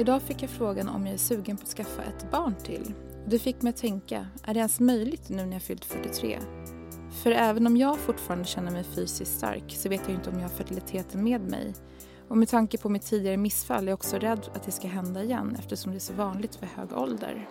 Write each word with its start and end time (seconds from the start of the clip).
Idag 0.00 0.22
fick 0.22 0.42
jag 0.42 0.50
frågan 0.50 0.88
om 0.88 1.06
jag 1.06 1.14
är 1.14 1.18
sugen 1.18 1.56
på 1.56 1.62
att 1.62 1.68
skaffa 1.68 2.02
ett 2.02 2.30
barn 2.30 2.54
till. 2.64 2.94
Det 3.26 3.38
fick 3.38 3.62
mig 3.62 3.70
att 3.70 3.76
tänka, 3.76 4.26
är 4.44 4.54
det 4.54 4.58
ens 4.58 4.80
möjligt 4.80 5.28
nu 5.28 5.46
när 5.46 5.52
jag 5.52 5.62
fyllt 5.62 5.84
43? 5.84 6.38
För 7.22 7.30
även 7.30 7.66
om 7.66 7.76
jag 7.76 7.98
fortfarande 7.98 8.44
känner 8.44 8.70
mig 8.70 8.84
fysiskt 8.84 9.38
stark 9.38 9.64
så 9.68 9.88
vet 9.88 10.00
jag 10.06 10.14
inte 10.14 10.30
om 10.30 10.36
jag 10.36 10.42
har 10.42 10.56
fertiliteten 10.56 11.24
med 11.24 11.40
mig. 11.40 11.74
Och 12.28 12.36
med 12.36 12.48
tanke 12.48 12.78
på 12.78 12.88
mitt 12.88 13.02
tidigare 13.02 13.36
missfall 13.36 13.84
är 13.84 13.88
jag 13.88 13.94
också 13.94 14.16
rädd 14.16 14.48
att 14.54 14.62
det 14.62 14.72
ska 14.72 14.88
hända 14.88 15.22
igen 15.22 15.56
eftersom 15.58 15.92
det 15.92 15.98
är 15.98 16.00
så 16.00 16.12
vanligt 16.12 16.62
vid 16.62 16.68
hög 16.68 16.92
ålder. 16.92 17.48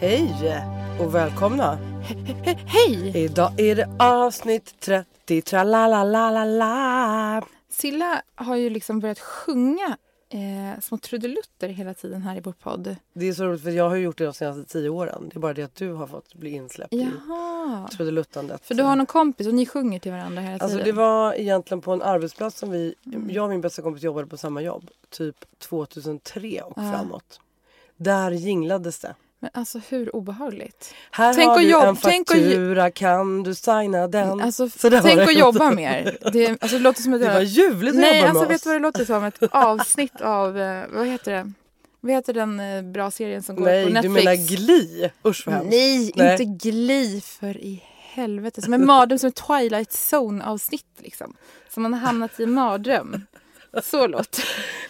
Hej 0.00 0.62
och 1.00 1.14
välkomna! 1.14 1.97
Hej! 2.66 3.12
Idag 3.14 3.60
är 3.60 3.76
det 3.76 3.88
avsnitt 3.98 4.74
30, 4.80 5.42
tralalalala. 5.42 7.42
Silla 7.70 8.22
har 8.34 8.56
ju 8.56 8.70
liksom 8.70 9.00
börjat 9.00 9.18
sjunga 9.18 9.96
eh, 10.28 10.80
små 10.80 10.98
trudelutter 10.98 11.68
hela 11.68 11.94
tiden 11.94 12.22
här 12.22 12.36
i 12.36 12.40
vår 12.40 12.52
podd. 12.52 12.96
Det 13.12 13.28
är 13.28 13.32
så 13.32 13.44
roligt 13.44 13.62
för 13.62 13.70
jag 13.70 13.88
har 13.88 13.96
gjort 13.96 14.18
det 14.18 14.24
de 14.24 14.32
senaste 14.32 14.64
tio 14.72 14.88
åren. 14.88 15.28
Det 15.32 15.36
är 15.36 15.40
bara 15.40 15.54
det 15.54 15.62
att 15.62 15.74
du 15.74 15.92
har 15.92 16.06
fått 16.06 16.34
bli 16.34 16.50
insläppt 16.50 16.92
Jaha. 16.94 17.88
i 17.92 17.96
trudeluttandet. 17.96 18.66
För 18.66 18.74
du 18.74 18.82
har 18.82 18.96
någon 18.96 19.06
kompis 19.06 19.46
och 19.46 19.54
ni 19.54 19.66
sjunger 19.66 19.98
till 19.98 20.12
varandra 20.12 20.42
hela 20.42 20.52
Alltså 20.52 20.68
tiden? 20.68 20.84
det 20.84 20.92
var 20.92 21.32
egentligen 21.34 21.80
på 21.80 21.92
en 21.92 22.02
arbetsplats 22.02 22.58
som 22.58 22.70
vi, 22.70 22.94
Mm. 23.06 23.30
jag 23.30 23.44
och 23.44 23.50
min 23.50 23.60
bästa 23.60 23.82
kompis 23.82 24.02
jobbade 24.02 24.26
på 24.26 24.36
samma 24.36 24.60
jobb. 24.62 24.90
Typ 25.10 25.36
2003 25.58 26.62
och 26.62 26.72
Ja. 26.76 26.92
framåt. 26.92 27.40
Där 27.96 28.30
jinglades 28.30 28.98
det. 28.98 29.14
Men 29.40 29.50
alltså 29.54 29.80
hur 29.88 30.16
obehagligt? 30.16 30.94
Här 31.10 31.34
Tänk 31.34 31.48
har 31.48 31.58
du 31.58 31.70
jobb- 31.70 31.84
en 31.84 31.96
tänk 31.96 32.28
faktura, 32.28 32.90
kan 32.90 33.42
du 33.42 33.54
signa 33.54 34.08
den? 34.08 34.40
Alltså, 34.40 34.68
tänk 34.80 35.04
att 35.20 35.34
jobba 35.38 35.70
mer. 35.70 36.18
Det, 36.32 36.48
alltså, 36.62 36.76
det 36.76 36.82
låter 36.82 37.02
som 37.02 37.14
att 37.14 37.20
Det 37.20 37.28
var 37.28 37.40
ljuvligt 37.40 37.94
att 37.94 38.00
Nej, 38.00 38.16
jobba 38.18 38.28
alltså 38.28 38.42
med 38.42 38.48
vet 38.48 38.62
du 38.62 38.68
vad 38.68 38.76
det 38.76 38.82
låter 38.82 39.04
som? 39.04 39.24
Ett 39.24 39.42
avsnitt 39.50 40.20
av, 40.20 40.58
eh, 40.58 40.84
vad 40.92 41.06
heter 41.06 41.32
det? 41.32 41.52
Vad 42.00 42.12
heter 42.12 42.32
den 42.34 42.60
eh, 42.60 42.82
bra 42.82 43.10
serien 43.10 43.42
som 43.42 43.56
går 43.56 43.62
på 43.64 43.70
Nej, 43.70 43.84
Netflix? 43.92 44.02
du 44.02 44.08
menar 44.08 44.56
Glee? 44.56 45.10
Usch 45.24 45.46
vad 45.46 45.54
hemskt. 45.54 45.70
Nej, 45.70 46.12
Nej. 46.16 46.42
inte 46.42 46.68
Glee 46.68 47.20
för 47.20 47.56
i 47.56 47.82
helvete. 48.12 48.62
Som 48.62 48.72
en 48.72 48.86
mardröm, 48.86 49.18
som 49.18 49.26
en 49.26 49.32
Twilight 49.32 49.90
Zone-avsnitt 49.90 50.86
liksom. 50.98 51.34
Som 51.74 51.82
man 51.82 51.92
har 51.94 52.00
hamnat 52.00 52.40
i 52.40 52.42
en 52.42 52.52
mardröm. 52.52 53.22
Så 53.82 54.06
låter 54.06 54.44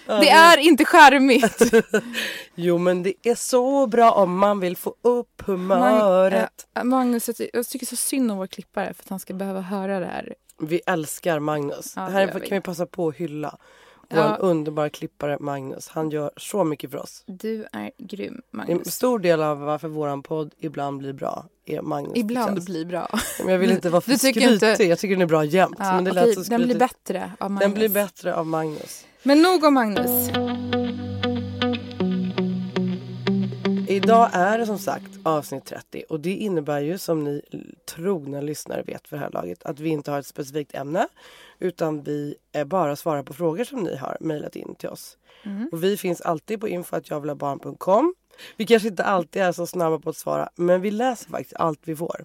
det. 0.06 0.28
är 0.30 0.58
inte 0.58 0.84
charmigt. 0.84 1.62
Jo 2.54 2.78
men 2.78 3.02
det 3.02 3.14
är 3.22 3.34
så 3.34 3.86
bra 3.86 4.10
om 4.12 4.38
man 4.38 4.60
vill 4.60 4.76
få 4.76 4.94
upp 5.02 5.42
humöret. 5.46 6.66
Mag- 6.74 6.80
äh, 6.80 6.84
Magnus, 6.84 7.28
jag 7.28 7.36
ty- 7.36 7.50
jag 7.52 7.66
tycker 7.66 7.86
så 7.86 7.96
synd 7.96 8.30
om 8.32 8.38
vår 8.38 8.46
klippare 8.46 8.94
för 8.94 9.02
att 9.02 9.08
han 9.10 9.20
ska 9.20 9.34
behöva 9.34 9.60
höra 9.60 10.00
det 10.00 10.06
här. 10.06 10.34
Vi 10.60 10.80
älskar 10.86 11.38
Magnus. 11.38 11.92
Ja, 11.96 12.02
det 12.02 12.10
här 12.10 12.20
gör 12.20 12.28
kan 12.32 12.40
vi. 12.40 12.48
vi 12.50 12.60
passa 12.60 12.86
på 12.86 13.08
att 13.08 13.16
hylla 13.16 13.58
Ja. 14.10 14.36
vår 14.41 14.48
underbara 14.48 14.91
klippare 14.91 15.36
Magnus. 15.41 15.88
Han 15.88 16.10
gör 16.10 16.30
så 16.36 16.64
mycket 16.64 16.91
för 16.91 16.98
oss. 16.98 17.22
Du 17.26 17.66
är 17.72 17.91
grym, 17.98 18.34
En 18.34 18.41
Magnus. 18.58 18.94
stor 18.94 19.19
del 19.19 19.42
av 19.42 19.58
varför 19.60 19.88
våran 19.88 20.22
podd 20.22 20.54
ibland 20.58 20.98
blir 20.98 21.12
bra 21.12 21.44
är 21.66 21.82
Magnus 21.82 22.12
Ibland 22.14 22.64
blir 22.64 22.84
bra. 22.84 23.08
Men 23.44 23.52
jag 23.52 23.58
vill 23.58 23.70
inte 23.70 23.91
vara 23.91 24.00
för 24.00 24.12
skrytig. 24.16 24.42
inte- 24.42 24.84
Jag 24.84 24.98
tycker 24.98 25.14
den 25.14 25.22
är 25.22 25.26
bra 25.26 25.44
jämt. 25.44 25.76
Ja, 25.78 25.94
men 25.94 26.04
det 26.04 26.10
okej, 26.10 26.26
lät 26.26 26.44
så 26.44 26.50
den 26.50 26.62
blir 26.62 26.78
bättre 26.78 27.32
av 27.41 27.50
Magnus. 27.50 27.60
Den 27.64 27.74
blir 27.74 27.88
bättre 27.88 28.34
av 28.34 28.47
Magnus. 28.47 29.04
Men 29.22 29.42
nog 29.42 29.64
om 29.64 29.74
Magnus. 29.74 30.30
Idag 33.88 34.28
är 34.32 34.58
det 34.58 34.66
som 34.66 34.78
sagt 34.78 35.08
avsnitt 35.22 35.64
30 35.64 36.04
och 36.08 36.20
det 36.20 36.34
innebär 36.34 36.80
ju 36.80 36.98
som 36.98 37.24
ni 37.24 37.42
trogna 37.88 38.41
lyssnare 38.41 38.82
vet 38.82 39.09
för 39.09 39.16
det 39.16 39.22
här 39.22 39.31
laget 39.31 39.62
att 39.62 39.81
vi 39.81 39.88
inte 39.88 40.10
har 40.10 40.19
ett 40.19 40.26
specifikt 40.26 40.75
ämne 40.75 41.09
utan 41.59 42.03
vi 42.03 42.34
bara 42.66 42.97
svarar 42.97 43.22
på 43.22 43.34
frågor 43.34 43.65
som 43.65 43.81
ni 43.81 43.97
har 43.97 44.16
mejlat 44.21 44.56
in 44.56 44.75
till 44.75 44.88
oss. 44.88 45.19
Och 45.72 45.84
vi 45.84 45.97
finns 45.97 46.21
alltid 46.21 46.60
på 46.60 46.69
info.javlabarn.com. 46.69 48.15
Vi 48.56 48.66
kanske 48.66 48.88
inte 48.88 49.04
alltid 49.04 49.43
är 49.43 49.53
så 49.53 49.66
snabba 49.66 49.98
på 49.98 50.10
att 50.10 50.16
svara 50.16 50.48
men 50.54 50.81
vi 50.81 50.91
läser 50.91 51.31
faktiskt 51.31 51.56
allt 51.56 51.81
vi 51.84 51.97
får. 51.97 52.25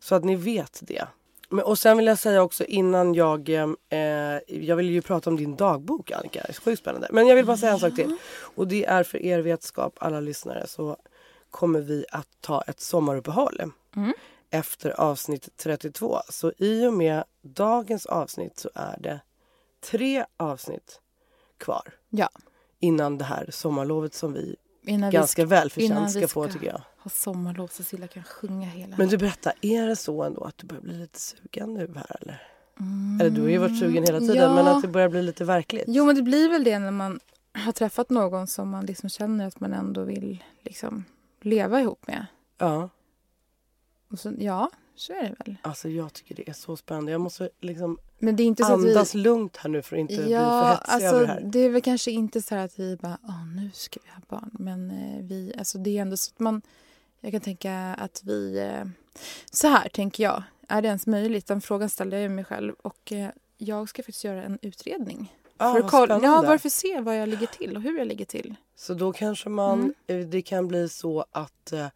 Så 0.00 0.14
att 0.14 0.24
ni 0.24 0.36
vet 0.36 0.80
det. 0.82 1.04
Men, 1.50 1.64
och 1.64 1.78
sen 1.78 1.96
vill 1.96 2.06
jag 2.06 2.18
säga 2.18 2.42
också 2.42 2.64
innan 2.64 3.14
jag... 3.14 3.48
Eh, 3.48 3.98
jag 4.46 4.76
vill 4.76 4.90
ju 4.90 5.02
prata 5.02 5.30
om 5.30 5.36
din 5.36 5.56
dagbok 5.56 6.10
Annika. 6.10 6.40
Det 6.46 6.48
är 6.48 6.60
sjukt 6.60 6.78
spännande. 6.80 7.08
Men 7.10 7.26
jag 7.26 7.36
vill 7.36 7.46
bara 7.46 7.56
säga 7.56 7.72
en 7.72 7.78
sak 7.78 7.94
till. 7.94 8.16
Och 8.56 8.68
det 8.68 8.84
är 8.84 9.02
för 9.02 9.22
er 9.22 9.40
vetskap 9.40 9.94
alla 10.00 10.20
lyssnare 10.20 10.66
så 10.66 10.96
kommer 11.50 11.80
vi 11.80 12.04
att 12.12 12.28
ta 12.40 12.62
ett 12.62 12.80
sommaruppehåll. 12.80 13.72
Efter 14.50 14.90
avsnitt 14.90 15.48
32. 15.56 16.20
Så 16.28 16.52
i 16.58 16.86
och 16.86 16.92
med 16.92 17.24
dagens 17.42 18.06
avsnitt 18.06 18.58
så 18.58 18.70
är 18.74 18.96
det 19.00 19.20
tre 19.90 20.24
avsnitt 20.36 21.00
kvar. 21.58 21.94
Ja. 22.08 22.28
Innan 22.78 23.18
det 23.18 23.24
här 23.24 23.48
sommarlovet 23.50 24.14
som 24.14 24.32
vi 24.32 24.56
Innan 24.82 25.10
ganska 25.10 25.42
vi 25.42 25.46
ska, 25.46 25.56
välförtjänt 25.56 26.08
vi 26.08 26.20
ska 26.20 26.28
få 26.28 26.48
tycker 26.48 26.66
jag. 26.66 26.82
ha 26.98 27.10
sommarlov 27.10 27.66
så 27.66 27.82
Silla 27.82 28.06
kan 28.06 28.24
sjunga 28.24 28.68
hela. 28.68 28.96
Men 28.96 29.08
du 29.08 29.16
berätta, 29.16 29.52
är 29.60 29.86
det 29.86 29.96
så 29.96 30.22
ändå 30.22 30.44
att 30.44 30.58
du 30.58 30.66
börjar 30.66 30.82
bli 30.82 30.94
lite 30.94 31.20
sugen 31.20 31.74
nu 31.74 31.92
här 31.96 32.16
eller? 32.20 32.42
Eller 33.20 33.30
du 33.30 33.42
har 33.42 33.48
ju 33.48 33.58
varit 33.58 33.78
sugen 33.78 34.04
hela 34.04 34.20
tiden 34.20 34.36
ja. 34.36 34.54
men 34.54 34.66
att 34.66 34.82
det 34.82 34.88
börjar 34.88 35.08
bli 35.08 35.22
lite 35.22 35.44
verkligt. 35.44 35.84
Jo 35.86 36.04
men 36.04 36.14
det 36.14 36.22
blir 36.22 36.48
väl 36.50 36.64
det 36.64 36.78
när 36.78 36.90
man 36.90 37.20
har 37.52 37.72
träffat 37.72 38.10
någon 38.10 38.46
som 38.46 38.68
man 38.70 38.86
liksom 38.86 39.08
känner 39.08 39.46
att 39.46 39.60
man 39.60 39.72
ändå 39.72 40.04
vill 40.04 40.44
liksom 40.62 41.04
leva 41.40 41.80
ihop 41.80 42.06
med. 42.06 42.26
Ja, 42.58 42.88
Och 44.10 44.18
så, 44.18 44.32
ja, 44.38 44.70
så 44.94 45.12
är 45.12 45.22
det 45.22 45.34
väl. 45.46 45.56
alltså 45.62 45.88
jag 45.88 46.12
tycker 46.12 46.34
det 46.34 46.48
är 46.48 46.52
så 46.52 46.76
spännande. 46.76 47.12
Jag 47.12 47.20
måste 47.20 47.48
liksom 47.60 47.98
Men 48.18 48.36
det 48.36 48.42
är 48.42 48.44
inte 48.46 48.64
så 48.64 48.72
att 48.74 48.84
vi... 48.84 48.88
andas 48.88 49.14
lugnt 49.14 49.56
här 49.56 49.70
nu 49.70 49.82
för 49.82 49.96
att 49.96 50.00
inte 50.00 50.14
bli 50.14 50.24
för 50.24 50.30
Ja, 50.32 50.70
hetsig 50.70 50.92
alltså 50.92 51.08
över 51.16 51.20
det 51.26 51.32
här. 51.32 51.40
det 51.44 51.58
är 51.58 51.68
väl 51.70 51.82
kanske 51.82 52.10
inte 52.10 52.42
så 52.42 52.54
här 52.54 52.64
att 52.64 52.78
vi 52.78 52.96
bara, 52.96 53.18
åh 53.22 53.46
nu 53.56 53.70
ska 53.74 54.00
vi 54.04 54.10
ha 54.10 54.20
barn. 54.40 54.50
Men 54.58 54.90
eh, 54.90 55.22
vi, 55.24 55.52
alltså 55.58 55.78
det 55.78 55.98
är 55.98 56.02
ändå 56.02 56.16
så 56.16 56.32
att 56.34 56.40
man, 56.40 56.62
jag 57.20 57.32
kan 57.32 57.40
tänka 57.40 57.74
att 57.98 58.22
vi, 58.24 58.58
eh, 58.58 58.84
så 59.50 59.68
här 59.68 59.88
tänker 59.88 60.22
jag, 60.24 60.42
är 60.68 60.82
det 60.82 60.88
ens 60.88 61.06
möjligt? 61.06 61.46
Den 61.46 61.60
frågan 61.60 61.88
ställde 61.90 62.20
jag 62.20 62.30
mig 62.30 62.44
själv 62.44 62.74
och 62.82 63.12
eh, 63.12 63.30
jag 63.58 63.88
ska 63.88 64.02
faktiskt 64.02 64.24
göra 64.24 64.42
en 64.44 64.58
utredning. 64.62 65.34
Ah, 65.56 65.72
för 65.72 65.80
att 65.80 65.90
kolla, 65.90 66.14
ja, 66.14 66.18
spännande. 66.20 66.46
bara 66.48 66.58
för 66.58 66.68
att 66.68 66.72
se 66.72 67.00
vad 67.00 67.16
jag 67.16 67.28
ligger 67.28 67.46
till 67.46 67.76
och 67.76 67.82
hur 67.82 67.98
jag 67.98 68.06
ligger 68.06 68.24
till. 68.24 68.54
Så 68.76 68.94
då 68.94 69.12
kanske 69.12 69.48
man, 69.48 69.78
Mm. 69.80 69.94
eh, 70.22 70.28
det 70.28 70.42
kan 70.42 70.68
bli 70.68 70.88
så 70.88 71.24
att 71.32 71.72
eh, 71.72 71.86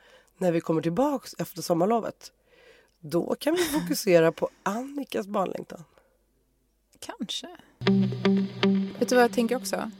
när 0.42 0.52
vi 0.52 0.60
kommer 0.60 0.82
tillbaks 0.82 1.34
efter 1.38 1.62
sommarlovet 1.62 2.32
då 3.00 3.34
kan 3.40 3.54
vi 3.54 3.62
fokusera 3.64 4.32
på 4.32 4.48
Annikas 4.62 5.26
barnlängtan. 5.26 5.84
Kanske. 7.00 7.46
Vet 8.98 9.08
du 9.08 9.14
vad 9.14 9.24
jag 9.24 9.32
tänker 9.32 9.56
också? 9.56 9.90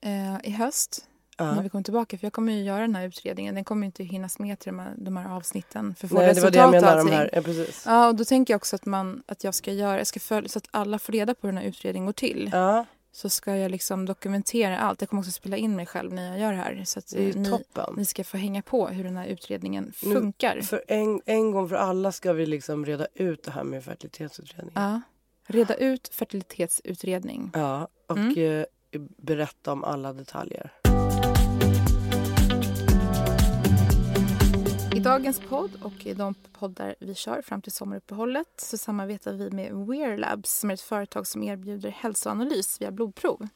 Eh, 0.00 0.36
I 0.44 0.50
höst, 0.50 1.06
när 1.38 1.54
Ja. 1.56 1.60
vi 1.60 1.68
kommer 1.68 1.82
tillbaka, 1.84 2.18
för 2.18 2.26
jag 2.26 2.32
kommer 2.32 2.52
ju 2.52 2.62
göra 2.62 2.80
den 2.80 2.94
här 2.94 3.06
utredningen, 3.06 3.54
den 3.54 3.64
kommer 3.64 3.86
inte 3.86 4.04
hinnas 4.04 4.38
med 4.38 4.58
till 4.58 4.72
de 4.72 4.78
här, 4.78 4.94
de 4.96 5.16
här 5.16 5.36
avsnitten 5.36 5.94
för 5.94 6.06
att 6.06 6.10
få 6.10 6.18
Nej, 6.18 6.34
det 6.34 6.40
var 6.40 6.50
det 6.50 6.58
jag 6.58 6.70
menade. 6.70 6.98
De 6.98 7.10
här. 7.10 7.30
Ja, 7.32 7.42
precis. 7.42 7.82
Ja, 7.86 8.08
och 8.08 8.14
då 8.14 8.24
tänker 8.24 8.54
jag 8.54 8.58
också 8.58 8.76
att, 8.76 8.86
man, 8.86 9.22
att 9.26 9.44
jag 9.44 9.54
ska 9.54 9.72
göra, 9.72 9.98
jag 9.98 10.06
ska 10.06 10.20
följa, 10.20 10.48
så 10.48 10.58
att 10.58 10.68
alla 10.70 10.98
får 10.98 11.12
reda 11.12 11.34
på 11.34 11.46
hur 11.46 11.52
den 11.52 11.62
här 11.62 11.68
utredningen 11.68 12.06
går 12.06 12.12
till. 12.12 12.50
Ja, 12.52 12.86
Så 13.16 13.28
ska 13.28 13.56
jag 13.56 13.70
liksom 13.70 14.06
dokumentera 14.06 14.78
allt. 14.78 15.00
Jag 15.00 15.10
kommer 15.10 15.20
också 15.22 15.32
spela 15.32 15.56
in 15.56 15.76
mig 15.76 15.86
själv 15.86 16.12
när 16.12 16.30
jag 16.30 16.38
gör 16.40 16.50
det 16.52 16.58
här. 16.58 16.82
Så 16.84 16.98
att 16.98 17.06
det 17.10 17.24
är 17.24 17.28
eh, 17.28 17.34
ni, 17.36 17.50
toppen. 17.50 17.94
ni 17.96 18.04
ska 18.04 18.24
få 18.24 18.36
hänga 18.36 18.62
på 18.62 18.86
hur 18.88 19.04
den 19.04 19.16
här 19.16 19.26
utredningen 19.26 19.92
Nu- 20.02 20.14
funkar. 20.14 20.60
För 20.60 20.84
en, 20.88 21.20
en 21.26 21.50
gång 21.50 21.68
för 21.68 21.76
alla 21.76 22.12
ska 22.12 22.32
vi 22.32 22.46
liksom 22.46 22.86
reda 22.86 23.06
ut 23.14 23.42
det 23.42 23.50
här 23.50 23.64
med 23.64 23.84
fertilitetsutredning. 23.84 24.72
Ja. 24.74 25.00
Reda 25.46 25.74
ut 25.74 26.08
fertilitetsutredning. 26.08 27.50
Ja, 27.54 27.88
och 28.08 28.16
Mm. 28.18 28.38
eh, 28.60 29.00
berätta 29.18 29.72
om 29.72 29.84
alla 29.84 30.12
detaljer. 30.12 30.72
Dagens 35.04 35.40
podd 35.40 35.70
och 35.82 36.06
i 36.06 36.14
de 36.14 36.34
poddar 36.34 36.94
vi 37.00 37.14
kör 37.14 37.42
fram 37.42 37.62
till 37.62 37.72
sommaruppehållet 37.72 38.48
så 38.56 38.78
samarbetar 38.78 39.32
vi 39.32 39.50
med 39.50 39.72
Wear 39.74 40.16
Labs 40.16 40.50
som 40.58 40.70
är 40.70 40.74
ett 40.74 40.80
företag 40.80 41.26
som 41.26 41.42
erbjuder 41.42 41.90
hälsoanalys 41.90 42.80
via 42.80 42.90
blodprov. 42.90 43.48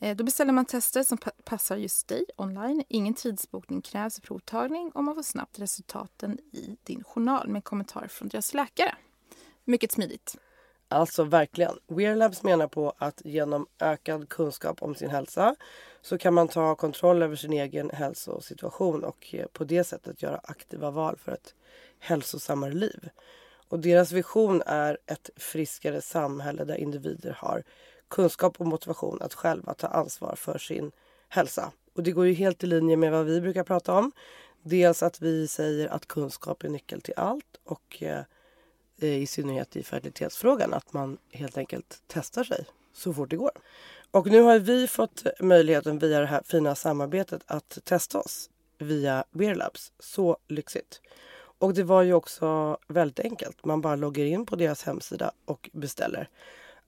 Eh, 0.00 0.16
Då 0.16 0.24
beställer 0.24 0.52
man 0.52 0.64
tester 0.64 1.02
som 1.02 1.18
pa- 1.18 1.30
passar 1.44 1.76
just 1.76 2.08
dig 2.08 2.24
online. 2.36 2.84
Ingen 2.88 3.14
tidsbokning 3.14 3.80
krävs 3.82 4.14
för 4.14 4.22
provtagning 4.22 4.90
och 4.94 5.04
man 5.04 5.14
får 5.14 5.22
snabbt 5.22 5.58
resultaten 5.58 6.38
i 6.52 6.76
din 6.82 7.04
journal 7.04 7.48
med 7.48 7.64
kommentarer 7.64 8.08
från 8.08 8.28
deras 8.28 8.54
läkare. 8.54 8.94
Mycket 9.64 9.92
smidigt. 9.92 10.36
Alltså 10.88 11.24
verkligen. 11.24 11.78
Wear 11.86 12.16
Labs 12.16 12.42
menar 12.42 12.66
på 12.68 12.92
att 12.98 13.22
genom 13.24 13.66
ökad 13.80 14.28
kunskap 14.28 14.82
om 14.82 14.94
sin 14.94 15.10
hälsa 15.10 15.54
så 16.02 16.18
kan 16.18 16.34
man 16.34 16.48
ta 16.48 16.74
kontroll 16.74 17.22
över 17.22 17.36
sin 17.36 17.52
egen 17.52 17.90
hälsosituation 17.90 19.04
och 19.04 19.34
eh, 19.34 19.46
på 19.46 19.64
det 19.64 19.84
sättet 19.84 20.22
göra 20.22 20.40
aktiva 20.44 20.90
val 20.90 21.16
för 21.16 21.32
ett 21.32 21.54
hälsosammare 21.98 22.72
liv. 22.72 23.08
Och 23.68 23.78
deras 23.78 24.12
vision 24.12 24.62
är 24.66 24.98
ett 25.06 25.30
friskare 25.36 26.00
samhälle 26.00 26.64
där 26.64 26.76
individer 26.76 27.36
har 27.38 27.62
kunskap 28.08 28.60
och 28.60 28.66
motivation 28.66 29.22
att 29.22 29.34
själva 29.34 29.74
ta 29.74 29.86
ansvar 29.86 30.34
för 30.36 30.58
sin 30.58 30.92
hälsa. 31.28 31.72
Och 31.94 32.02
det 32.02 32.12
går 32.12 32.26
ju 32.26 32.32
helt 32.32 32.64
i 32.64 32.66
linje 32.66 32.96
med 32.96 33.12
vad 33.12 33.26
vi 33.26 33.40
brukar 33.40 33.64
prata 33.64 33.92
om. 33.92 34.12
Dels 34.62 35.02
att 35.02 35.20
vi 35.20 35.48
säger 35.48 35.88
att 35.88 36.06
kunskap 36.06 36.64
är 36.64 36.68
nyckel 36.68 37.00
till 37.00 37.14
allt 37.16 37.60
och 37.64 38.02
eh, 38.02 38.22
i 38.96 39.26
synnerhet 39.26 39.76
i 39.76 39.82
fertilitetsfrågan 39.82 40.74
att 40.74 40.92
man 40.92 41.18
helt 41.30 41.58
enkelt 41.58 42.02
testar 42.06 42.44
sig 42.44 42.64
så 42.92 43.12
fort 43.12 43.30
det 43.30 43.36
går. 43.36 43.52
Och 44.12 44.26
nu 44.26 44.40
har 44.40 44.58
vi 44.58 44.88
fått 44.88 45.26
möjligheten 45.40 45.98
via 45.98 46.20
det 46.20 46.26
här 46.26 46.42
fina 46.44 46.74
samarbetet 46.74 47.42
att 47.46 47.78
testa 47.84 48.18
oss 48.18 48.50
via 48.78 49.24
Beer 49.30 49.54
Labs. 49.54 49.92
Så 49.98 50.36
lyxigt! 50.48 51.00
Och 51.58 51.74
det 51.74 51.82
var 51.82 52.02
ju 52.02 52.14
också 52.14 52.78
väldigt 52.88 53.20
enkelt. 53.20 53.64
Man 53.64 53.80
bara 53.80 53.96
loggar 53.96 54.24
in 54.24 54.46
på 54.46 54.56
deras 54.56 54.82
hemsida 54.82 55.32
och 55.44 55.70
beställer. 55.72 56.28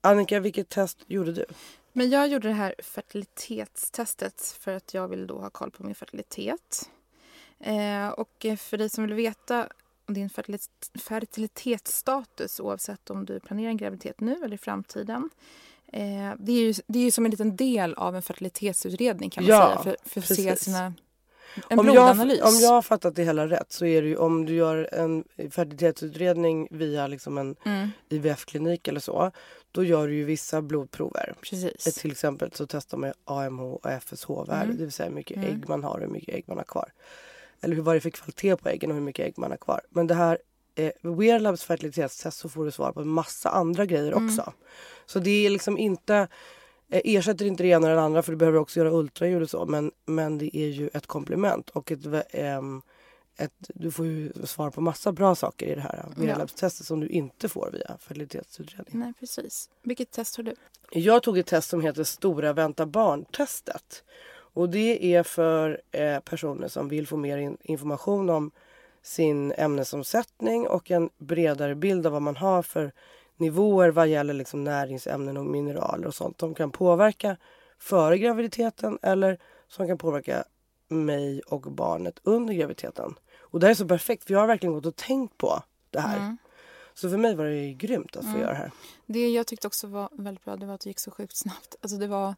Annika, 0.00 0.40
vilket 0.40 0.68
test 0.68 0.98
gjorde 1.06 1.32
du? 1.32 1.44
Men 1.92 2.10
jag 2.10 2.28
gjorde 2.28 2.48
det 2.48 2.54
här 2.54 2.74
fertilitetstestet 2.78 4.56
för 4.60 4.72
att 4.72 4.94
jag 4.94 5.08
vill 5.08 5.26
då 5.26 5.38
ha 5.38 5.50
koll 5.50 5.70
på 5.70 5.82
min 5.82 5.94
fertilitet. 5.94 6.90
Eh, 7.60 8.08
och 8.08 8.46
för 8.58 8.76
dig 8.76 8.88
som 8.88 9.06
vill 9.06 9.14
veta 9.14 9.68
om 10.08 10.14
din 10.14 10.28
fertilit- 10.28 10.98
fertilitetsstatus 10.98 12.60
oavsett 12.60 13.10
om 13.10 13.24
du 13.24 13.40
planerar 13.40 13.68
en 13.68 13.76
graviditet 13.76 14.20
nu 14.20 14.34
eller 14.44 14.54
i 14.54 14.58
framtiden. 14.58 15.30
Eh, 15.96 16.32
det, 16.38 16.52
är 16.52 16.60
ju, 16.60 16.74
det 16.86 16.98
är 16.98 17.02
ju 17.02 17.10
som 17.10 17.24
en 17.24 17.30
liten 17.30 17.56
del 17.56 17.94
av 17.94 18.16
en 18.16 18.22
fertilitetsutredning 18.22 19.30
kan 19.30 19.44
man 19.44 19.50
Ja, 19.50 19.80
säga. 19.82 19.96
För, 20.04 20.10
för 20.10 20.20
att 20.20 20.26
se 20.36 20.56
sina, 20.56 20.84
en 21.70 21.78
Om 21.78 21.86
jag, 21.86 21.94
blodanalys. 21.94 22.42
om 22.42 22.54
jag 22.60 22.68
har 22.70 22.82
fattat 22.82 23.14
det 23.16 23.24
hela 23.24 23.46
rätt 23.48 23.72
så 23.72 23.86
är 23.86 24.02
det 24.02 24.08
ju 24.08 24.16
om 24.16 24.46
du 24.46 24.54
gör 24.54 24.88
en 24.92 25.24
fertilitetsutredning 25.50 26.68
via 26.70 27.06
liksom 27.06 27.38
en 27.38 27.56
mm, 27.64 27.88
IVF-klinik 28.08 28.88
eller 28.88 29.00
så. 29.00 29.30
Då 29.72 29.84
gör 29.84 30.08
du 30.08 30.14
ju 30.14 30.24
vissa 30.24 30.62
blodprover. 30.62 31.34
Precis. 31.40 31.94
Till 32.00 32.10
exempel 32.10 32.50
så 32.52 32.66
testar 32.66 32.98
man 32.98 33.12
AMH 33.24 33.62
och 33.62 33.86
FSH-värde, 34.02 34.64
Mm. 34.64 34.76
det 34.76 34.82
vill 34.82 34.92
säga 34.92 35.08
hur 35.08 35.14
mycket 35.16 35.36
Mm. 35.36 35.50
ägg 35.50 35.68
man 35.68 35.84
har 35.84 35.94
och 35.94 36.00
hur 36.00 36.06
mycket 36.08 36.34
ägg 36.34 36.44
man 36.48 36.56
har 36.56 36.64
kvar. 36.64 36.92
Eller 37.60 37.74
hur, 37.76 37.82
vad 37.82 37.94
det 37.94 37.98
är 37.98 38.00
för 38.00 38.10
kvalitet 38.10 38.56
på 38.56 38.68
äggen 38.68 38.90
och 38.90 38.96
hur 38.96 39.02
mycket 39.04 39.26
ägg 39.26 39.38
man 39.38 39.50
har 39.50 39.58
kvar. 39.58 39.80
Men 39.90 40.06
det 40.06 40.14
här 40.14 40.38
eh, 40.74 40.92
Wear 41.02 41.38
Labs 41.40 41.64
fertilitetstest 41.64 42.38
så 42.38 42.48
får 42.48 42.64
du 42.64 42.70
svar 42.70 42.92
på 42.92 43.00
en 43.00 43.08
massa 43.08 43.48
andra 43.50 43.86
grejer 43.86 44.12
Mm. 44.12 44.26
också. 44.26 44.52
Så 45.06 45.18
det 45.18 45.46
är 45.46 45.50
liksom 45.50 45.78
inte 45.78 46.14
eh, 46.90 47.00
ersätter 47.04 47.44
inte 47.44 47.62
det 47.62 47.68
ena 47.68 47.86
eller 47.86 47.96
det 47.96 48.02
andra 48.02 48.22
för 48.22 48.32
du 48.32 48.36
behöver 48.38 48.58
också 48.58 48.80
göra 48.80 48.90
ultraljud 48.92 49.42
och 49.42 49.50
så 49.50 49.66
men, 49.66 49.92
men 50.06 50.38
det 50.38 50.56
är 50.56 50.68
ju 50.68 50.88
ett 50.94 51.06
komplement 51.06 51.70
och 51.70 51.92
ett, 51.92 51.98
vä- 52.06 52.22
ehm, 52.30 52.82
ett, 53.36 53.52
du 53.74 53.90
får 53.90 54.06
ju 54.06 54.32
svar 54.44 54.70
på 54.70 54.80
massa 54.80 55.12
bra 55.12 55.34
saker 55.34 55.66
i 55.66 55.74
det 55.74 55.80
här 55.80 56.06
Wear 56.16 56.46
Ja. 56.60 56.70
Som 56.70 57.00
du 57.00 57.08
inte 57.08 57.48
får 57.48 57.70
via 57.72 57.96
fertilitetsutredning. 58.00 58.98
Nej, 58.98 59.12
precis. 59.20 59.70
Vilket 59.82 60.10
test 60.10 60.36
har 60.36 60.44
du? 60.44 60.54
Jag 60.90 61.22
tog 61.22 61.38
ett 61.38 61.46
test 61.46 61.68
som 61.70 61.80
heter 61.80 62.04
Stora 62.04 62.52
vänta 62.52 62.86
barn-testet. 62.86 64.04
Och 64.56 64.68
det 64.68 65.14
är 65.14 65.22
för 65.22 65.80
eh, 65.90 66.20
personer 66.20 66.68
som 66.68 66.88
vill 66.88 67.06
få 67.06 67.16
mer 67.16 67.36
in, 67.38 67.56
information 67.62 68.30
om 68.30 68.50
sin 69.04 69.52
ämnesomsättning 69.52 70.68
och 70.68 70.90
en 70.90 71.10
bredare 71.18 71.74
bild 71.74 72.06
av 72.06 72.12
vad 72.12 72.22
man 72.22 72.36
har 72.36 72.62
för 72.62 72.92
nivåer 73.36 73.90
vad 73.90 74.08
gäller 74.08 74.34
liksom 74.34 74.64
näringsämnen 74.64 75.36
och 75.36 75.46
mineraler 75.46 76.06
och 76.06 76.14
sånt 76.14 76.40
som 76.40 76.54
kan 76.54 76.70
påverka 76.70 77.36
före 77.78 78.18
graviditeten 78.18 78.98
eller 79.02 79.38
som 79.68 79.86
kan 79.88 79.98
påverka 79.98 80.44
mig 80.88 81.40
och 81.40 81.60
barnet 81.60 82.18
under 82.22 82.54
graviditeten. 82.54 83.14
Och 83.40 83.60
det 83.60 83.66
här 83.66 83.70
är 83.70 83.74
så 83.74 83.88
perfekt 83.88 84.24
för 84.24 84.32
jag 84.32 84.40
har 84.40 84.46
verkligen 84.46 84.72
gått 84.74 84.86
och 84.86 84.96
tänkt 84.96 85.38
på 85.38 85.62
det 85.90 86.00
här. 86.00 86.16
Mm. 86.16 86.36
Så 86.94 87.10
för 87.10 87.16
mig 87.16 87.34
var 87.34 87.44
det 87.44 87.72
grymt 87.72 88.16
att 88.16 88.22
få 88.24 88.28
Mm. 88.28 88.40
göra 88.40 88.50
det 88.50 88.56
här. 88.58 88.70
Det 89.06 89.28
jag 89.28 89.46
tyckte 89.46 89.66
också 89.66 89.86
var 89.86 90.08
väldigt 90.12 90.44
bra 90.44 90.56
det 90.56 90.66
var 90.66 90.74
att 90.74 90.80
det 90.80 90.90
gick 90.90 90.98
så 90.98 91.10
sjukt 91.10 91.36
snabbt. 91.36 91.76
Alltså 91.80 91.96
det 91.98 92.06
var, 92.06 92.34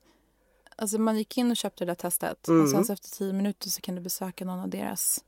alltså 0.77 0.99
man 0.99 1.19
gick 1.19 1.39
in 1.39 1.51
och 1.51 1.57
köpte 1.57 1.85
det 1.85 1.91
där 1.91 1.95
testet 1.95 2.49
Mm. 2.49 2.63
och 2.63 2.71
sen 2.71 2.85
så 2.85 2.93
efter 2.93 3.11
tio 3.11 3.33
minuter 3.33 3.69
så 3.69 3.81
kan 3.81 3.95
du 3.95 4.01
besöka 4.01 4.45
någon 4.45 4.61
av 4.61 4.69
deras 4.69 5.25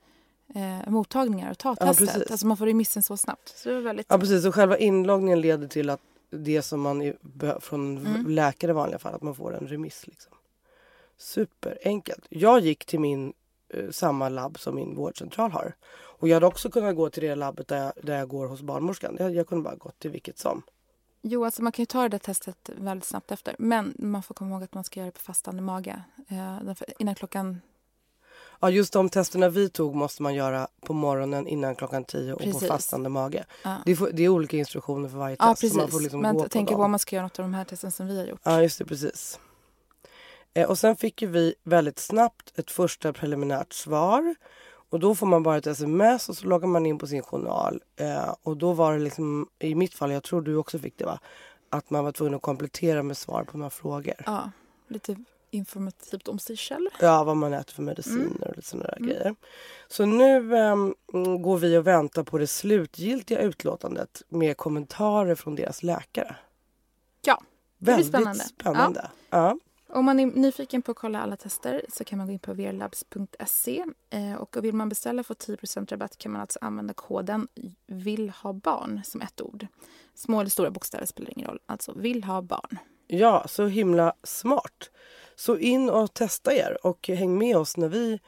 eh, 0.54 0.90
mottagningar 0.90 1.50
och 1.50 1.58
ta 1.58 1.76
Ja, 1.80 1.86
testet. 1.86 2.06
precis. 2.14 2.30
alltså 2.30 2.46
man 2.46 2.56
får 2.56 2.66
remissen 2.66 3.02
så 3.02 3.16
snabbt. 3.16 3.48
Så 3.58 3.68
det 3.68 3.74
var 3.74 3.82
väldigt... 3.82 4.06
Ja 4.10 4.18
precis 4.18 4.46
och 4.46 4.54
själva 4.54 4.78
inloggningen 4.78 5.40
leder 5.40 5.68
till 5.68 5.90
att 5.90 6.00
det 6.30 6.62
som 6.62 6.80
man 6.80 7.12
från 7.60 7.98
Mm. 8.06 8.26
läkare 8.30 8.70
i 8.70 8.74
vanliga 8.74 8.98
fall 8.98 9.14
att 9.14 9.22
man 9.22 9.34
får 9.34 9.56
en 9.56 9.68
remiss. 9.68 10.06
Liksom. 10.06 10.32
Superenkelt. 11.18 12.26
Jag 12.28 12.60
gick 12.60 12.84
till 12.84 13.00
min 13.00 13.32
eh, 13.74 13.90
samma 13.90 14.28
labb 14.28 14.58
som 14.58 14.74
min 14.74 14.94
vårdcentral 14.94 15.50
har. 15.50 15.74
Och 15.94 16.28
jag 16.28 16.34
hade 16.36 16.46
också 16.46 16.70
kunnat 16.70 16.96
gå 16.96 17.10
till 17.10 17.22
det 17.22 17.34
labbet 17.34 17.68
där 17.68 17.76
jag, 17.84 17.92
där 18.02 18.18
jag 18.18 18.28
går 18.28 18.46
hos 18.46 18.62
barnmorskan. 18.62 19.16
Jag, 19.18 19.34
jag 19.34 19.46
kunde 19.46 19.64
bara 19.64 19.74
gått 19.74 19.98
till 19.98 20.10
vilket 20.10 20.38
som. 20.38 20.62
Jo, 21.22 21.44
alltså 21.44 21.62
man 21.62 21.72
kan 21.72 21.82
ju 21.82 21.86
ta 21.86 22.02
det 22.02 22.08
där 22.08 22.18
testet 22.18 22.70
väldigt 22.76 23.04
snabbt 23.08 23.30
efter. 23.32 23.56
Men 23.58 23.94
man 23.98 24.22
får 24.22 24.34
komma 24.34 24.50
ihåg 24.54 24.62
att 24.62 24.74
man 24.74 24.84
ska 24.84 25.00
göra 25.00 25.06
det 25.06 25.12
på 25.12 25.20
fastande 25.20 25.62
mage. 25.62 26.02
Eh, 26.28 26.58
innan 26.98 27.14
klockan... 27.14 27.60
Ja 28.60 28.70
just 28.70 28.92
de 28.92 29.08
testerna 29.08 29.48
vi 29.48 29.68
tog 29.68 29.94
måste 29.94 30.22
man 30.22 30.34
göra 30.34 30.68
på 30.80 30.92
morgonen 30.92 31.46
innan 31.46 31.74
klockan 31.74 32.04
10 32.04 32.32
och 32.32 32.38
på 32.38 32.44
Precis. 32.44 32.68
fastande 32.68 33.08
mage. 33.08 33.44
Ja, 33.64 33.76
Det 33.84 33.92
är, 33.92 34.12
det 34.12 34.22
är 34.22 34.28
olika 34.28 34.56
instruktioner 34.56 35.08
för 35.08 35.18
varje 35.18 35.36
test. 35.36 35.46
ja 35.46 35.54
så 35.54 35.60
precis. 35.60 35.76
man 35.76 35.88
får 35.88 36.00
liksom 36.00 36.20
men 36.20 36.36
gå 36.36 36.48
tänker 36.48 36.74
på 36.74 36.82
om 36.82 36.90
man 36.90 36.98
ska 36.98 37.16
göra 37.16 37.26
något 37.26 37.38
av 37.38 37.44
de 37.44 37.54
här 37.54 37.64
testen 37.64 37.92
som 37.92 38.06
vi 38.06 38.18
har 38.18 38.26
gjort. 38.26 38.40
Ja, 38.42 38.62
just 38.62 38.78
det, 38.78 38.84
precis. 38.84 39.40
Eh, 40.54 40.68
och 40.68 40.78
sen 40.78 40.96
fick 40.96 41.22
ju 41.22 41.28
vi 41.28 41.54
väldigt 41.64 41.98
snabbt 41.98 42.58
ett 42.58 42.70
första 42.70 43.12
preliminärt 43.12 43.72
svar. 43.72 44.34
Och 44.90 45.00
då 45.00 45.14
får 45.14 45.26
man 45.26 45.42
bara 45.42 45.56
ett 45.56 45.66
sms 45.66 46.28
och 46.28 46.36
så 46.36 46.46
loggar 46.46 46.68
man 46.68 46.86
in 46.86 46.98
på 46.98 47.06
sin 47.06 47.22
journal. 47.22 47.82
Eh, 47.96 48.34
och 48.42 48.56
då 48.56 48.72
var 48.72 48.92
det 48.92 48.98
liksom, 48.98 49.48
i 49.58 49.74
mitt 49.74 49.94
fall, 49.94 50.12
jag 50.12 50.22
tror 50.22 50.42
du 50.42 50.56
också 50.56 50.78
fick 50.78 50.98
det 50.98 51.04
va? 51.04 51.20
Att 51.70 51.90
man 51.90 52.04
var 52.04 52.12
tvungen 52.12 52.34
att 52.34 52.42
komplettera 52.42 53.02
med 53.02 53.16
svar 53.16 53.44
på 53.44 53.58
några 53.58 53.70
frågor. 53.70 54.14
Ja, 54.26 54.50
lite 54.88 55.16
informativt 55.50 56.28
om 56.28 56.38
sig 56.38 56.56
själv. 56.56 56.88
Ja, 57.00 57.24
vad 57.24 57.36
man 57.36 57.52
äter 57.52 57.74
för 57.74 57.82
mediciner 57.82 58.20
Mm. 58.26 58.32
och 58.42 58.56
lite 58.56 58.68
sådana 58.68 58.86
där 58.88 58.96
Mm. 58.96 59.08
grejer. 59.08 59.34
Så 59.88 60.06
nu 60.06 60.56
ehm, 60.56 60.94
mm, 61.14 61.42
går 61.42 61.58
vi 61.58 61.76
och 61.76 61.86
väntar 61.86 62.22
på 62.22 62.38
det 62.38 62.46
slutgiltiga 62.46 63.40
utlåtandet 63.40 64.22
med 64.28 64.56
kommentarer 64.56 65.34
från 65.34 65.54
deras 65.54 65.82
läkare. 65.82 66.36
Ja, 67.22 67.40
blir 67.78 67.92
Väldigt 67.92 68.08
spännande. 68.08 68.44
spännande. 68.44 69.10
Ja. 69.30 69.58
Om 69.90 70.04
man 70.04 70.20
är 70.20 70.26
nyfiken 70.26 70.82
på 70.82 70.90
att 70.90 70.96
kolla 70.96 71.20
alla 71.20 71.36
tester 71.36 71.82
så 71.88 72.04
kan 72.04 72.18
man 72.18 72.26
gå 72.26 72.32
in 72.32 72.38
på 72.38 72.54
verlabs.se 72.54 73.84
eh, 74.10 74.34
och 74.34 74.56
vill 74.64 74.74
man 74.74 74.88
beställa 74.88 75.20
och 75.20 75.26
få 75.26 75.34
10% 75.34 75.90
rabatt 75.90 76.18
kan 76.18 76.32
man 76.32 76.40
alltså 76.40 76.58
använda 76.62 76.94
koden 76.94 77.48
vill 77.86 78.30
ha 78.30 78.52
barn 78.52 79.00
som 79.04 79.20
ett 79.20 79.40
ord. 79.40 79.66
Små 80.14 80.40
eller 80.40 80.50
stora 80.50 80.70
bokstäver 80.70 81.06
spelar 81.06 81.30
ingen 81.30 81.48
roll. 81.48 81.58
Alltså 81.66 81.92
vill 81.92 82.24
ha 82.24 82.42
barn. 82.42 82.78
Ja, 83.10 83.44
så 83.48 83.66
himla 83.66 84.12
smart. 84.22 84.90
Så 85.36 85.58
in 85.58 85.90
och 85.90 86.14
testa 86.14 86.54
er 86.54 86.86
och 86.86 87.08
häng 87.08 87.38
med 87.38 87.56
oss 87.56 87.76
när 87.76 87.88
vi 87.88 88.20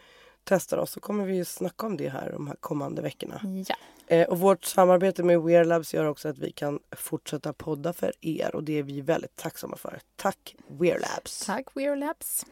testar 0.44 0.78
oss 0.78 0.90
så 0.90 1.00
kommer 1.00 1.24
vi 1.26 1.36
ju 1.36 1.44
snacka 1.44 1.86
om 1.86 1.96
det 1.96 2.08
här 2.08 2.30
de 2.32 2.46
här 2.46 2.56
kommande 2.60 3.02
veckorna. 3.02 3.40
Ja. 3.68 3.74
Eh, 4.06 4.28
och 4.28 4.38
vårt 4.38 4.64
samarbete 4.64 5.22
med 5.22 5.42
Wear 5.42 5.64
Labs 5.64 5.94
gör 5.94 6.04
också 6.04 6.28
att 6.28 6.38
vi 6.38 6.52
kan 6.52 6.78
fortsätta 6.96 7.52
podda 7.52 7.92
för 7.92 8.12
er 8.20 8.56
och 8.56 8.64
det 8.64 8.78
är 8.78 8.82
vi 8.82 9.00
väldigt 9.00 9.36
tacksamma 9.36 9.76
för. 9.76 9.98
Tack 10.16 10.56
Wear 10.68 10.98
Labs! 10.98 11.46
Tack 11.46 11.66
Wearlabs. 11.74 12.44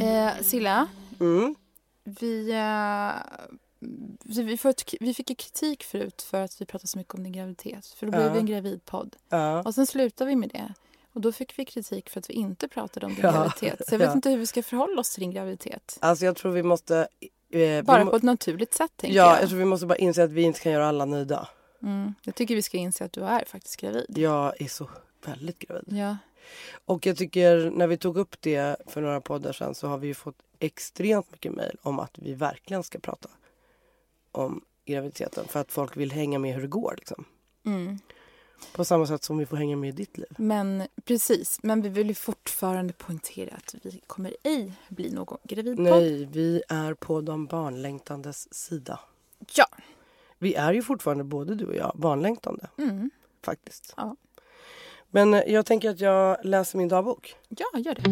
Eh, 0.00 0.42
Silla, 0.42 0.86
Mm. 1.20 1.54
vi, 2.04 2.50
eh, 2.50 3.10
vi, 4.24 4.42
vi, 4.42 4.56
får 4.56 4.74
vi 5.00 5.14
fick 5.14 5.30
ju 5.30 5.36
kritik 5.36 5.84
förut 5.84 6.22
för 6.22 6.40
att 6.42 6.60
vi 6.60 6.64
pratade 6.66 6.88
så 6.88 6.98
mycket 6.98 7.14
om 7.14 7.22
din 7.22 7.32
graviditet. 7.32 7.86
För 7.86 8.06
då 8.06 8.12
blev 8.12 8.24
Ja. 8.26 8.32
vi 8.32 8.38
en 8.38 8.46
gravidpodd. 8.46 9.16
Ja. 9.28 9.62
Och 9.62 9.74
sen 9.74 9.86
slutade 9.86 10.28
vi 10.30 10.36
med 10.36 10.48
det. 10.48 10.74
Och 11.12 11.20
då 11.20 11.32
fick 11.32 11.58
vi 11.58 11.64
kritik 11.64 12.10
för 12.10 12.20
att 12.20 12.30
vi 12.30 12.34
inte 12.34 12.68
pratade 12.68 13.06
om 13.06 13.14
din 13.14 13.24
Ja, 13.24 13.30
graviditet. 13.32 13.88
Så 13.88 13.94
jag 13.94 13.98
vet 13.98 14.14
inte 14.14 14.30
hur 14.30 14.36
vi 14.38 14.46
ska 14.46 14.62
förhålla 14.62 15.00
oss 15.00 15.10
till 15.14 15.20
din 15.20 15.30
graviditet. 15.30 15.98
Alltså 16.00 16.24
jag 16.24 16.36
tror 16.36 16.52
vi 16.52 16.62
måste... 16.62 16.96
Eh, 17.20 17.28
vi 17.48 17.82
Bara 17.82 18.04
må- 18.04 18.10
på 18.10 18.16
ett 18.16 18.22
naturligt 18.22 18.74
sätt 18.74 18.92
tänker 18.96 19.16
Ja, 19.16 19.32
jag. 19.32 19.42
jag 19.42 19.48
tror 19.48 19.58
vi 19.58 19.64
måste 19.64 19.86
bara 19.86 19.98
inse 19.98 20.24
att 20.24 20.30
vi 20.30 20.42
inte 20.42 20.60
kan 20.60 20.72
göra 20.72 20.86
alla 20.88 21.04
nöjda. 21.04 21.48
Mm. 21.82 22.14
Jag 22.22 22.34
tycker 22.34 22.54
vi 22.54 22.62
ska 22.62 22.76
inse 22.76 23.04
att 23.04 23.12
du 23.12 23.20
är 23.20 23.44
faktiskt 23.44 23.76
gravid. 23.76 24.06
Jag 24.18 24.60
är 24.62 24.68
så 24.68 24.88
väldigt 25.26 25.58
gravid. 25.58 25.84
Ja. 25.86 26.16
Och 26.84 27.06
jag 27.06 27.16
tycker 27.16 27.70
när 27.70 27.86
vi 27.86 27.96
tog 27.96 28.16
upp 28.16 28.36
det 28.40 28.76
för 28.86 29.00
några 29.00 29.20
poddar 29.20 29.52
sedan 29.52 29.74
så 29.74 29.88
har 29.88 29.98
vi 29.98 30.06
ju 30.06 30.14
fått 30.14 30.36
extremt 30.58 31.32
mycket 31.32 31.52
mejl 31.52 31.76
om 31.82 31.98
att 31.98 32.18
vi 32.18 32.34
verkligen 32.34 32.82
ska 32.82 32.98
prata 32.98 33.28
om 34.36 34.64
graviditeten 34.84 35.44
för 35.48 35.60
att 35.60 35.72
folk 35.72 35.96
vill 35.96 36.12
hänga 36.12 36.38
med 36.38 36.54
hur 36.54 36.62
det 36.62 36.68
går. 36.68 36.94
Liksom. 36.98 37.24
Mm. 37.66 37.98
På 38.72 38.84
samma 38.84 39.06
sätt 39.06 39.24
som 39.24 39.38
vi 39.38 39.46
får 39.46 39.56
hänga 39.56 39.76
med 39.76 39.88
i 39.88 39.92
ditt 39.92 40.18
liv. 40.18 40.34
Men 40.38 40.82
precis, 41.04 41.58
men 41.62 41.82
vi 41.82 41.88
vill 41.88 42.08
ju 42.08 42.14
fortfarande 42.14 42.92
poängtera 42.92 43.56
att 43.56 43.74
vi 43.82 44.00
kommer 44.06 44.36
ej 44.42 44.72
bli 44.88 45.10
någon 45.10 45.38
gravidpodd. 45.42 45.84
Nej, 45.84 46.24
vi 46.24 46.62
är 46.68 46.94
på 46.94 47.20
de 47.20 47.46
barnlängtandes 47.46 48.54
sida. 48.54 49.00
Ja. 49.54 49.66
Vi 50.38 50.54
är 50.54 50.72
ju 50.72 50.82
fortfarande 50.82 51.24
både 51.24 51.54
du 51.54 51.66
och 51.66 51.76
jag 51.76 51.92
barnlängtande. 51.94 52.68
Mm. 52.78 53.10
Faktiskt. 53.42 53.94
Ja. 53.96 54.16
Men 55.10 55.34
eh, 55.34 55.42
jag 55.46 55.66
tänker 55.66 55.90
att 55.90 56.00
jag 56.00 56.36
läser 56.44 56.78
min 56.78 56.88
dagbok. 56.88 57.36
Ja, 57.48 57.78
gör 57.78 57.94
det. 57.94 58.02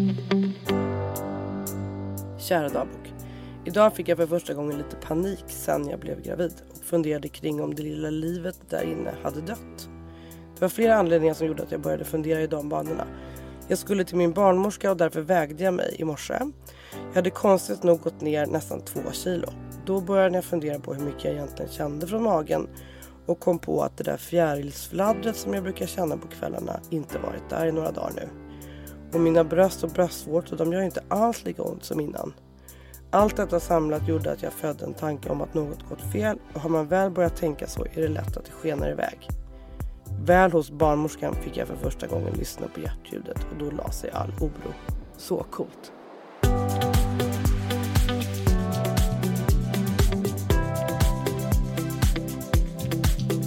Kära 2.40 2.69
dagbok. 2.69 3.24
Idag 3.66 3.94
fick 3.94 4.09
jag 4.09 4.18
för 4.18 4.26
första 4.26 4.54
gången 4.54 4.78
lite 4.78 4.97
panik 4.97 5.44
sen 5.47 5.88
jag 5.88 6.00
blev 6.00 6.23
gravid 6.23 6.52
och 6.71 6.85
funderade 6.85 7.28
kring 7.28 7.62
om 7.62 7.75
det 7.75 7.83
lilla 7.83 8.11
livet 8.11 8.61
där 8.68 8.83
inne 8.83 9.14
hade 9.23 9.40
dött. 9.40 9.88
Det 10.54 10.61
var 10.61 10.68
flera 10.68 10.94
anledningar 10.94 11.35
som 11.35 11.47
gjorde 11.47 11.62
att 11.62 11.73
jag 11.73 11.80
började 11.80 12.04
fundera 12.04 12.40
i 12.40 12.47
de 12.47 12.68
banorna. 12.68 13.06
Jag 13.68 13.78
skulle 13.78 14.04
till 14.04 14.16
min 14.16 14.33
barnmorska 14.33 14.90
och 14.90 14.97
därför 14.97 15.21
vägde 15.21 15.64
jag 15.64 15.75
mig 15.75 15.97
i 15.99 16.04
morse. 16.04 16.35
Jag 17.09 17.14
hade 17.14 17.30
konstigt 17.30 17.83
nog 17.83 18.00
gått 18.00 18.21
ner 18.21 18.47
nästan 18.47 18.80
två 18.80 19.00
kilo. 19.12 19.49
Då 19.87 20.00
började 20.00 20.35
jag 20.35 20.44
fundera 20.44 20.78
på 20.78 20.94
hur 20.94 21.04
mycket 21.04 21.25
jag 21.25 21.33
egentligen 21.33 21.71
kände 21.71 22.06
från 22.06 22.23
magen 22.23 22.68
och 23.26 23.40
kom 23.40 23.59
på 23.59 23.83
att 23.83 23.97
det 23.97 24.04
där 24.04 24.16
fjärilsfladdret 24.16 25.37
som 25.37 25.54
jag 25.54 25.62
brukar 25.62 25.87
känna 25.87 26.16
på 26.16 26.28
kvällarna 26.28 26.80
inte 26.90 27.18
varit 27.18 27.50
där 27.50 27.66
i 27.66 27.73
några 27.73 27.90
dagar 27.90 28.12
nu. 28.16 28.28
Och 29.12 29.21
mina 29.21 29.44
bröst 29.44 29.85
och 29.85 29.90
bröstvårtor 29.90 30.56
de 30.56 30.73
gör 30.73 30.83
inte 30.83 31.02
alls 31.09 31.44
lika 31.44 31.62
ont 31.62 31.85
som 31.85 32.00
innan. 32.00 32.33
Allt 33.14 33.37
detta 33.37 33.61
samlat 33.61 34.09
gjorde 34.09 34.33
att 34.33 34.42
jag 34.42 34.52
födde 34.52 34.85
en 34.85 34.94
tanke 34.94 35.28
om 35.28 35.40
att 35.40 35.54
något 35.54 35.88
gått 35.88 36.12
fel 36.12 36.38
och 36.54 36.61
har 36.61 36.71
man 36.71 36.88
väl 36.88 37.11
börjat 37.11 37.37
tänka 37.37 37.66
så 37.66 37.85
är 37.85 38.00
det 38.02 38.09
lätt 38.09 38.37
att 38.37 38.44
det 38.44 38.50
skenar 38.50 38.90
iväg. 38.90 39.28
Väl 40.25 40.52
hos 40.52 40.71
barnmorskan 40.71 41.35
fick 41.35 41.56
jag 41.56 41.68
för 41.68 41.76
första 41.76 42.06
gången 42.06 42.35
lyssna 42.35 42.66
på 42.68 42.80
hjärtljudet 42.80 43.47
och 43.50 43.59
då 43.59 43.71
la 43.71 43.90
sig 43.90 44.11
all 44.11 44.33
oro. 44.40 44.73
Så 45.16 45.47
coolt. 45.50 45.92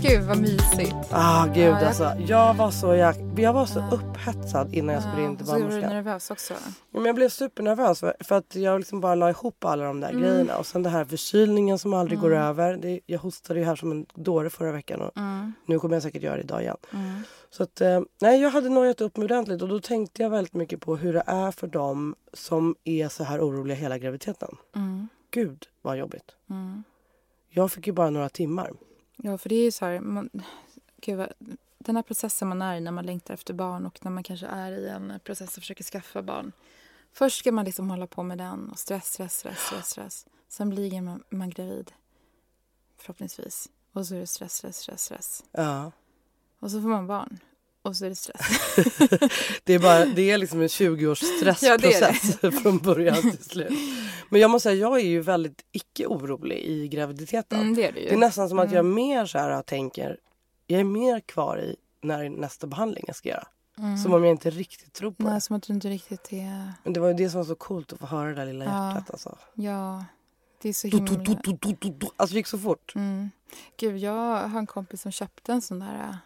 Gud 0.08 0.24
vad 0.24 0.38
mysigt. 0.42 0.96
Ah 1.12 1.46
gud 1.46 1.58
Ja, 1.64 1.80
jag- 1.80 1.84
alltså. 1.84 2.14
Jag 2.28 2.54
var 2.54 2.72
så, 2.72 2.96
jag, 2.96 3.16
jag 3.40 3.54
var 3.54 3.66
så 3.66 3.80
upphetsad 3.92 4.74
innan 4.74 4.96
jag 4.96 5.04
skulle 5.04 5.24
in 5.26 5.38
till 5.38 5.46
så 5.46 5.52
var 5.52 5.60
du 5.60 5.66
barnmorskan. 5.66 5.94
nervös 5.94 6.32
också. 6.32 6.54
Ja, 6.54 6.60
men 6.92 7.06
jag 7.06 7.16
blev 7.16 7.30
supernervös 7.30 8.00
för, 8.00 8.16
för 8.20 8.36
att 8.36 8.56
jag 8.56 8.80
liksom 8.80 9.02
bara 9.02 9.16
la 9.16 9.30
ihop 9.30 9.66
alla 9.66 9.86
de 9.86 10.00
där 10.00 10.10
Mm. 10.10 10.22
grejerna. 10.22 10.58
Och 10.58 10.66
sen 10.66 10.84
det 10.84 10.90
här 10.90 11.06
förkylningen 11.06 11.80
som 11.80 11.94
aldrig 11.94 12.20
går 12.20 12.32
Mm. 12.32 12.44
över. 12.44 12.78
Det, 12.78 13.00
jag 13.06 13.20
hostade 13.20 13.60
ju 13.60 13.66
här 13.66 13.76
som 13.76 13.92
en 13.92 14.06
dåre 14.16 14.50
förra 14.50 14.72
veckan 14.72 15.02
och 15.02 15.18
Mm. 15.18 15.54
nu 15.66 15.80
kommer 15.80 15.96
jag 15.96 16.04
säkert 16.04 16.24
göra 16.24 16.36
det 16.36 16.42
idag 16.42 16.62
igen. 16.62 16.78
Mm. 16.94 17.22
Så 17.50 17.64
att, 17.64 17.82
eh, 17.82 18.02
nej, 18.22 18.42
jag 18.42 18.50
hade 18.50 18.70
nojat 18.70 19.02
upp 19.02 19.18
mig 19.18 19.26
ordentligt 19.26 19.62
och 19.62 19.68
då 19.70 19.80
tänkte 19.80 20.22
jag 20.24 20.30
väldigt 20.30 20.54
mycket 20.54 20.82
på 20.82 20.96
hur 20.96 21.14
det 21.14 21.24
är 21.26 21.52
för 21.52 21.68
dem 21.68 22.16
som 22.34 22.76
är 22.84 23.08
så 23.10 23.24
här 23.24 23.40
oroliga 23.40 23.76
hela 23.78 23.98
graviditeten. 23.98 24.56
Mm. 24.76 25.08
Gud 25.32 25.64
vad 25.82 25.98
jobbigt. 25.98 26.32
Mm. 26.50 26.84
Jag 27.50 27.72
fick 27.72 27.88
ju 27.88 27.94
bara 27.94 28.10
några 28.10 28.30
timmar. 28.30 28.72
Ja, 29.18 29.38
för 29.38 29.50
det 29.50 29.56
är 29.56 29.64
ju 29.64 29.72
så 29.72 29.86
här... 29.86 30.00
Man, 30.00 30.30
gud, 31.02 31.18
vad, 31.18 31.34
den 31.78 31.96
här 31.96 32.04
processen 32.04 32.48
man 32.48 32.62
är 32.62 32.76
i 32.76 32.80
när 32.80 32.92
man 32.92 33.06
längtar 33.06 33.34
efter 33.34 33.54
barn 33.54 33.86
och 33.86 34.06
när 34.06 34.12
man 34.12 34.24
kanske 34.24 34.48
är 34.48 34.72
i 34.72 34.88
en 34.88 35.20
process 35.24 35.58
och 35.58 35.64
försöker 35.64 35.84
skaffa 35.84 36.22
barn. 36.22 36.52
Först 37.12 37.40
ska 37.40 37.52
man 37.52 37.66
liksom 37.66 37.90
hålla 37.90 38.08
på 38.08 38.24
med 38.24 38.38
den 38.38 38.70
och 38.70 38.80
stress, 38.80 39.14
stress, 39.14 39.38
stress, 39.38 39.60
stress, 39.60 39.88
stress. 39.90 40.26
Sen 40.48 40.70
blir 40.70 41.02
man, 41.02 41.24
man 41.30 41.50
gravid. 41.50 41.92
Förhoppningsvis. 42.98 43.70
Och 43.92 44.08
så 44.08 44.16
är 44.16 44.20
det 44.20 44.28
stress, 44.28 44.54
stress, 44.54 44.78
stress, 44.78 45.04
stress. 45.04 45.44
Ja. 45.52 45.92
Och 46.60 46.72
så 46.72 46.82
får 46.82 46.90
man 46.90 47.08
barn. 47.08 47.40
Och 47.88 47.96
så 47.96 48.06
är 48.06 48.10
det 48.10 48.16
stress. 48.16 48.48
Det 49.64 49.74
är, 49.74 49.80
bara, 49.80 50.06
det 50.06 50.32
är 50.32 50.38
liksom 50.38 50.62
en 50.62 50.68
20-års 50.68 51.24
Ja, 51.24 51.78
det 51.78 51.88
är 51.88 51.92
stressprocess 51.92 52.56
från 52.62 52.78
början 52.78 53.22
till 53.22 53.44
slut. 53.44 53.74
Men 54.30 54.42
jag 54.42 54.52
måste 54.52 54.70
säga, 54.70 54.76
jag 54.82 55.00
är 55.00 55.06
ju 55.06 55.22
väldigt 55.22 55.66
icke 55.72 56.08
orolig 56.08 56.58
i 56.58 56.88
graviditeten. 56.88 57.60
Mm, 57.60 57.76
det 57.76 57.88
är 57.88 57.92
det. 57.92 58.00
Det 58.00 58.14
är 58.14 58.18
nästan 58.18 58.50
som 58.50 58.60
att 58.60 58.72
jag 58.72 58.80
Mm. 58.80 58.94
mer 58.96 59.26
så 59.26 59.38
här 59.38 59.62
tänker, 59.62 60.18
jag 60.68 60.80
är 60.80 60.84
mer 60.84 61.20
kvar 61.20 61.58
i 61.62 61.76
när 62.02 62.30
nästa 62.30 62.68
behandling 62.68 63.04
jag 63.08 63.16
ska 63.16 63.30
göra. 63.30 63.48
Mm. 63.78 63.98
Som 63.98 64.14
om 64.14 64.24
jag 64.24 64.32
inte 64.32 64.50
riktigt 64.50 64.94
tror 64.94 65.12
på 65.12 65.24
Nej, 65.24 65.34
det. 65.34 65.42
som 65.42 65.56
att 65.56 65.64
du 65.64 65.74
inte 65.74 65.90
riktigt 65.90 66.34
är... 66.34 66.74
Men 66.84 66.94
det 66.94 67.00
var 67.00 67.08
ju 67.08 67.14
det 67.14 67.30
som 67.30 67.38
var 67.40 67.46
så 67.46 67.56
coolt 67.56 67.94
att 67.94 68.00
få 68.00 68.06
höra 68.06 68.30
det 68.30 68.36
där 68.36 68.46
lilla 68.46 68.66
Ja. 68.66 68.88
hjärtat 68.94 69.12
alltså. 69.12 69.38
Ja, 69.54 70.06
det 70.62 70.70
är 70.70 70.74
så 70.74 70.88
Du, 70.88 70.98
himla... 70.98 71.12
du, 71.12 71.18
du, 71.44 71.58
du, 71.62 71.76
du, 71.80 71.90
du. 71.90 72.08
Alltså 72.18 72.34
det 72.34 72.38
gick 72.40 72.48
så 72.48 72.58
fort. 72.60 72.92
Mm. 72.96 73.30
Gud, 73.78 73.98
jag 73.98 74.12
har 74.48 74.60
en 74.60 74.68
kompis 74.68 75.02
som 75.02 75.12
köpte 75.12 75.52
en 75.52 75.62
sån 75.62 75.80
där 75.80 76.18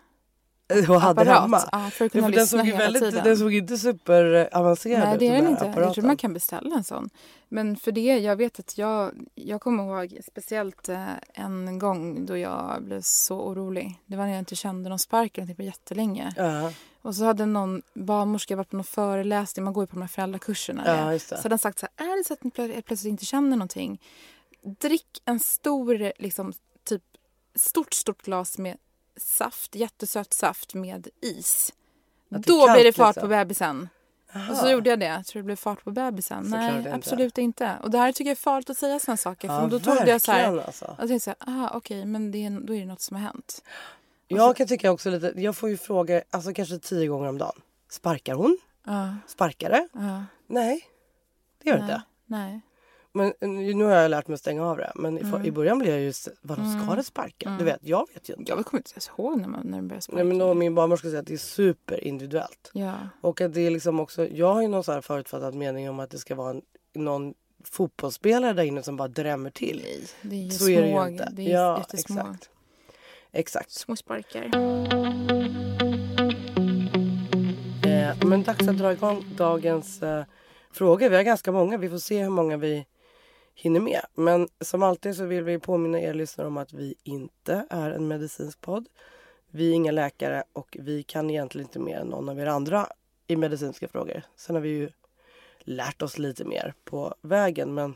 Och 0.89 1.01
hade 1.01 1.21
apparat. 1.21 1.41
hemma. 1.41 1.61
Ja, 1.71 1.89
för 1.89 2.05
att 2.05 2.15
Ja, 2.15 2.21
kunna 2.21 2.27
för 2.27 2.31
den, 2.35 2.47
såg 2.47 2.65
ju 2.65 2.71
väldigt, 2.71 3.03
tiden. 3.03 3.23
den 3.23 3.37
såg 3.37 3.53
inte 3.53 3.77
superavancerad 3.77 5.03
Nej, 5.05 5.13
ut. 5.13 5.19
det 5.19 5.27
är 5.27 5.31
den 5.41 5.49
inte. 5.51 5.65
Jag 5.65 5.73
tror 5.73 5.83
apparaten. 5.83 6.07
man 6.07 6.17
kan 6.17 6.33
beställa 6.33 6.75
en 6.75 6.83
sån. 6.83 7.09
Men 7.49 7.75
för 7.77 7.91
det, 7.91 8.01
jag 8.19 8.35
vet 8.35 8.59
att 8.59 8.77
jag, 8.77 9.11
jag 9.35 9.61
kommer 9.61 9.83
ihåg 9.83 10.19
speciellt 10.27 10.89
eh, 10.89 11.05
en 11.33 11.79
gång 11.79 12.25
då 12.25 12.37
jag 12.37 12.83
blev 12.83 13.01
så 13.01 13.39
orolig. 13.41 13.99
Det 14.05 14.15
var 14.17 14.23
när 14.25 14.31
jag 14.31 14.39
inte 14.39 14.55
kände 14.55 14.89
någon 14.89 14.99
spark 14.99 15.37
eller 15.37 15.53
på 15.53 15.61
jättelänge. 15.63 16.33
Ja, 16.37 16.71
Och 17.01 17.15
så 17.15 17.23
hade 17.25 17.45
någon 17.45 17.81
barnmorska 17.93 18.55
varit 18.55 18.69
på 18.69 18.75
någon 18.75 18.83
föreläsning, 18.83 19.63
man 19.63 19.73
går 19.73 19.83
ju 19.83 19.87
på 19.87 19.95
de 19.95 20.01
här 20.01 20.07
föräldrakurserna. 20.07 20.83
ja, 20.85 21.13
just 21.13 21.27
Så 21.29 21.35
hade 21.35 21.49
han 21.49 21.59
sagt 21.59 21.79
så 21.79 21.87
här, 21.97 22.05
är 22.07 22.17
det 22.17 22.23
så 22.27 22.33
att 22.33 22.43
ni 22.43 22.49
plö- 22.49 22.73
helt 22.73 22.85
plötsligt 22.85 23.11
inte 23.11 23.25
känner 23.25 23.57
någonting, 23.57 24.01
drick 24.81 25.21
en 25.25 25.39
stor, 25.39 26.11
liksom, 26.21 26.53
typ 26.83 27.01
stort, 27.55 27.93
stort 27.93 28.21
glas 28.21 28.57
med 28.57 28.77
saft, 29.17 29.75
jättesöt 29.75 30.33
saft 30.33 30.73
med 30.73 31.07
is. 31.21 31.73
Då 32.29 32.73
blir 32.73 32.83
det 32.83 32.83
kallt, 32.83 32.95
fart 32.95 33.15
liksom. 33.15 33.21
på 33.21 33.27
bebisen. 33.27 33.89
Och 34.49 34.57
så 34.57 34.61
Aha. 34.61 34.71
gjorde 34.71 34.89
jag 34.89 34.99
det. 34.99 35.05
Jag 35.05 35.25
tror 35.25 35.41
det 35.41 35.45
blev 35.45 35.55
fart 35.55 35.83
på 35.83 35.91
bebisen. 35.91 36.43
Så 36.43 36.49
Nej, 36.49 36.77
inte. 36.77 36.93
absolut 36.93 37.37
inte. 37.37 37.77
Och 37.83 37.91
det 37.91 37.97
här 37.97 38.11
tycker 38.11 38.29
jag 38.29 38.37
är 38.37 38.41
farligt 38.41 38.69
att 38.69 38.77
säga 38.77 38.99
sådana 38.99 39.17
saker. 39.17 39.47
Ja, 39.47 39.61
för 39.61 39.67
då 39.67 39.79
trodde 39.79 40.09
jag 40.09 40.21
så 40.21 40.31
här, 40.31 40.57
alltså. 40.57 40.95
jag 40.99 41.07
tänkte 41.07 41.19
så 41.19 41.29
här, 41.39 41.53
aha, 41.53 41.71
okej, 41.73 42.05
men 42.05 42.31
det 42.31 42.45
är, 42.45 42.49
då 42.49 42.75
är 42.75 42.79
det 42.79 42.85
något 42.85 43.01
som 43.01 43.15
har 43.15 43.23
hänt. 43.23 43.63
Jag 44.27 44.55
kan 44.55 44.67
tycka 44.67 44.91
också 44.91 45.09
lite, 45.09 45.33
jag 45.35 45.55
får 45.55 45.69
ju 45.69 45.77
frågor 45.77 46.23
alltså 46.29 46.53
kanske 46.53 46.79
tio 46.79 47.07
gånger 47.07 47.29
om 47.29 47.37
dagen. 47.37 47.61
Sparkar 47.89 48.33
hon? 48.33 48.57
Ja, 48.85 49.15
Sparkar 49.27 49.69
det? 49.69 49.87
ja, 49.93 50.25
Nej, 50.47 50.87
det 51.63 51.69
gör 51.69 51.77
det 51.77 51.83
nej, 51.85 51.91
inte. 51.91 52.03
nej. 52.25 52.61
Men 53.13 53.33
eh, 53.41 53.49
nu 53.49 53.83
har 53.83 53.91
jag 53.91 54.11
lärt 54.11 54.27
mig 54.27 54.33
att 54.33 54.39
stänga 54.39 54.65
av 54.65 54.77
det. 54.77 54.91
Men 54.95 55.17
i, 55.17 55.21
Mm. 55.21 55.45
i 55.45 55.51
början 55.51 55.79
blev 55.79 55.91
jag 55.91 56.01
ju, 56.01 56.13
vadå 56.41 56.61
ska 56.85 56.95
det 56.95 57.03
sparka? 57.03 57.55
Du 57.59 57.65
vet, 57.65 57.79
jag 57.81 58.07
vet 58.13 58.29
ju 58.29 58.33
inte. 58.37 58.51
Jag 58.51 58.65
kommer 58.65 58.79
inte 58.79 58.91
ens 58.93 59.07
ihåg 59.17 59.41
när, 59.41 59.47
man, 59.47 59.61
när 59.65 59.77
den 59.77 59.87
började 59.87 60.01
sparka. 60.01 60.15
Nej, 60.15 60.25
men 60.25 60.37
då, 60.37 60.53
min 60.53 60.75
barnmorska 60.75 61.07
säger 61.07 61.19
att 61.19 61.27
det 61.27 61.33
är 61.33 61.37
superindividuellt. 61.37 62.69
Ja, 62.73 62.93
Och 63.21 63.41
att 63.41 63.53
det 63.53 63.61
är 63.61 63.71
liksom 63.71 63.99
också, 63.99 64.27
jag 64.27 64.53
har 64.53 64.61
ju 64.61 64.67
någon 64.67 64.83
så 64.83 64.91
här 64.91 65.01
förutfattad 65.01 65.55
mening 65.55 65.89
om 65.89 65.99
att 65.99 66.09
det 66.09 66.17
ska 66.17 66.35
vara 66.35 66.49
en, 66.49 66.61
någon 66.95 67.33
fotbollsspelare 67.63 68.53
där 68.53 68.63
inne 68.63 68.83
som 68.83 68.97
bara 68.97 69.07
drämmer 69.07 69.49
till. 69.49 69.85
Det 70.21 70.35
är 70.35 70.39
ju 70.43 70.51
Så 70.51 70.65
små, 70.65 70.73
är 70.73 70.81
det 70.81 70.87
ju 70.89 71.07
inte. 71.11 71.29
Det 71.31 71.51
är 71.51 71.55
ja, 71.55 71.77
jättesmå. 71.77 72.19
exakt. 72.21 72.49
Exakt. 73.31 73.71
Små 73.71 73.95
sparkar. 73.95 74.45
Eh, 77.85 78.25
men 78.27 78.43
dags 78.43 78.67
att 78.67 78.77
dra 78.77 78.91
igång 78.91 79.25
dagens 79.37 80.03
eh, 80.03 80.23
frågor. 80.71 81.09
Vi 81.09 81.15
har 81.15 81.23
ganska 81.23 81.51
många. 81.51 81.77
Vi 81.77 81.89
får 81.89 81.97
se 81.97 82.23
hur 82.23 82.29
många 82.29 82.57
vi 82.57 82.85
hinner 83.55 83.79
med. 83.79 84.01
Men 84.13 84.47
som 84.61 84.83
alltid 84.83 85.15
så 85.15 85.25
vill 85.25 85.43
vi 85.43 85.59
påminna 85.59 85.99
er 85.99 86.13
lyssnare 86.13 86.47
om 86.47 86.57
att 86.57 86.73
vi 86.73 86.95
inte 87.03 87.65
är 87.69 87.91
en 87.91 88.07
medicinsk 88.07 88.61
podd. 88.61 88.87
Vi 89.47 89.69
är 89.69 89.73
inga 89.73 89.91
läkare 89.91 90.43
och 90.53 90.77
vi 90.79 91.03
kan 91.03 91.29
egentligen 91.29 91.67
inte 91.67 91.79
mer 91.79 91.97
än 91.97 92.07
någon 92.07 92.29
av 92.29 92.39
er 92.39 92.45
andra 92.45 92.87
i 93.27 93.35
medicinska 93.35 93.87
frågor. 93.87 94.23
Sen 94.35 94.55
har 94.55 94.61
vi 94.61 94.69
ju 94.69 94.89
lärt 95.59 96.01
oss 96.01 96.17
lite 96.17 96.45
mer 96.45 96.73
på 96.83 97.15
vägen 97.21 97.73
men 97.73 97.95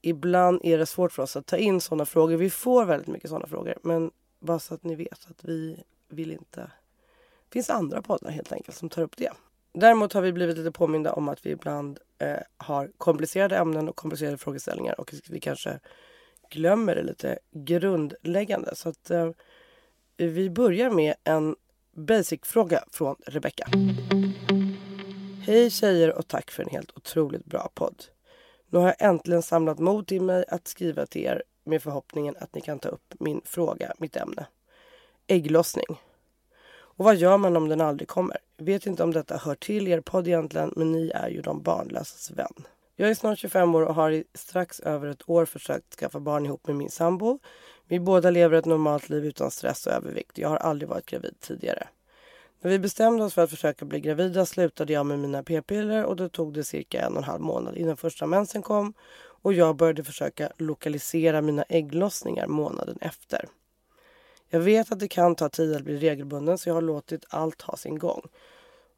ibland 0.00 0.60
är 0.64 0.78
det 0.78 0.86
svårt 0.86 1.12
för 1.12 1.22
oss 1.22 1.36
att 1.36 1.46
ta 1.46 1.56
in 1.56 1.80
sådana 1.80 2.04
frågor. 2.04 2.36
Vi 2.36 2.50
får 2.50 2.84
väldigt 2.84 3.08
mycket 3.08 3.30
sådana 3.30 3.46
frågor 3.46 3.78
men 3.82 4.10
bara 4.40 4.58
så 4.58 4.74
att 4.74 4.84
ni 4.84 4.94
vet 4.94 5.26
att 5.30 5.44
vi 5.44 5.82
vill 6.08 6.32
inte 6.32 6.70
det 7.52 7.54
finns 7.54 7.70
andra 7.70 8.02
poddar 8.02 8.30
helt 8.30 8.52
enkelt 8.52 8.76
som 8.76 8.88
tar 8.88 9.02
upp 9.02 9.16
det. 9.16 9.32
Däremot 9.72 10.12
har 10.12 10.22
vi 10.22 10.32
blivit 10.32 10.58
lite 10.58 10.72
påminda 10.72 11.12
om 11.12 11.28
att 11.28 11.46
vi 11.46 11.50
ibland 11.50 11.98
eh, 12.22 12.38
har 12.56 12.90
komplicerade 12.98 13.56
ämnen 13.56 13.88
och 13.88 13.96
komplicerade 13.96 14.38
frågeställningar 14.38 15.00
och 15.00 15.14
vi 15.28 15.40
kanske 15.40 15.80
glömmer 16.50 16.94
det 16.94 17.02
lite 17.02 17.38
grundläggande. 17.52 18.74
Så 18.74 18.88
att 18.88 19.10
eh, 19.10 19.30
vi 20.16 20.50
börjar 20.50 20.90
med 20.90 21.14
en 21.24 21.56
basic-fråga 21.96 22.84
från 22.92 23.16
Rebecka. 23.26 23.68
Hej 25.46 25.70
tjejer 25.70 26.18
och 26.18 26.28
tack 26.28 26.50
för 26.50 26.62
en 26.62 26.70
helt 26.70 26.96
otroligt 26.96 27.44
bra 27.44 27.70
podd. 27.74 28.04
Nu 28.70 28.78
har 28.78 28.86
jag 28.86 29.08
äntligen 29.08 29.42
samlat 29.42 29.78
mod 29.78 30.06
till 30.06 30.22
mig 30.22 30.44
att 30.48 30.68
skriva 30.68 31.06
till 31.06 31.22
er 31.22 31.42
med 31.64 31.82
förhoppningen 31.82 32.36
att 32.38 32.54
ni 32.54 32.60
kan 32.60 32.78
ta 32.78 32.88
upp 32.88 33.14
min 33.20 33.40
fråga, 33.44 33.92
mitt 33.98 34.16
ämne. 34.16 34.46
Ägglossning. 35.26 35.98
Och 36.96 37.04
vad 37.04 37.16
gör 37.16 37.38
man 37.38 37.56
om 37.56 37.68
den 37.68 37.80
aldrig 37.80 38.08
kommer? 38.08 38.36
Vet 38.58 38.86
inte 38.86 39.02
om 39.02 39.12
detta 39.12 39.36
hör 39.36 39.54
till 39.54 39.88
er 39.88 40.00
podd 40.00 40.28
egentligen, 40.28 40.72
men 40.76 40.92
ni 40.92 41.10
är 41.14 41.28
ju 41.28 41.42
de 41.42 41.62
barnlösas 41.62 42.30
vän. 42.30 42.66
Jag 42.96 43.10
är 43.10 43.14
snart 43.14 43.38
25 43.38 43.74
år 43.74 43.82
och 43.82 43.94
har 43.94 44.10
i 44.10 44.24
strax 44.34 44.80
över 44.80 45.08
ett 45.08 45.28
år 45.28 45.44
försökt 45.44 45.94
skaffa 45.94 46.20
barn 46.20 46.46
ihop 46.46 46.66
med 46.66 46.76
min 46.76 46.90
sambo. 46.90 47.38
Vi 47.88 48.00
båda 48.00 48.30
lever 48.30 48.58
ett 48.58 48.64
normalt 48.64 49.08
liv 49.08 49.24
utan 49.24 49.50
stress 49.50 49.86
och 49.86 49.92
övervikt. 49.92 50.38
Jag 50.38 50.48
har 50.48 50.56
aldrig 50.56 50.88
varit 50.88 51.06
gravid 51.06 51.34
tidigare. 51.40 51.88
När 52.60 52.70
vi 52.70 52.78
bestämde 52.78 53.24
oss 53.24 53.34
för 53.34 53.42
att 53.42 53.50
försöka 53.50 53.84
bli 53.84 54.00
gravida 54.00 54.46
slutade 54.46 54.92
jag 54.92 55.06
med 55.06 55.18
mina 55.18 55.42
p-piller 55.42 56.04
och 56.04 56.16
då 56.16 56.28
tog 56.28 56.54
det 56.54 56.64
cirka 56.64 57.00
en 57.00 57.12
och 57.12 57.18
en 57.18 57.24
halv 57.24 57.40
månad 57.40 57.76
innan 57.76 57.96
första 57.96 58.26
mensen 58.26 58.62
kom 58.62 58.94
och 59.42 59.52
jag 59.52 59.76
började 59.76 60.04
försöka 60.04 60.52
lokalisera 60.56 61.40
mina 61.40 61.62
ägglossningar 61.62 62.46
månaden 62.46 62.98
efter. 63.00 63.48
Jag 64.54 64.60
vet 64.60 64.92
att 64.92 64.98
det 64.98 65.08
kan 65.08 65.34
ta 65.34 65.48
tid 65.48 65.76
att 65.76 65.82
bli 65.82 65.98
regelbunden 65.98 66.58
så 66.58 66.68
jag 66.68 66.74
har 66.74 66.82
låtit 66.82 67.24
allt 67.28 67.62
ha 67.62 67.76
sin 67.76 67.98
gång. 67.98 68.22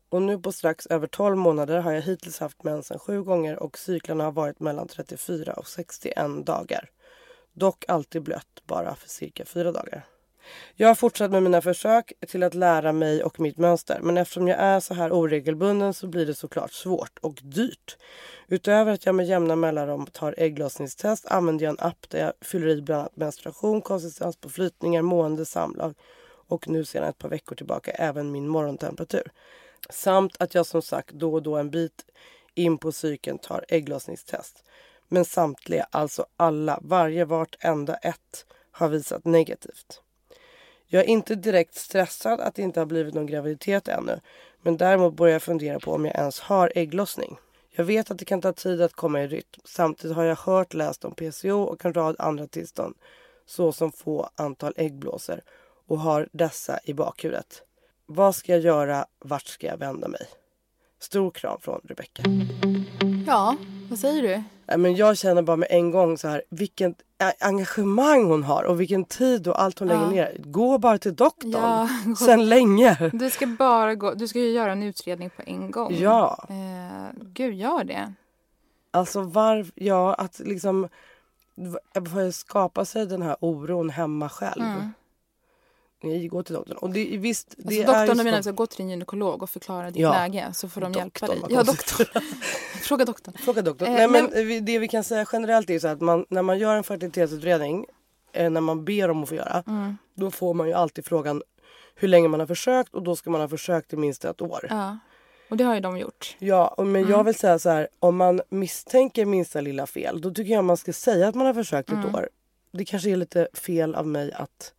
Och 0.09 0.23
nu 0.23 0.39
på 0.39 0.53
strax 0.53 0.87
över 0.87 1.07
12 1.07 1.37
månader 1.37 1.81
har 1.81 1.93
jag 1.93 2.03
hittills 2.03 2.39
haft 2.39 2.63
mensen 2.63 2.99
sju 2.99 3.23
gånger 3.23 3.59
och 3.59 3.79
cyklarna 3.79 4.25
har 4.25 4.33
varit 4.33 4.61
mellan 4.61 4.89
34 4.89 5.53
och 5.53 5.69
61 5.69 6.47
dagar. 6.47 6.91
Dock 7.53 7.85
alltid 7.89 8.23
blött 8.23 8.63
bara 8.67 8.95
för 8.95 9.09
cirka 9.09 9.45
fyra 9.45 9.73
dagar. 9.73 10.07
Jag 10.75 10.89
har 10.89 10.95
fortsatt 10.95 11.31
med 11.31 11.43
mina 11.43 11.61
försök 11.61 12.13
till 12.29 12.43
att 12.43 12.55
lära 12.55 12.93
mig 12.93 13.23
och 13.23 13.41
mitt 13.41 13.59
mönster 13.59 13.99
men 14.03 14.17
eftersom 14.17 14.49
jag 14.49 14.59
är 14.59 14.81
så 14.81 14.95
här 14.95 15.13
oregelbunden 15.13 15.95
så 15.95 16.07
blir 16.07 16.27
det 16.27 16.35
såklart 16.35 16.73
svårt 16.73 17.19
och 17.21 17.41
dyrt. 17.43 17.97
Utöver 18.49 18.93
att 18.93 19.07
jag 19.07 19.15
med 19.15 19.27
jämna 19.27 19.57
mellanrum 19.57 20.07
tar 20.07 20.35
ägglossningstest 20.39 21.27
använder 21.27 21.65
jag 21.65 21.71
en 21.71 21.87
app 21.87 22.11
där 22.11 22.19
jag 22.19 22.33
fyller 22.41 22.69
i 22.69 22.83
bland 22.83 23.01
annat 23.01 23.17
menstruation, 23.17 23.81
konsistens 23.81 24.37
på 24.37 24.49
flytningar, 24.49 25.03
mående, 25.03 25.45
samlag 25.45 25.95
och 26.49 26.69
nu 26.69 26.85
sedan 26.85 27.09
ett 27.09 27.19
par 27.19 27.29
veckor 27.29 27.57
tillbaka 27.57 27.91
även 27.91 28.33
min 28.33 28.49
morgontemperatur. 28.49 29.33
Samt 29.91 30.37
att 30.39 30.55
jag 30.55 30.67
som 30.67 30.83
sagt 30.83 31.11
då 31.15 31.33
och 31.33 31.43
då 31.43 31.57
en 31.57 31.71
bit 31.71 32.05
in 32.55 32.79
på 32.79 32.93
cykeln 32.93 33.39
tar 33.39 33.65
ägglossningstest. 33.69 34.65
Men 35.09 35.25
samtliga, 35.25 35.87
alltså 35.91 36.27
alla, 36.37 36.79
varje 36.83 37.25
vartenda 37.25 37.97
ett 37.97 38.47
har 38.71 38.89
visat 38.89 39.25
negativt. 39.25 40.04
Jag 40.95 41.05
är 41.05 41.09
inte 41.09 41.35
direkt 41.35 41.75
stressad 41.75 42.41
att 42.41 42.55
det 42.55 42.63
inte 42.63 42.81
har 42.81 42.87
blivit 42.87 43.15
någon 43.15 43.27
graviditet 43.27 43.89
ännu. 43.89 44.21
Men 44.63 44.77
däremot 44.77 45.15
börjar 45.15 45.33
jag 45.33 45.43
fundera 45.43 45.81
på 45.81 45.93
om 45.93 46.05
jag 46.05 46.15
ens 46.15 46.41
har 46.41 46.73
ägglossning. 46.75 47.37
Jag 47.71 47.85
vet 47.85 48.11
att 48.11 48.19
det 48.19 48.25
kan 48.25 48.41
ta 48.41 48.53
tid 48.53 48.83
att 48.83 48.93
komma 48.93 49.23
i 49.23 49.27
rytm. 49.27 49.61
Samtidigt 49.65 50.17
har 50.17 50.25
jag 50.25 50.37
hört 50.37 50.75
läst 50.75 51.05
om 51.05 51.15
PCO 51.15 51.63
och 51.63 51.85
en 51.85 51.95
rad 51.95 52.17
andra 52.19 52.47
tillstånd 52.47 52.95
såsom 53.47 53.93
få 53.93 54.31
antal 54.35 54.75
äggblåsor 54.77 55.41
och 55.87 55.99
har 55.99 56.29
dessa 56.33 56.81
i 56.85 56.95
bakhuvudet. 56.95 57.63
Vad 58.07 58.35
ska 58.35 58.53
jag 58.53 58.61
göra? 58.61 59.07
Vart 59.19 59.47
ska 59.47 59.67
jag 59.67 59.77
vända 59.77 60.09
mig? 60.09 60.27
Stor 61.05 61.31
kram 61.31 61.61
från 61.61 61.81
Rebecka. 61.85 62.23
Ja, 63.27 63.57
vad 63.91 63.99
säger 63.99 64.23
du? 64.23 64.43
Men 64.77 64.95
jag 64.97 65.19
känner 65.19 65.43
bara 65.43 65.57
med 65.57 65.69
en 65.71 65.91
gång 65.91 66.19
så 66.19 66.29
här 66.29 66.43
vilken 66.49 66.95
engagemang 67.41 68.25
hon 68.25 68.43
har 68.43 68.63
och 68.63 68.81
vilken 68.81 69.05
tid 69.05 69.49
och 69.49 69.63
allt 69.63 69.79
hon 69.79 69.89
Ja. 69.89 69.95
lägger 69.95 70.13
ner. 70.13 70.37
Gå 70.45 70.79
bara 70.79 70.99
till 70.99 71.15
doktorn. 71.15 71.51
Ja, 71.53 71.89
Sen 72.19 72.49
länge. 72.49 73.11
Du 73.13 73.31
ska 73.31 73.47
bara 73.47 73.95
gå, 73.95 74.15
du 74.15 74.29
ska 74.29 74.39
ju 74.39 74.51
göra 74.51 74.73
en 74.73 74.83
utredning 74.83 75.31
på 75.31 75.43
en 75.47 75.71
gång. 75.71 75.95
Ja. 75.95 76.47
Eh, 76.49 77.17
gud, 77.23 77.55
gör 77.55 77.85
det. 77.85 78.13
Alltså 78.91 79.21
varv, 79.23 79.71
ja 79.75 80.15
att 80.15 80.39
liksom 80.39 80.89
skapa 82.33 82.85
sig 82.85 83.07
den 83.07 83.23
här 83.23 83.37
oron 83.41 83.91
hemma 83.91 84.29
själv. 84.29 84.63
Mm. 84.65 84.93
Nej, 86.09 86.29
gå 86.29 86.43
till 86.43 86.55
doktorn. 86.55 86.77
Och 86.77 86.91
det, 86.91 87.17
visst, 87.19 87.55
det 87.57 87.65
Alltså, 87.65 87.81
är 87.83 87.87
doktorn 88.07 88.19
du 88.19 88.25
menar 88.25 88.39
att 88.39 88.57
gå 88.57 88.67
till 88.67 88.77
din 88.79 88.91
gynekolog 88.91 89.43
och 89.43 89.51
förklara 89.51 89.91
ditt 89.91 89.97
Ja. 90.03 90.13
läge 90.13 90.51
så 90.55 90.69
får 90.69 90.81
de 90.81 90.93
hjälpa 90.93 91.27
dig. 91.27 91.39
Ja, 91.51 91.65
konstigt. 91.65 91.99
doktor. 91.99 92.23
Fråga 92.83 93.05
doktorn. 93.05 93.35
Fråga 93.39 93.63
doktorn. 93.63 93.89
Eh, 93.89 93.95
Nej, 93.95 94.09
men 94.09 94.25
men- 94.49 94.65
det 94.65 94.79
vi 94.79 94.89
kan 94.89 95.05
säga 95.05 95.27
generellt 95.33 95.71
är 95.71 95.79
så 95.79 95.89
att 95.89 96.01
man, 96.01 96.27
när 96.29 96.43
man 96.43 96.59
gör 96.59 96.77
en 96.77 96.85
fertilitetsutredning, 96.85 97.87
eh, 98.33 98.51
när 98.51 98.61
man 98.61 98.85
ber 98.85 99.11
om 99.11 99.23
att 99.23 99.29
få 99.29 99.35
göra, 99.35 99.63
Mm. 99.67 99.97
då 100.15 100.31
får 100.31 100.55
man 100.55 100.67
ju 100.69 100.73
alltid 100.75 101.05
frågan 101.07 101.43
hur 101.95 102.09
länge 102.09 102.29
man 102.29 102.41
har 102.41 102.47
försökt 102.47 102.95
och 102.95 103.03
då 103.03 103.17
ska 103.17 103.31
man 103.31 103.41
ha 103.41 103.49
försökt 103.49 103.93
i 103.93 103.97
minst 103.97 104.25
ett 104.25 104.43
år. 104.43 104.67
Ja. 104.71 104.99
Och 105.51 105.57
det 105.57 105.65
har 105.65 105.75
ju 105.75 105.81
de 105.81 105.99
gjort. 105.99 106.37
Ja, 106.39 106.75
men 106.79 106.87
Mm. 106.97 107.11
jag 107.11 107.25
vill 107.25 107.35
säga 107.35 107.59
så 107.59 107.71
här, 107.71 107.89
om 108.01 108.17
man 108.17 108.41
misstänker 108.49 109.25
minsta 109.25 109.61
lilla 109.61 109.87
fel, 109.87 110.21
då 110.21 110.31
tycker 110.31 110.53
jag 110.53 110.65
man 110.65 110.77
ska 110.77 110.93
säga 110.93 111.29
att 111.29 111.35
man 111.35 111.47
har 111.47 111.55
försökt 111.55 111.89
ett 111.89 111.95
Mm. 111.95 112.15
år. 112.15 112.29
Det 112.73 112.85
kanske 112.85 113.11
är 113.11 113.17
lite 113.17 113.49
fel 113.55 113.95
av 113.95 114.07
mig 114.07 114.33
att 114.33 114.73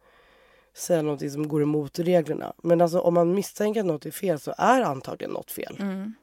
säga 0.75 1.01
någonting 1.01 1.29
som 1.31 1.47
går 1.47 1.61
emot 1.63 1.99
reglerna. 1.99 2.53
Men 2.63 2.81
alltså 2.81 2.99
om 2.99 3.13
man 3.13 3.33
misstänker 3.33 3.79
att 3.79 3.85
något 3.85 4.05
är 4.05 4.11
fel 4.11 4.39
så 4.39 4.53
är 4.57 4.81
antagligen 4.81 5.31
något 5.33 5.51
fel. 5.51 5.77
Mm. 5.79 6.13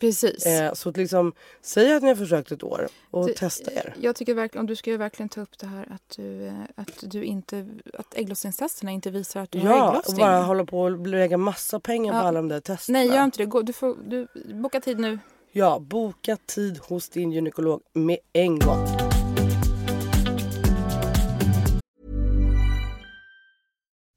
Precis. 0.00 0.46
Eh, 0.46 0.72
så 0.72 0.88
att 0.88 0.96
liksom, 0.96 1.32
säg 1.60 1.94
att 1.94 2.02
ni 2.02 2.08
har 2.08 2.16
försökt 2.16 2.52
ett 2.52 2.62
år 2.62 2.88
och 3.10 3.26
Du- 3.26 3.34
testa 3.34 3.72
er. 3.72 3.94
Jag 4.00 4.16
tycker 4.16 4.34
verkligen, 4.34 4.66
du 4.66 4.76
ska 4.76 4.90
ju 4.90 4.96
verkligen 4.96 5.28
ta 5.28 5.40
upp 5.40 5.58
det 5.58 5.66
här 5.66 5.88
att 5.90 6.16
du, 6.16 6.46
eh, 6.46 6.52
att 6.74 6.98
du 7.02 7.24
inte, 7.24 7.68
att 7.94 8.14
ägglossningstesterna 8.14 8.90
inte 8.90 9.10
visar 9.10 9.40
att 9.40 9.50
du 9.50 9.58
har 9.60 9.66
Ja, 9.66 9.82
och 9.88 9.90
ägglossning. 9.94 10.18
bara 10.18 10.42
hålla 10.42 10.64
på 10.64 10.80
och 10.80 11.06
lägga 11.06 11.36
massa 11.36 11.80
pengar 11.80 12.14
Ja. 12.14 12.20
på 12.20 12.26
alla 12.26 12.38
de 12.38 12.48
där 12.48 12.60
testerna. 12.60 12.98
Nej, 12.98 13.08
gör 13.08 13.24
inte 13.24 13.38
det. 13.38 13.46
Gå, 13.46 13.62
du 13.62 13.72
får 13.72 13.96
du, 14.08 14.26
boka 14.54 14.80
tid 14.80 14.98
nu. 14.98 15.18
Ja, 15.52 15.78
boka 15.78 16.36
tid 16.46 16.78
hos 16.78 17.08
din 17.08 17.32
gynekolog 17.32 17.80
med 17.92 18.18
en 18.32 18.58
gång. 18.58 18.86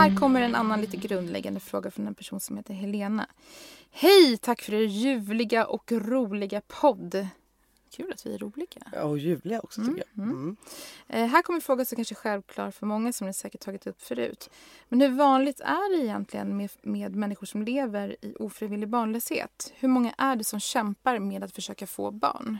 Här 0.00 0.16
kommer 0.16 0.40
en 0.40 0.54
annan 0.54 0.80
lite 0.80 0.96
grundläggande 0.96 1.60
fråga 1.60 1.90
från 1.90 2.06
en 2.06 2.14
person 2.14 2.40
som 2.40 2.56
heter 2.56 2.74
Helena. 2.74 3.26
Hej! 3.90 4.36
Tack 4.36 4.62
för 4.62 4.74
er 4.74 4.80
ljuvliga 4.80 5.66
och 5.66 5.92
roliga 5.92 6.60
podd. 6.60 7.26
Kul 7.90 8.12
att 8.12 8.26
vi 8.26 8.34
är 8.34 8.38
roliga. 8.38 8.82
Ja, 8.92 9.02
Och 9.02 9.18
ljuvliga 9.18 9.60
också 9.60 9.80
tycker 9.80 10.04
jag. 10.14 10.24
Mm. 10.24 10.56
Eh, 11.08 11.26
här 11.26 11.42
kommer 11.42 11.56
en 11.56 11.60
fråga 11.60 11.84
som 11.84 11.96
kanske 11.96 12.12
är 12.12 12.16
självklar 12.16 12.70
för 12.70 12.86
många 12.86 13.12
som 13.12 13.26
ni 13.26 13.34
säkert 13.34 13.60
tagit 13.60 13.86
upp 13.86 14.02
förut. 14.02 14.50
Men 14.88 15.00
hur 15.00 15.08
vanligt 15.08 15.60
är 15.60 15.96
det 15.96 16.04
egentligen 16.04 16.56
med, 16.56 16.70
med 16.82 17.16
människor 17.16 17.46
som 17.46 17.62
lever 17.62 18.16
i 18.24 18.34
ofrivillig 18.38 18.88
barnlöshet? 18.88 19.72
Hur 19.76 19.88
många 19.88 20.14
är 20.18 20.36
det 20.36 20.44
som 20.44 20.60
kämpar 20.60 21.18
med 21.18 21.44
att 21.44 21.52
försöka 21.52 21.86
få 21.86 22.10
barn? 22.10 22.58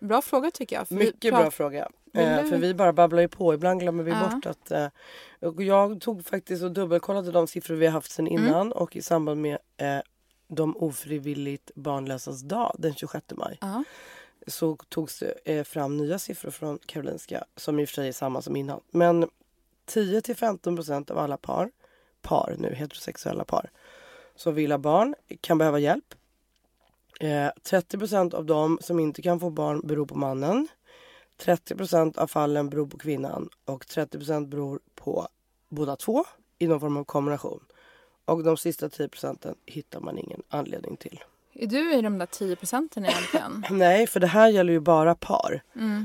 Bra 0.00 0.22
fråga 0.22 0.50
tycker 0.50 0.76
jag. 0.76 0.92
Mycket 0.92 1.34
bra 1.34 1.50
fråga. 1.50 1.88
Eh, 2.14 2.44
för 2.44 2.56
vi 2.56 2.74
bara 2.74 2.92
babblar 2.92 3.20
ju 3.20 3.28
på. 3.28 3.54
Ibland 3.54 3.80
glömmer 3.80 4.02
vi 4.04 4.10
Ja. 4.10 4.30
bort 4.34 4.46
att... 4.46 4.70
Eh, 4.70 4.86
och 5.40 5.62
jag 5.62 6.00
tog 6.00 6.24
faktiskt 6.26 6.62
och 6.62 6.72
dubbelkollade 6.72 7.32
de 7.32 7.46
siffror 7.46 7.74
vi 7.74 7.86
har 7.86 7.92
haft 7.92 8.10
sedan 8.12 8.26
Mm. 8.28 8.46
innan 8.46 8.72
och 8.72 8.96
i 8.96 9.02
samband 9.02 9.40
med 9.42 9.58
eh, 9.76 9.98
de 10.48 10.76
ofrivilligt 10.76 11.70
barnlösas 11.74 12.40
dag 12.42 12.74
den 12.78 12.94
26 12.94 13.24
maj 13.36 13.58
Ja. 13.60 13.84
så 14.46 14.76
togs 14.88 15.18
det 15.18 15.34
eh, 15.44 15.64
fram 15.64 15.96
nya 15.96 16.18
siffror 16.18 16.50
från 16.50 16.78
Karolinska 16.86 17.44
som 17.56 17.80
i 17.80 17.84
och 17.84 17.88
för 17.88 17.94
sig 17.94 18.08
är 18.08 18.12
samma 18.12 18.42
som 18.42 18.56
innan. 18.56 18.80
Men 18.90 19.28
10 19.86 20.20
till 20.20 20.36
15 20.36 20.76
procent 20.76 21.10
av 21.10 21.18
alla 21.18 21.36
par, 21.36 21.70
par 22.22 22.54
nu, 22.58 22.74
heterosexuella 22.74 23.44
par 23.44 23.70
som 24.36 24.54
vill 24.54 24.70
ha 24.70 24.78
barn 24.78 25.14
kan 25.40 25.58
behöva 25.58 25.78
hjälp. 25.78 26.14
Eh, 27.20 27.48
30 27.62 27.98
procent 27.98 28.34
av 28.34 28.44
dem 28.46 28.78
som 28.82 29.00
inte 29.00 29.22
kan 29.22 29.40
få 29.40 29.50
barn 29.50 29.80
beror 29.86 30.06
på 30.06 30.14
mannen. 30.14 30.68
30 31.38 31.74
procent 31.76 32.18
av 32.18 32.26
fallen 32.26 32.68
beror 32.70 32.86
på 32.86 32.98
kvinnan 32.98 33.48
och 33.64 33.86
30 33.86 34.18
procent 34.18 34.48
beror 34.48 34.80
på 34.94 35.28
båda 35.68 35.96
två 35.96 36.24
i 36.58 36.66
någon 36.66 36.80
form 36.80 36.96
av 36.96 37.04
kombination. 37.04 37.60
Och 38.24 38.44
de 38.44 38.56
sista 38.56 38.88
10 38.88 39.08
procenten 39.08 39.54
hittar 39.66 40.00
man 40.00 40.18
ingen 40.18 40.42
anledning 40.48 40.96
till. 40.96 41.20
Är 41.54 41.66
du 41.66 41.94
i 41.94 42.02
de 42.02 42.18
där 42.18 42.26
10 42.26 42.56
procenten 42.56 43.04
egentligen? 43.06 43.64
Nej, 43.78 44.06
för 44.06 44.20
det 44.20 44.26
här 44.26 44.48
gäller 44.48 44.72
ju 44.72 44.80
bara 44.80 45.14
par. 45.14 45.62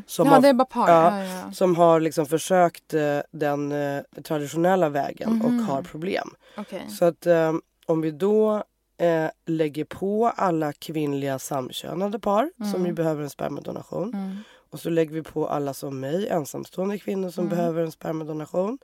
Som 0.07 0.27
ja, 0.27 0.33
har, 0.33 0.41
det 0.41 0.47
är 0.49 0.53
bara 0.53 0.65
par. 0.65 0.89
ja, 0.89 1.23
Ja. 1.23 1.51
Som 1.51 1.75
har 1.75 1.99
liksom 1.99 2.25
försökt 2.25 2.93
eh, 2.93 3.19
den 3.31 3.71
eh, 3.71 4.01
traditionella 4.23 4.89
vägen 4.89 5.33
Mhm. 5.33 5.45
och 5.59 5.65
har 5.65 5.81
problem. 5.81 6.29
Okej. 6.57 6.85
Så 6.89 7.05
att 7.05 7.25
eh, 7.25 7.53
om 7.85 8.01
vi 8.01 8.11
då 8.11 8.63
eh, 8.97 9.27
lägger 9.45 9.85
på 9.85 10.27
alla 10.35 10.73
kvinnliga 10.73 11.39
samkönade 11.39 12.19
par 12.19 12.51
som 12.73 12.85
ju 12.85 12.93
behöver 12.93 13.23
en 13.23 13.29
spermadonation. 13.29 14.37
Mm. 14.73 14.77
Och 14.77 14.79
så 14.79 14.89
lägger 14.89 15.13
vi 15.13 15.23
på 15.23 15.47
alla 15.47 15.73
som 15.73 15.99
mig, 15.99 16.27
ensamstående 16.29 16.99
kvinnor 16.99 17.29
som 17.29 17.49
behöver 17.49 17.81
en 17.81 17.91
spermadonation. 17.91 18.77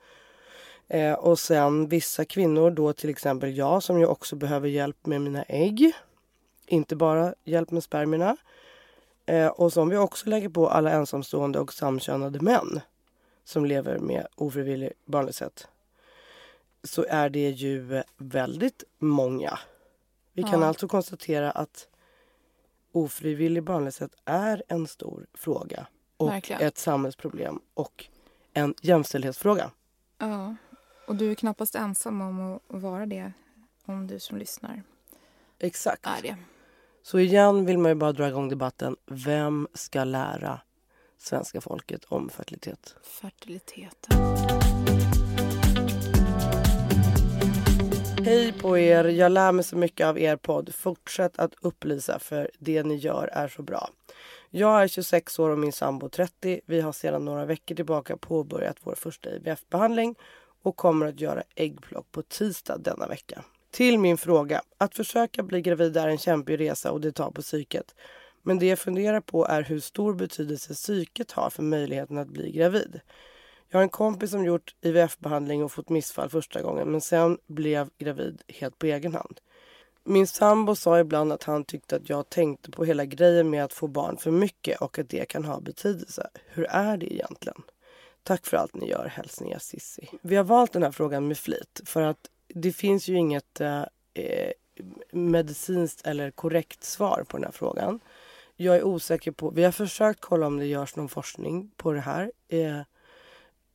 Eh, 0.87 1.13
och 1.13 1.39
sen 1.39 1.87
vissa 1.87 2.25
kvinnor, 2.25 2.71
då 2.71 2.93
till 2.93 3.09
exempel 3.09 3.57
jag 3.57 3.83
som 3.83 3.99
ju 3.99 4.05
också 4.05 4.35
behöver 4.35 4.67
hjälp 4.67 5.05
med 5.05 5.21
mina 5.21 5.43
ägg. 5.43 5.91
Inte 6.67 6.95
bara 6.95 7.33
hjälp 7.43 7.71
med 7.71 7.83
spermierna. 7.83 8.37
Eh, 9.25 9.47
och 9.47 9.73
som 9.73 9.89
vi 9.89 9.97
också 9.97 10.29
lägger 10.29 10.49
på 10.49 10.69
alla 10.69 10.91
ensamstående 10.91 11.59
och 11.59 11.73
samkönade 11.73 12.39
män 12.39 12.81
som 13.43 13.65
lever 13.65 13.97
med 13.99 14.27
ofrivillig 14.35 14.91
barnlöshet. 15.05 15.67
Så 16.83 17.05
är 17.09 17.29
det 17.29 17.49
ju 17.49 18.03
väldigt 18.17 18.83
många. 18.99 19.59
Vi 20.33 20.43
kan 20.43 20.61
Ja. 20.61 20.67
alltså 20.67 20.87
konstatera 20.87 21.51
att 21.51 21.87
ofrivillig 22.91 23.63
barnlöshet 23.63 24.11
är 24.25 24.63
en 24.67 24.87
stor 24.87 25.25
fråga 25.33 25.87
och 26.17 26.29
Verkligen. 26.29 26.61
ett 26.61 26.77
samhällsproblem 26.77 27.59
och 27.73 28.05
en 28.53 28.73
jämställdhetsfråga. 28.81 29.71
Ja. 30.17 30.55
Och 31.07 31.15
du 31.15 31.31
är 31.31 31.35
knappast 31.35 31.75
ensam 31.75 32.21
om 32.21 32.53
att 32.53 32.61
vara 32.81 33.05
det. 33.05 33.33
Om 33.85 34.07
du 34.07 34.19
som 34.19 34.37
lyssnar 34.37 34.83
Exakt. 35.59 36.05
är 36.05 36.21
det. 36.21 36.37
Så 37.03 37.19
igen 37.19 37.65
vill 37.65 37.77
man 37.77 37.91
ju 37.91 37.95
bara 37.95 38.11
dra 38.11 38.27
igång 38.27 38.49
debatten. 38.49 38.95
Vem 39.05 39.67
ska 39.73 40.03
lära 40.03 40.61
svenska 41.17 41.61
folket 41.61 42.05
om 42.05 42.29
fertilitet? 42.29 42.95
Fertiliteten. 43.03 44.17
Hej 48.29 48.53
på 48.53 48.77
er! 48.77 49.05
Jag 49.05 49.31
lär 49.31 49.51
mig 49.51 49.63
så 49.63 49.77
mycket 49.77 50.07
av 50.07 50.19
er 50.19 50.35
podd. 50.35 50.75
Fortsätt 50.75 51.39
att 51.39 51.53
upplysa 51.61 52.19
för 52.19 52.49
det 52.59 52.83
ni 52.83 52.95
gör 52.95 53.29
är 53.33 53.47
så 53.47 53.61
bra. 53.61 53.89
Jag 54.49 54.83
är 54.83 54.87
26 54.87 55.39
år 55.39 55.49
och 55.49 55.59
min 55.59 55.71
sambo 55.71 56.09
30. 56.09 56.61
Vi 56.65 56.81
har 56.81 56.91
sedan 56.91 57.25
några 57.25 57.45
veckor 57.45 57.75
tillbaka 57.75 58.17
påbörjat 58.17 58.77
vår 58.83 58.95
första 58.95 59.29
IVF-behandling 59.29 60.15
och 60.63 60.75
kommer 60.75 61.05
att 61.05 61.19
göra 61.19 61.43
äggplock 61.55 62.11
på 62.11 62.21
tisdag 62.21 62.77
denna 62.77 63.07
vecka. 63.07 63.43
Till 63.71 63.99
min 63.99 64.17
fråga. 64.17 64.61
Att 64.77 64.95
försöka 64.95 65.43
bli 65.43 65.61
gravid 65.61 65.97
är 65.97 66.07
en 66.07 66.17
kämpig 66.17 66.59
resa 66.59 66.91
och 66.91 67.01
det 67.01 67.11
tar 67.11 67.31
på 67.31 67.41
psyket. 67.41 67.95
Men 68.43 68.59
det 68.59 68.65
jag 68.65 68.79
funderar 68.79 69.21
på 69.21 69.45
är 69.45 69.63
hur 69.63 69.79
stor 69.79 70.13
betydelse 70.13 70.73
psyket 70.73 71.31
har 71.31 71.49
för 71.49 71.63
möjligheten 71.63 72.17
att 72.17 72.29
bli 72.29 72.51
gravid. 72.51 73.01
Jag 73.69 73.79
har 73.79 73.83
en 73.83 73.89
kompis 73.89 74.31
som 74.31 74.45
gjort 74.45 74.75
IVF-behandling 74.81 75.63
och 75.63 75.71
fått 75.71 75.89
missfall 75.89 76.29
första 76.29 76.61
gången 76.61 76.91
men 76.91 77.01
sen 77.01 77.37
blev 77.47 77.89
gravid 77.97 78.41
helt 78.47 78.79
på 78.79 78.85
egen 78.85 79.13
hand. 79.13 79.39
Min 80.03 80.27
sambo 80.27 80.75
sa 80.75 80.99
ibland 80.99 81.31
att 81.31 81.43
han 81.43 81.65
tyckte 81.65 81.95
att 81.95 82.09
jag 82.09 82.29
tänkte 82.29 82.71
på 82.71 82.85
hela 82.85 83.05
grejen 83.05 83.49
med 83.49 83.63
att 83.63 83.73
få 83.73 83.87
barn 83.87 84.17
för 84.17 84.31
mycket 84.31 84.81
och 84.81 84.99
att 84.99 85.09
det 85.09 85.25
kan 85.25 85.45
ha 85.45 85.59
betydelse. 85.59 86.29
Hur 86.45 86.65
är 86.65 86.97
det 86.97 87.13
egentligen? 87.13 87.61
Tack 88.23 88.45
för 88.45 88.57
allt 88.57 88.75
ni 88.75 88.89
gör. 88.89 89.05
Hälsningar 89.05 89.59
Sissi. 89.59 90.09
Vi 90.21 90.35
har 90.35 90.43
valt 90.43 90.73
den 90.73 90.83
här 90.83 90.91
frågan 90.91 91.27
med 91.27 91.37
flit 91.37 91.81
för 91.85 92.01
att 92.01 92.29
det 92.47 92.71
finns 92.71 93.07
ju 93.07 93.15
inget 93.17 93.61
eh, 93.61 93.83
medicinskt 95.11 96.07
eller 96.07 96.31
korrekt 96.31 96.83
svar 96.83 97.25
på 97.27 97.37
den 97.37 97.43
här 97.43 97.51
frågan. 97.51 97.99
Jag 98.55 98.75
är 98.75 98.83
osäker 98.83 99.31
på, 99.31 99.49
vi 99.49 99.63
har 99.63 99.71
försökt 99.71 100.21
kolla 100.21 100.47
om 100.47 100.57
det 100.57 100.65
görs 100.65 100.95
någon 100.95 101.09
forskning 101.09 101.71
på 101.77 101.91
det 101.91 102.01
här. 102.01 102.31
Eh, 102.47 102.81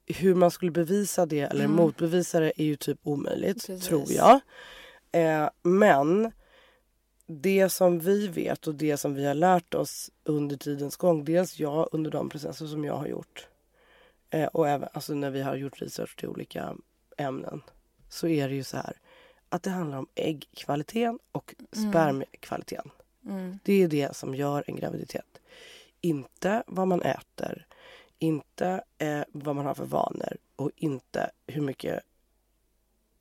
hur 0.07 0.35
man 0.35 0.51
skulle 0.51 0.71
bevisa 0.71 1.27
det 1.27 1.41
eller 1.41 1.67
motbevisa 1.67 2.41
det 2.41 2.53
är 2.57 2.65
ju 2.65 2.77
typ 2.77 2.99
omöjligt, 3.03 3.67
Precis. 3.67 3.87
tror 3.87 4.13
jag. 4.13 4.41
Eh, 5.13 5.49
men 5.63 6.33
det 7.27 7.69
som 7.69 7.99
vi 7.99 8.29
vet 8.29 8.67
och 8.67 8.75
det 8.75 8.97
som 8.97 9.15
vi 9.15 9.27
har 9.27 9.35
lärt 9.35 9.75
oss 9.75 10.11
under 10.25 10.57
tidens 10.57 10.97
gång, 10.97 11.25
dels 11.25 11.59
jag 11.59 11.89
under 11.93 12.11
de 12.11 12.29
processer 12.29 12.67
som 12.67 12.85
jag 12.85 12.97
har 12.97 13.07
gjort 13.07 13.49
eh, 14.31 14.47
och 14.47 14.69
även 14.69 14.89
alltså 14.93 15.15
när 15.15 15.31
vi 15.31 15.43
har 15.43 15.57
gjort 15.57 15.83
research 15.83 16.17
till 16.17 16.29
olika 16.29 16.77
ämnen, 17.17 17.63
så 18.09 18.29
är 18.29 18.49
det 18.49 18.55
ju 18.55 18.65
så 18.65 18.77
här 18.77 18.97
att 19.49 19.63
det 19.63 19.71
handlar 19.71 19.99
om 19.99 20.07
äggkvaliteten 20.15 21.19
och 21.33 21.55
spermiekvaliteten. 21.73 22.91
Mm. 23.27 23.59
Det 23.65 23.83
är 23.83 23.89
det 23.89 24.17
som 24.17 24.35
gör 24.35 24.65
en 24.67 24.77
graviditet. 24.77 25.41
Inte 26.01 26.63
vad 26.67 26.89
man 26.89 27.03
äter, 27.03 27.67
inte 28.19 28.85
eh, 28.99 29.21
vad 29.33 29.57
man 29.57 29.67
har 29.67 29.75
för 29.75 29.85
vanor 29.85 30.37
och 30.57 30.71
inte 30.77 31.31
hur 31.47 31.63
mycket 31.63 32.01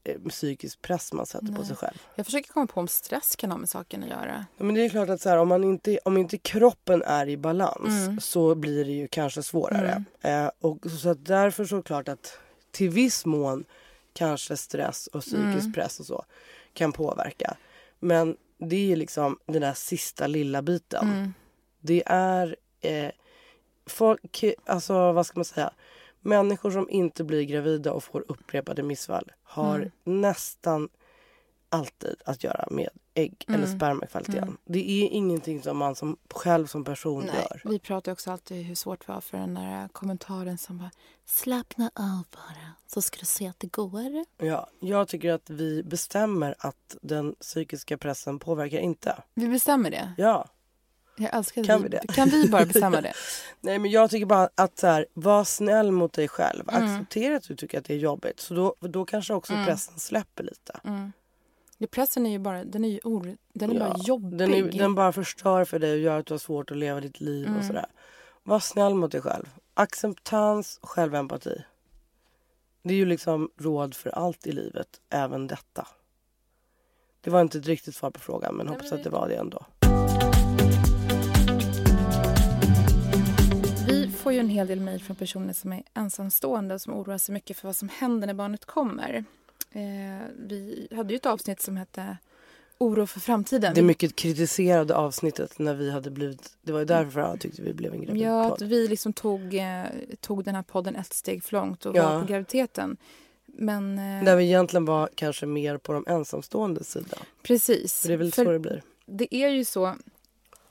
eh, 0.04 0.22
psykisk 0.30 0.82
press 0.82 1.14
man 1.14 1.26
sätter 1.26 1.48
på 1.48 1.52
Nej. 1.54 1.66
sig 1.66 1.76
själv. 1.76 1.98
Jag 2.16 2.26
försöker 2.26 2.50
komma 2.54 2.68
på 2.68 2.80
om 2.80 2.88
stress 2.88 3.36
kan 3.36 3.52
ha 3.52 3.58
med 3.58 3.70
saken 3.70 4.04
att 4.04 4.10
göra. 4.10 4.46
Ja, 4.58 4.64
men 4.64 4.76
det 4.76 4.86
är 4.86 4.90
klart 4.90 5.10
att 5.10 5.22
så 5.22 5.30
här, 5.30 5.38
om, 5.38 5.48
man 5.48 5.64
inte, 5.64 6.00
om 6.06 6.18
inte 6.18 6.38
kroppen 6.38 7.02
är 7.02 7.30
i 7.30 7.38
balans 7.38 8.08
Mm. 8.08 8.20
så 8.22 8.56
blir 8.56 8.86
det 8.86 8.92
ju 8.92 9.08
kanske 9.08 9.44
svårare. 9.44 10.04
Eh, 10.22 10.50
och 10.60 10.92
så 11.02 11.10
att 11.10 11.26
därför 11.26 11.66
så 11.66 11.82
klart 11.82 12.08
att 12.10 12.38
till 12.72 12.90
viss 12.90 13.26
mån 13.26 13.64
kanske 14.14 14.58
stress 14.58 15.08
och 15.08 15.22
psykisk 15.22 15.60
Mm. 15.60 15.74
press 15.74 16.00
och 16.00 16.06
så 16.06 16.26
kan 16.74 16.92
påverka. 16.92 17.58
Men 18.00 18.38
det 18.58 18.76
är 18.76 18.86
ju 18.86 18.96
liksom 18.96 19.40
den 19.46 19.62
där 19.62 19.74
sista 19.74 20.28
lilla 20.28 20.62
biten. 20.62 21.08
Mm. 21.08 21.34
Det 21.80 22.04
är 22.06 22.56
eh, 22.82 23.10
folk, 23.86 24.44
alltså 24.66 25.12
vad 25.12 25.26
ska 25.26 25.40
man 25.40 25.46
säga, 25.46 25.72
människor 26.22 26.72
som 26.72 26.90
inte 26.90 27.24
blir 27.24 27.44
gravida 27.44 27.92
och 27.94 28.04
får 28.04 28.26
upprepade 28.28 28.84
missfall 28.84 29.32
har 29.44 29.76
Mm. 29.76 29.92
nästan 30.22 30.90
alltid 31.70 32.16
att 32.26 32.44
göra 32.44 32.68
med 32.72 32.90
ägg 33.14 33.46
eller 33.48 33.58
Mm. 33.66 33.80
spermakvaliteten. 33.80 34.58
Det 34.66 34.80
är 35.04 35.08
ingenting 35.10 35.62
som 35.62 35.78
man 35.78 35.96
som, 35.96 36.18
själv 36.34 36.68
som 36.68 36.84
person 36.84 37.24
Nej, 37.26 37.36
gör. 37.36 37.62
vi 37.72 37.80
pratar 37.80 38.12
också 38.12 38.32
alltid 38.32 38.66
hur 38.66 38.76
svårt 38.76 39.08
vi 39.10 39.14
har 39.14 39.22
för 39.22 39.38
den 39.38 39.54
där 39.54 39.88
kommentaren 39.88 40.58
som 40.58 40.78
bara 40.78 40.92
Slappna 41.26 41.92
av 41.96 42.24
bara, 42.32 42.72
så 42.88 43.02
ska 43.02 43.20
du 43.20 43.26
se 43.26 43.48
att 43.48 43.60
det 43.60 43.68
går. 43.68 44.26
Ja, 44.38 44.68
jag 44.80 45.08
tycker 45.08 45.34
att 45.34 45.50
vi 45.50 45.84
bestämmer 45.84 46.56
att 46.60 46.96
den 47.02 47.36
psykiska 47.36 47.98
pressen 47.98 48.40
påverkar 48.40 48.78
inte. 48.80 49.24
Vi 49.34 49.48
bestämmer 49.48 49.92
det. 49.92 50.14
Ja. 50.18 50.46
Jag 51.16 51.36
älskar 51.36 51.64
Kan 51.64 51.84
vi 51.84 51.90
det? 51.90 52.02
Kan 52.08 52.30
vi 52.30 52.50
bara 52.50 52.66
bestämma 52.66 53.02
det? 53.02 53.14
Nej 53.62 53.80
men 53.80 53.92
jag 53.92 54.10
tycker 54.10 54.26
bara 54.26 54.50
att 54.56 54.80
så 54.80 54.88
här, 54.88 55.06
var 55.14 55.44
snäll 55.44 55.92
mot 55.92 56.14
dig 56.14 56.28
själv. 56.28 56.70
Mm. 56.70 56.84
Acceptera 56.96 57.36
att 57.36 57.48
du 57.48 57.56
tycker 57.56 57.80
att 57.80 57.86
det 57.86 57.94
är 57.94 57.98
jobbigt. 57.98 58.40
Så 58.40 58.54
då, 58.54 58.76
då 58.80 59.06
kanske 59.06 59.34
också 59.34 59.54
pressen 59.66 60.00
släpper 60.00 60.44
lite. 60.44 60.80
Mm. 60.84 61.12
Det 61.78 61.88
pressen 61.88 62.26
är 62.26 62.32
ju 62.32 62.40
bara, 62.40 62.64
den 62.64 62.86
är 62.86 62.90
ju 62.90 63.00
or, 63.04 63.38
den 63.54 63.72
är 63.72 63.80
bara 63.80 63.94
Ja, 63.98 64.04
jobbig. 64.06 64.40
Den, 64.40 64.54
är, 64.54 64.64
den 64.72 64.96
bara 64.96 65.12
förstör 65.12 65.66
för 65.66 65.80
dig 65.80 65.92
och 65.94 66.00
gör 66.00 66.20
att 66.20 66.26
du 66.26 66.34
har 66.34 66.40
svårt 66.40 66.72
att 66.72 66.78
leva 66.78 67.02
ditt 67.02 67.22
liv 67.22 67.48
Mm. 67.48 67.60
och 67.60 67.66
sådär. 67.66 67.86
Var 68.44 68.60
snäll 68.60 68.94
mot 68.96 69.12
dig 69.12 69.22
själv. 69.22 69.50
Acceptans 69.74 70.80
och 70.82 70.90
självempati. 70.90 71.64
Det 72.84 72.94
är 72.94 72.98
ju 72.98 73.06
liksom 73.06 73.50
råd 73.58 73.96
för 73.96 74.10
allt 74.10 74.48
i 74.48 74.52
livet, 74.52 74.88
även 75.10 75.48
detta. 75.48 75.88
Det 77.22 77.30
var 77.30 77.42
inte 77.42 77.58
ett 77.58 77.66
riktigt 77.68 77.96
svar 77.96 78.12
på 78.12 78.20
frågan 78.20 78.56
men 78.56 78.68
hoppas 78.68 78.92
att 78.92 79.04
det 79.04 79.10
var 79.10 79.28
det 79.28 79.36
ändå. 79.36 79.66
Får 84.24 84.34
ju 84.34 84.40
en 84.40 84.50
hel 84.50 84.68
del 84.68 84.80
mejl 84.80 85.02
från 85.04 85.16
personer 85.16 85.54
som 85.54 85.74
är 85.74 85.84
ensamstående 85.94 86.74
och 86.74 86.82
som 86.82 86.94
oroar 86.94 87.18
sig 87.18 87.34
mycket 87.34 87.58
för 87.58 87.68
vad 87.68 87.76
som 87.76 87.90
händer 87.90 88.28
när 88.28 88.34
barnet 88.34 88.66
kommer. 88.66 89.24
Eh, 89.72 90.28
vi 90.48 90.88
hade 90.96 91.14
ju 91.14 91.16
ett 91.16 91.26
avsnitt 91.26 91.62
som 91.62 91.78
hette 91.78 92.18
Oro 92.78 93.06
för 93.08 93.20
framtiden. 93.20 93.74
Det 93.76 93.82
mycket 93.82 94.16
kritiserade 94.16 94.96
avsnittet 94.96 95.60
när 95.60 95.74
vi 95.74 95.92
hade 95.92 96.12
blivit, 96.12 96.58
det 96.62 96.72
var 96.72 96.80
ju 96.80 96.86
därför 96.86 97.20
jag 97.20 97.40
tyckte 97.40 97.62
vi 97.62 97.74
blev 97.74 97.94
en 97.94 98.02
Ja, 98.02 98.08
gravidpodd. 98.14 98.54
att 98.54 98.62
vi 98.62 98.88
liksom 98.88 99.14
tog, 99.14 99.54
eh, 99.56 99.84
tog 100.22 100.44
den 100.44 100.56
här 100.56 100.62
podden 100.64 100.96
ett 100.96 101.14
steg 101.14 101.44
för 101.44 101.52
långt 101.54 101.86
och 101.86 101.96
Ja. 101.96 102.10
var 102.14 102.22
på 102.22 102.26
graviditeten. 102.28 102.98
Men 103.46 104.00
eh, 104.00 104.24
Där 104.26 104.36
vi 104.36 104.44
egentligen 104.44 104.86
var 104.86 105.10
kanske 105.16 105.46
mer 105.46 105.78
på 105.78 105.94
de 105.94 106.06
ensamstående 106.08 106.84
sida. 106.84 107.18
precis. 107.44 108.02
För 108.02 108.08
det 108.08 108.14
är 108.14 108.18
väl 108.18 108.32
För 108.32 108.46
så 108.46 108.52
det 108.52 108.60
blir. 108.60 108.82
det 109.06 109.36
är 109.36 109.50
ju 109.50 109.66
så. 109.66 109.96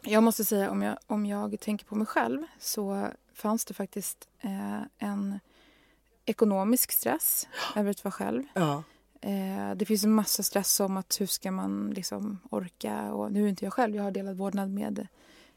Jag 0.03 0.23
måste 0.23 0.45
säga 0.45 0.71
om 0.71 0.83
jag, 0.83 0.97
om 1.07 1.27
jag 1.27 1.61
tänker 1.61 1.87
på 1.87 1.95
mig 1.95 2.07
själv 2.07 2.43
så 2.61 3.07
fanns 3.35 3.65
det 3.65 3.75
faktiskt 3.75 4.29
eh, 4.41 4.83
en 4.99 5.41
ekonomisk 6.25 6.93
stress 6.93 7.49
över 7.77 7.91
att 7.91 8.05
vara 8.05 8.13
själv. 8.13 8.43
Ja. 8.55 8.83
Eh, 9.21 9.75
det 9.77 9.85
finns 9.85 10.05
en 10.05 10.15
massa 10.15 10.43
stress 10.43 10.81
om 10.81 10.97
att 10.97 11.21
hur 11.21 11.27
ska 11.27 11.51
man 11.51 11.91
liksom 11.97 12.39
orka. 12.51 13.13
Och 13.13 13.33
nu 13.33 13.45
är 13.45 13.49
inte 13.49 13.65
jag 13.65 13.73
själv, 13.73 13.97
jag 13.97 14.03
har 14.03 14.11
delad 14.11 14.37
vårdnad 14.37 14.71
med, 14.71 15.07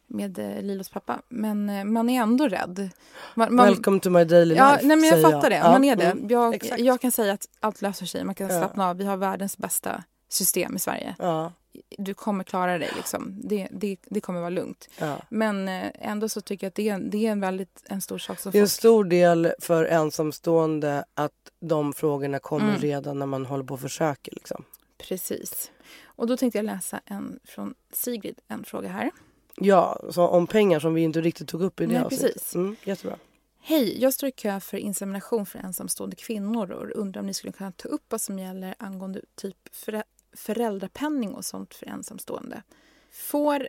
med 0.07 0.39
eh, 0.39 0.61
Lilos 0.61 0.89
pappa. 0.89 1.21
Men 1.29 1.93
man 1.93 2.09
är 2.09 2.21
ändå 2.21 2.47
rädd. 2.47 2.89
Man, 3.35 3.55
man, 3.55 3.65
Welcome 3.65 3.99
to 3.99 4.09
my 4.09 4.23
daily 4.25 4.55
Ja, 4.55 4.71
life. 4.73 4.87
nej, 4.87 4.97
men 4.97 5.09
jag 5.09 5.21
fattar 5.31 5.49
det. 5.49 5.55
Ja, 5.55 5.71
Man 5.71 5.83
är 5.83 5.95
det. 5.95 6.05
mm, 6.11 6.27
Jag, 6.29 6.55
exakt. 6.55 6.81
jag 6.81 7.01
kan 7.01 7.11
säga 7.11 7.33
att 7.33 7.47
allt 7.59 7.81
löser 7.81 8.05
sig. 8.05 8.23
Man 8.23 8.35
kan 8.35 8.49
slappna 8.49 8.89
av. 8.89 8.97
Vi 8.97 9.05
har 9.05 9.17
världens 9.17 9.57
bästa 9.57 10.03
system 10.29 10.75
i 10.75 10.79
Sverige. 10.79 11.15
Ja, 11.19 11.51
Du 11.97 12.13
kommer 12.13 12.43
klara 12.43 12.77
dig. 12.77 12.91
Liksom. 12.95 13.39
Det, 13.43 13.67
det, 13.71 13.97
det 14.05 14.21
kommer 14.21 14.39
vara 14.39 14.49
lugnt. 14.49 14.89
ja. 14.99 15.17
Men 15.29 15.67
eh, 15.67 15.91
ändå 15.95 16.29
så 16.29 16.41
tycker 16.41 16.65
jag 16.65 16.69
att 16.69 16.75
det 16.75 16.89
är, 16.89 16.99
det 16.99 17.27
är 17.27 17.31
en 17.31 17.39
väldigt 17.39 17.83
en 17.85 18.01
stor 18.01 18.17
sak 18.17 18.39
som 18.39 18.51
Det 18.51 18.57
är 18.57 18.61
en 18.61 18.65
folk... 18.67 18.71
stor 18.71 19.03
del 19.03 19.53
för 19.59 19.85
ensamstående 19.85 21.05
att 21.13 21.51
de 21.59 21.93
frågorna 21.93 22.39
kommer 22.39 22.69
Mm. 22.69 22.81
redan 22.81 23.19
när 23.19 23.25
man 23.25 23.45
håller 23.45 23.63
på 23.63 23.73
och 23.73 23.79
försöker. 23.79 24.31
Liksom. 24.35 24.63
Precis. 24.97 25.71
Och 26.05 26.27
då 26.27 26.37
tänkte 26.37 26.57
jag 26.57 26.65
läsa 26.65 27.01
en 27.05 27.39
från 27.43 27.73
Sigrid, 27.93 28.39
en 28.47 28.63
fråga 28.63 28.89
här. 28.89 29.11
Ja, 29.55 29.99
så 30.09 30.27
om 30.27 30.47
pengar 30.47 30.79
som 30.79 30.93
vi 30.93 31.01
inte 31.01 31.21
riktigt 31.21 31.47
tog 31.47 31.61
upp 31.61 31.81
i 31.81 31.85
det 31.85 31.93
Nej, 31.93 32.03
avsnittet. 32.03 32.33
precis. 32.33 32.55
Mm, 32.55 32.75
jättebra. 32.83 33.17
Hej, 33.61 34.01
jag 34.01 34.13
står 34.13 34.29
i 34.29 34.31
kö 34.31 34.59
för 34.59 34.77
insemination 34.77 35.45
för 35.45 35.59
ensamstående 35.59 36.15
kvinnor 36.15 36.71
och 36.71 36.91
undrar 36.95 37.19
om 37.21 37.27
ni 37.27 37.33
skulle 37.33 37.53
kunna 37.53 37.71
ta 37.71 37.87
upp 37.89 38.03
vad 38.09 38.21
som 38.21 38.39
gäller 38.39 38.75
angående 38.79 39.21
typ 39.35 39.57
förä- 39.85 40.03
föräldrapenning 40.35 41.33
och 41.33 41.45
sånt 41.45 41.73
för 41.73 41.85
ensamstående. 41.85 42.63
Får 43.11 43.67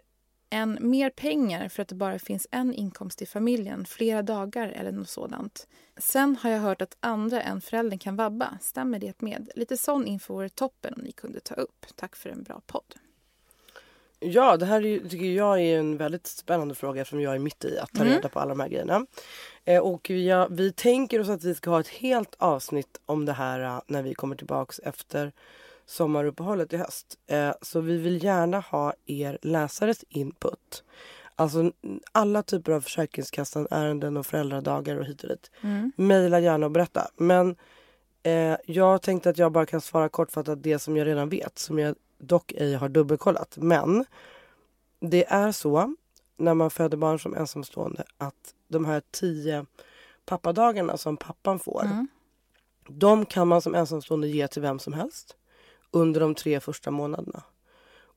en 0.51 0.79
mer 0.81 1.11
pengar 1.11 1.69
för 1.69 1.83
att 1.83 1.89
det 1.89 1.95
bara 1.95 2.19
finns 2.19 2.47
en 2.51 2.75
inkomst 2.75 3.23
i 3.23 3.27
familjen 3.27 3.85
flera 3.85 4.23
dagar 4.23 4.69
eller 4.69 4.93
något 4.93 5.09
sådant. 5.09 5.67
Sen 5.97 6.37
har 6.37 6.51
jag 6.51 6.61
hört 6.61 6.83
att 6.83 6.97
andra 7.01 7.43
än 7.43 7.61
föräldern 7.61 7.99
kan 7.99 8.17
vabba. 8.17 8.59
Stämmer 8.61 8.99
det 8.99 9.23
med? 9.23 9.51
Lite 9.55 9.77
sån 9.77 10.07
info 10.07 10.35
vore 10.35 10.49
toppen 10.49 10.95
om 10.97 11.03
ni 11.03 11.13
kunde 11.13 11.41
ta 11.41 11.55
upp. 11.55 11.87
Tack 11.95 12.17
för 12.17 12.31
en 12.31 12.43
bra 12.43 12.61
podd. 12.67 12.95
Ja, 14.19 14.57
det 14.57 14.67
här 14.67 14.87
är 14.87 15.09
tycker 15.09 15.27
jag 15.27 15.61
är 15.61 15.79
en 15.79 15.97
väldigt 15.97 16.27
spännande 16.27 16.75
fråga 16.75 17.01
eftersom 17.01 17.21
jag 17.21 17.35
är 17.35 17.39
mitt 17.39 17.65
i 17.65 17.79
att 17.79 17.93
ta 17.93 18.03
Mm. 18.03 18.15
reda 18.15 18.29
på 18.29 18.41
alla 18.41 18.49
de 18.49 18.61
här 18.61 18.69
grejerna. 18.69 19.07
Eh, 19.65 19.81
och 19.83 20.07
vi, 20.11 20.29
ja, 20.29 20.49
vi 20.51 20.73
tänker 20.73 21.21
oss 21.21 21.29
att 21.29 21.45
vi 21.45 21.55
ska 21.55 21.71
ha 21.71 21.81
ett 21.81 21.89
helt 21.89 22.35
avsnitt 22.39 23.01
om 23.07 23.25
det 23.25 23.33
här 23.33 23.61
eh, 23.61 23.81
när 23.87 24.03
vi 24.03 24.15
kommer 24.15 24.37
tillbaks 24.37 24.79
efter 24.79 25.33
sommaruppehållet 25.87 26.73
i 26.73 26.77
höst. 26.77 27.19
Eh, 27.27 27.53
så 27.63 27.81
vi 27.81 27.97
vill 27.97 28.25
gärna 28.25 28.61
ha 28.61 28.93
er 29.07 29.39
läsares 29.43 30.05
input. 30.09 30.85
Alltså 31.37 31.73
alla 32.13 32.43
typer 32.43 32.73
av 32.73 32.81
Försäkringskassan, 32.81 33.69
ärenden 33.71 34.17
och 34.17 34.27
föräldradagar 34.27 34.97
och 34.97 35.05
hit 35.05 35.23
och 35.23 35.29
dit. 35.29 35.51
Mejla 35.97 36.41
gärna 36.41 36.67
och 36.67 36.73
berätta. 36.73 37.09
Men 37.17 37.57
eh, 38.23 38.57
jag 38.67 39.03
tänkte 39.03 39.31
att 39.31 39.39
jag 39.39 39.53
bara 39.53 39.67
kan 39.67 39.81
svara 39.81 40.09
kortfattat 40.09 40.63
det 40.63 40.79
som 40.79 40.97
jag 40.97 41.07
redan 41.07 41.29
vet. 41.29 41.59
Som 41.59 41.79
jag 41.79 41.95
dock 42.19 42.53
ej 42.53 42.75
har 42.75 42.89
dubbelkollat. 42.89 43.57
Men 43.57 44.05
det 45.01 45.25
är 45.29 45.53
så 45.53 45.95
när 46.37 46.55
man 46.55 46.71
föder 46.71 46.97
barn 46.97 47.19
som 47.19 47.35
ensamstående 47.35 48.05
att 48.19 48.55
de 48.69 48.85
här 48.85 49.03
tio 49.11 49.67
pappadagarna 50.25 50.97
som 50.97 51.17
pappan 51.17 51.59
får. 51.59 51.85
Mm. 51.85 52.09
De 52.89 53.27
kan 53.27 53.49
man 53.49 53.63
som 53.63 53.75
ensamstående 53.75 54.29
ge 54.29 54.49
till 54.49 54.63
vem 54.63 54.79
som 54.79 54.93
helst 54.93 55.37
under 55.97 56.21
de 56.21 56.35
tre 56.35 56.61
första 56.61 56.91
månaderna. 56.91 57.43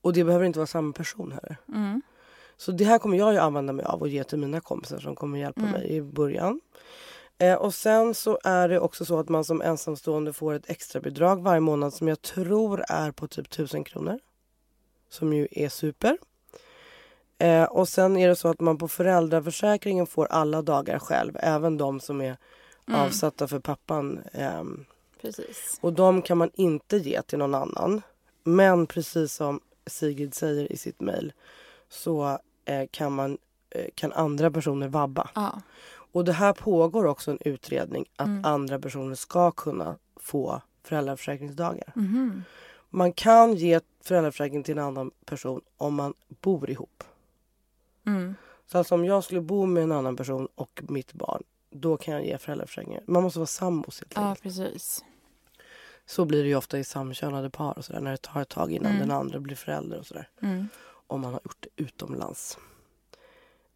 Och 0.01 0.13
det 0.13 0.23
behöver 0.23 0.45
inte 0.45 0.59
vara 0.59 0.67
samma 0.67 0.93
person 0.93 1.31
heller. 1.31 1.57
Mm. 1.67 2.01
Så 2.57 2.71
det 2.71 2.83
här 2.83 2.99
kommer 2.99 3.17
jag 3.17 3.33
ju 3.33 3.39
använda 3.39 3.73
mig 3.73 3.85
av 3.85 4.01
och 4.01 4.07
ge 4.07 4.23
till 4.23 4.39
mina 4.39 4.59
kompisar 4.61 4.99
som 4.99 5.15
kommer 5.15 5.39
hjälpa 5.39 5.61
Mm. 5.61 5.71
mig 5.71 5.89
i 5.95 6.01
början. 6.01 6.61
Eh, 7.37 7.53
och 7.55 7.73
sen 7.73 8.13
så 8.13 8.39
är 8.43 8.69
det 8.69 8.79
också 8.79 9.05
så 9.05 9.19
att 9.19 9.29
man 9.29 9.43
som 9.43 9.61
ensamstående 9.61 10.33
får 10.33 10.53
ett 10.53 10.69
extra 10.69 11.01
bidrag 11.01 11.41
varje 11.43 11.59
månad 11.59 11.93
som 11.93 12.07
jag 12.07 12.21
tror 12.21 12.83
är 12.89 13.11
på 13.11 13.27
typ 13.27 13.47
1000 13.47 13.83
kronor. 13.83 14.19
Som 15.09 15.33
ju 15.33 15.47
är 15.51 15.69
super. 15.69 16.17
Eh, 17.37 17.63
och 17.63 17.87
sen 17.89 18.17
är 18.17 18.27
det 18.27 18.35
så 18.35 18.47
att 18.47 18.59
man 18.59 18.77
på 18.77 18.87
föräldraförsäkringen 18.87 20.07
får 20.07 20.25
alla 20.25 20.61
dagar 20.61 20.99
själv, 20.99 21.37
även 21.39 21.77
de 21.77 21.99
som 21.99 22.21
är 22.21 22.37
Mm. 22.87 23.01
avsatta 23.01 23.47
för 23.47 23.59
pappan. 23.59 24.19
ehm, 24.33 24.85
Precis. 25.21 25.77
och 25.81 25.93
de 25.93 26.21
kan 26.21 26.37
man 26.37 26.51
inte 26.53 26.97
ge 26.97 27.21
till 27.21 27.37
någon 27.37 27.55
annan. 27.55 28.01
Men 28.43 28.87
precis 28.87 29.33
som 29.33 29.59
Sigrid 29.85 30.33
säger 30.33 30.71
i 30.71 30.77
sitt 30.77 30.99
mejl 31.01 31.33
så 31.89 32.39
eh, 32.65 32.87
kan, 32.91 33.13
man, 33.15 33.37
eh, 33.69 33.85
kan 33.95 34.13
andra 34.13 34.51
personer 34.51 34.87
vabba. 34.87 35.29
Ja. 35.35 35.61
Och 36.11 36.25
det 36.25 36.31
här 36.33 36.53
pågår 36.53 37.05
också 37.05 37.31
en 37.31 37.37
utredning 37.41 38.05
att 38.15 38.27
Mm. 38.27 38.45
andra 38.45 38.79
personer 38.79 39.15
ska 39.15 39.51
kunna 39.51 39.95
få 40.15 40.61
föräldraförsäkringsdagar. 40.83 41.91
Mhm. 41.95 42.43
Man 42.89 43.13
kan 43.13 43.53
ge 43.55 43.79
föräldraförsäkring 44.03 44.63
till 44.63 44.77
en 44.77 44.83
annan 44.83 45.11
person 45.25 45.61
om 45.77 45.95
man 45.95 46.13
bor 46.41 46.69
ihop. 46.69 47.03
Mm. 48.07 48.35
Så 48.65 48.77
alltså 48.77 48.95
om 48.95 49.05
jag 49.05 49.23
skulle 49.23 49.41
bo 49.41 49.65
med 49.65 49.83
en 49.83 49.91
annan 49.91 50.15
person 50.15 50.47
och 50.55 50.81
mitt 50.87 51.13
barn, 51.13 51.43
då 51.69 51.97
kan 51.97 52.13
jag 52.13 52.25
ge 52.25 52.37
föräldraförsäkring. 52.37 52.97
Man 53.05 53.23
måste 53.23 53.39
vara 53.39 53.47
sambos 53.47 53.99
helt 53.99 54.13
Ja, 54.15 54.35
precis. 54.41 55.03
Så 56.05 56.25
blir 56.25 56.43
det 56.43 56.49
ju 56.49 56.55
ofta 56.55 56.79
i 56.79 56.83
samkönade 56.83 57.49
par 57.49 57.77
och 57.77 57.85
sådär 57.85 57.99
när 57.99 58.11
det 58.11 58.17
tar 58.21 58.41
ett 58.41 58.49
tag 58.49 58.71
innan 58.71 58.91
Mm. 58.91 58.99
den 59.07 59.17
andra 59.17 59.39
blir 59.39 59.55
förälder 59.55 59.99
och 59.99 60.05
sådär. 60.05 60.29
Mm. 60.41 60.67
Om 61.07 61.21
man 61.21 61.33
har 61.33 61.39
gjort 61.43 61.57
det 61.59 61.83
utomlands. 61.83 62.57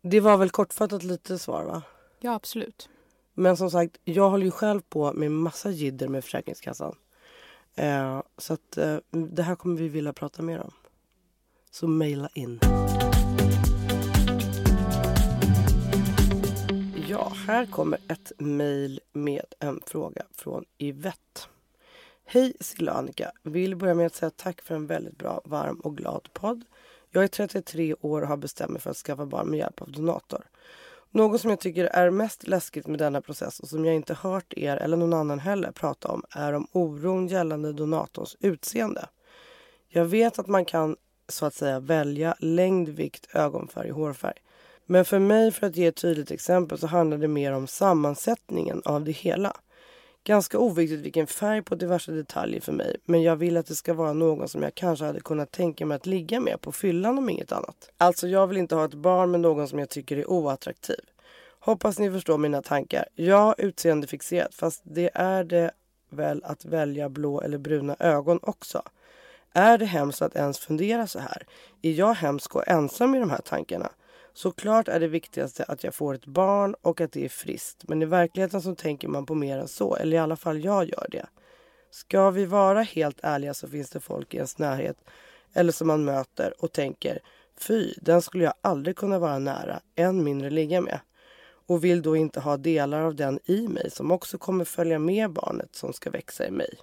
Det 0.01 0.19
var 0.19 0.37
väl 0.37 0.49
kortfattat 0.49 1.03
lite 1.03 1.39
svar 1.39 1.63
va? 1.63 1.81
Ja, 2.19 2.33
absolut. 2.33 2.89
Men 3.33 3.57
som 3.57 3.71
sagt, 3.71 3.97
jag 4.03 4.29
håller 4.29 4.45
ju 4.45 4.51
själv 4.51 4.81
på 4.89 5.13
med 5.13 5.31
massa 5.31 5.69
jidder 5.71 6.07
med 6.07 6.23
Försäkringskassan. 6.23 6.95
Eh, 7.75 8.21
så 8.37 8.53
att 8.53 8.77
eh, 8.77 8.97
det 9.11 9.43
här 9.43 9.55
kommer 9.55 9.75
vi 9.77 9.87
vilja 9.89 10.13
prata 10.13 10.41
mer 10.41 10.59
om. 10.59 10.71
Så 11.71 11.87
mejla 11.87 12.29
in. 12.33 12.59
Ja, 17.13 17.31
här 17.47 17.65
kommer 17.65 17.99
ett 18.09 18.31
mejl 18.37 18.99
med 19.11 19.45
en 19.59 19.79
fråga 19.85 20.23
från 20.31 20.65
Yvette. 20.79 21.41
Hej 22.25 22.53
Silla 22.59 22.91
och 22.91 22.97
Annika. 22.97 23.31
Vill 23.43 23.75
börja 23.75 23.93
med 23.93 24.05
att 24.05 24.15
säga 24.15 24.29
tack 24.29 24.61
för 24.61 24.75
en 24.75 24.87
väldigt 24.87 25.17
bra, 25.17 25.41
varm 25.45 25.79
och 25.79 25.97
glad 25.97 26.29
podd. 26.33 26.63
Jag 27.11 27.23
är 27.23 27.27
33 27.27 27.93
år 28.01 28.21
och 28.21 28.27
har 28.27 28.37
bestämt 28.37 28.71
mig 28.71 28.81
för 28.81 28.89
att 28.89 28.97
skaffa 28.97 29.25
barn 29.25 29.49
med 29.49 29.59
hjälp 29.59 29.81
av 29.81 29.91
donator. 29.91 30.45
Något 31.11 31.41
som 31.41 31.49
jag 31.49 31.59
tycker 31.59 31.85
är 31.85 32.09
mest 32.09 32.47
läskigt 32.47 32.87
med 32.87 32.99
denna 32.99 33.21
process 33.21 33.59
och 33.59 33.67
som 33.67 33.85
jag 33.85 33.95
inte 33.95 34.13
hört 34.13 34.53
er 34.53 34.77
eller 34.77 34.97
någon 34.97 35.13
annan 35.13 35.39
heller 35.39 35.71
prata 35.71 36.07
om 36.07 36.23
är 36.29 36.53
om 36.53 36.67
oron 36.71 37.27
gällande 37.27 37.73
donatorns 37.73 38.37
utseende. 38.39 39.09
Jag 39.87 40.05
vet 40.05 40.39
att 40.39 40.47
man 40.47 40.65
kan 40.65 40.95
så 41.27 41.45
att 41.45 41.53
säga 41.53 41.79
välja 41.79 42.35
längd, 42.39 42.89
vikt, 42.89 43.35
ögonfärg 43.35 43.89
hårfärg. 43.89 44.42
Men 44.85 45.05
för 45.05 45.19
mig, 45.19 45.51
för 45.51 45.67
att 45.67 45.75
ge 45.75 45.85
ett 45.85 45.95
tydligt 45.95 46.31
exempel, 46.31 46.77
så 46.77 46.87
handlar 46.87 47.17
det 47.17 47.27
mer 47.27 47.51
om 47.51 47.67
sammansättningen 47.67 48.81
av 48.85 49.03
det 49.03 49.11
hela. 49.11 49.53
Ganska 50.23 50.59
oviktigt 50.59 50.99
vilken 50.99 51.27
färg 51.27 51.61
på 51.61 51.75
diverse 51.75 52.11
detaljer 52.11 52.61
för 52.61 52.71
mig, 52.71 52.97
men 53.05 53.21
jag 53.21 53.35
vill 53.35 53.57
att 53.57 53.65
det 53.65 53.75
ska 53.75 53.93
vara 53.93 54.13
någon 54.13 54.47
som 54.47 54.63
jag 54.63 54.75
kanske 54.75 55.05
hade 55.05 55.19
kunnat 55.19 55.51
tänka 55.51 55.85
mig 55.85 55.95
att 55.95 56.05
ligga 56.05 56.39
med 56.39 56.61
på 56.61 56.71
fyllan 56.71 57.17
om 57.17 57.29
inget 57.29 57.51
annat. 57.51 57.89
Alltså, 57.97 58.27
jag 58.27 58.47
vill 58.47 58.57
inte 58.57 58.75
ha 58.75 58.85
ett 58.85 58.93
barn 58.93 59.31
med 59.31 59.39
någon 59.39 59.67
som 59.67 59.79
jag 59.79 59.89
tycker 59.89 60.17
är 60.17 60.29
oattraktiv. 60.29 60.99
Hoppas 61.59 61.99
ni 61.99 62.11
förstår 62.11 62.37
mina 62.37 62.61
tankar. 62.61 63.05
Ja, 63.15 63.55
utseendefixerat, 63.57 64.55
fast 64.55 64.81
det 64.83 65.09
är 65.13 65.43
det 65.43 65.71
väl 66.09 66.43
att 66.43 66.65
välja 66.65 67.09
blå 67.09 67.41
eller 67.41 67.57
bruna 67.57 67.95
ögon 67.99 68.39
också. 68.41 68.81
Är 69.53 69.77
det 69.77 69.85
hemskt 69.85 70.21
att 70.21 70.35
ens 70.35 70.59
fundera 70.59 71.07
så 71.07 71.19
här? 71.19 71.45
Är 71.81 71.91
jag 71.91 72.13
hemsk 72.13 72.55
och 72.55 72.67
ensam 72.67 73.15
i 73.15 73.19
de 73.19 73.29
här 73.29 73.41
tankarna? 73.45 73.89
Såklart 74.33 74.87
är 74.87 74.99
det 74.99 75.07
viktigaste 75.07 75.63
att 75.63 75.83
jag 75.83 75.95
får 75.95 76.13
ett 76.13 76.25
barn 76.25 76.75
och 76.81 77.01
att 77.01 77.11
det 77.11 77.25
är 77.25 77.29
friskt. 77.29 77.87
Men 77.87 78.01
i 78.01 78.05
verkligheten 78.05 78.61
så 78.61 78.75
tänker 78.75 79.07
man 79.07 79.25
på 79.25 79.35
mer 79.35 79.57
än 79.57 79.67
så. 79.67 79.95
Eller 79.95 80.17
i 80.17 80.19
alla 80.19 80.35
fall 80.35 80.63
jag 80.63 80.89
gör 80.89 81.07
det. 81.11 81.25
Ska 81.91 82.29
vi 82.29 82.45
vara 82.45 82.81
helt 82.81 83.19
ärliga 83.23 83.53
så 83.53 83.67
finns 83.67 83.89
det 83.89 83.99
folk 83.99 84.33
i 84.33 84.37
ens 84.37 84.57
närhet 84.57 84.97
eller 85.53 85.71
som 85.71 85.87
man 85.87 86.05
möter 86.05 86.53
och 86.63 86.71
tänker 86.71 87.19
fy, 87.57 87.93
den 88.01 88.21
skulle 88.21 88.43
jag 88.43 88.53
aldrig 88.61 88.95
kunna 88.95 89.19
vara 89.19 89.39
nära, 89.39 89.79
än 89.95 90.23
mindre 90.23 90.49
ligga 90.49 90.81
med. 90.81 90.99
Och 91.67 91.83
vill 91.83 92.01
då 92.01 92.15
inte 92.15 92.39
ha 92.39 92.57
delar 92.57 93.01
av 93.01 93.15
den 93.15 93.39
i 93.45 93.67
mig 93.67 93.91
som 93.91 94.11
också 94.11 94.37
kommer 94.37 94.65
följa 94.65 94.99
med 94.99 95.31
barnet 95.31 95.75
som 95.75 95.93
ska 95.93 96.09
växa 96.09 96.47
i 96.47 96.51
mig. 96.51 96.73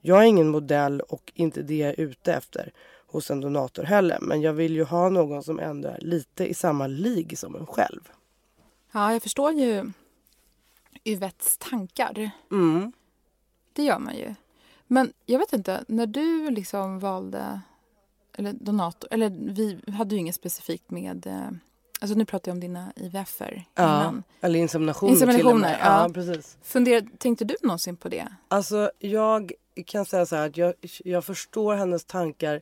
Jag 0.00 0.18
är 0.18 0.26
ingen 0.26 0.48
modell 0.48 1.00
och 1.00 1.32
inte 1.34 1.62
det 1.62 1.76
jag 1.76 1.88
är 1.88 2.00
ute 2.00 2.32
efter 2.32 2.72
hos 3.10 3.30
en 3.30 3.40
donator 3.40 3.82
heller. 3.82 4.18
Men 4.20 4.40
jag 4.40 4.52
vill 4.52 4.74
ju 4.74 4.84
ha 4.84 5.08
någon 5.08 5.42
som 5.42 5.58
ändå 5.58 5.88
är 5.88 5.98
lite 6.00 6.46
i 6.46 6.54
samma 6.54 6.86
lig 6.86 7.38
som 7.38 7.56
en 7.56 7.66
själv. 7.66 8.00
Ja, 8.92 9.12
jag 9.12 9.22
förstår 9.22 9.52
ju 9.52 9.92
Yvettes 11.04 11.58
tankar. 11.58 12.30
Mm. 12.50 12.92
Det 13.72 13.82
gör 13.82 13.98
man 13.98 14.16
ju. 14.16 14.34
Men 14.86 15.12
jag 15.26 15.38
vet 15.38 15.52
inte, 15.52 15.84
när 15.88 16.06
du 16.06 16.50
liksom 16.50 16.98
valde 16.98 17.60
eller 18.32 18.52
donator, 18.52 19.08
eller 19.12 19.30
vi 19.30 19.80
hade 19.92 20.14
ju 20.14 20.20
inget 20.20 20.34
specifikt 20.34 20.90
med 20.90 21.26
eh, 21.26 21.50
Alltså 22.00 22.18
nu 22.18 22.24
pratar 22.24 22.50
jag 22.50 22.56
om 22.56 22.60
dina 22.60 22.92
IVF-er 22.96 23.64
Ja, 23.74 24.14
eller 24.40 24.58
inseminationer, 24.58 25.12
Inseminationer, 25.12 25.78
ja. 25.82 26.02
ja. 26.02 26.10
precis. 26.14 26.56
Funder, 26.62 27.06
tänkte 27.18 27.44
du 27.44 27.56
någonsin 27.62 27.96
på 27.96 28.08
det? 28.08 28.28
Alltså 28.48 28.90
jag 28.98 29.52
kan 29.86 30.04
säga 30.04 30.26
så 30.26 30.36
här 30.36 30.46
att 30.46 30.56
jag, 30.56 30.74
jag 31.04 31.24
förstår 31.24 31.74
hennes 31.74 32.04
tankar 32.04 32.60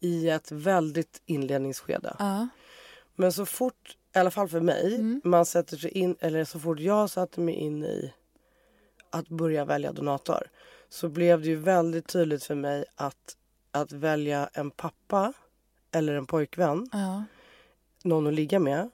i 0.00 0.28
ett 0.28 0.52
väldigt 0.52 1.22
inledningsskede. 1.26 2.16
Ja. 2.18 2.48
Men 3.14 3.32
så 3.32 3.46
fort, 3.46 3.96
i 4.14 4.18
alla 4.18 4.30
fall 4.30 4.48
för 4.48 4.60
mig, 4.60 4.94
Mm. 4.94 5.20
man 5.24 5.46
sätter 5.46 5.76
sig 5.76 5.90
in, 5.90 6.16
eller 6.20 6.44
så 6.44 6.60
fort 6.60 6.78
jag 6.80 7.10
satte 7.10 7.40
mig 7.40 7.54
in 7.54 7.84
i 7.84 8.12
att 9.10 9.28
börja 9.28 9.64
välja 9.64 9.92
donator 9.92 10.42
så 10.88 11.08
blev 11.08 11.40
det 11.40 11.46
ju 11.48 11.56
väldigt 11.56 12.08
tydligt 12.08 12.44
för 12.44 12.54
mig 12.54 12.84
att 12.94 13.36
att 13.70 13.92
välja 13.92 14.50
en 14.52 14.70
pappa 14.70 15.32
eller 15.92 16.14
en 16.14 16.26
pojkvän, 16.26 16.88
Ja. 16.92 17.24
någon 18.02 18.26
att 18.26 18.34
ligga 18.34 18.58
med, 18.58 18.90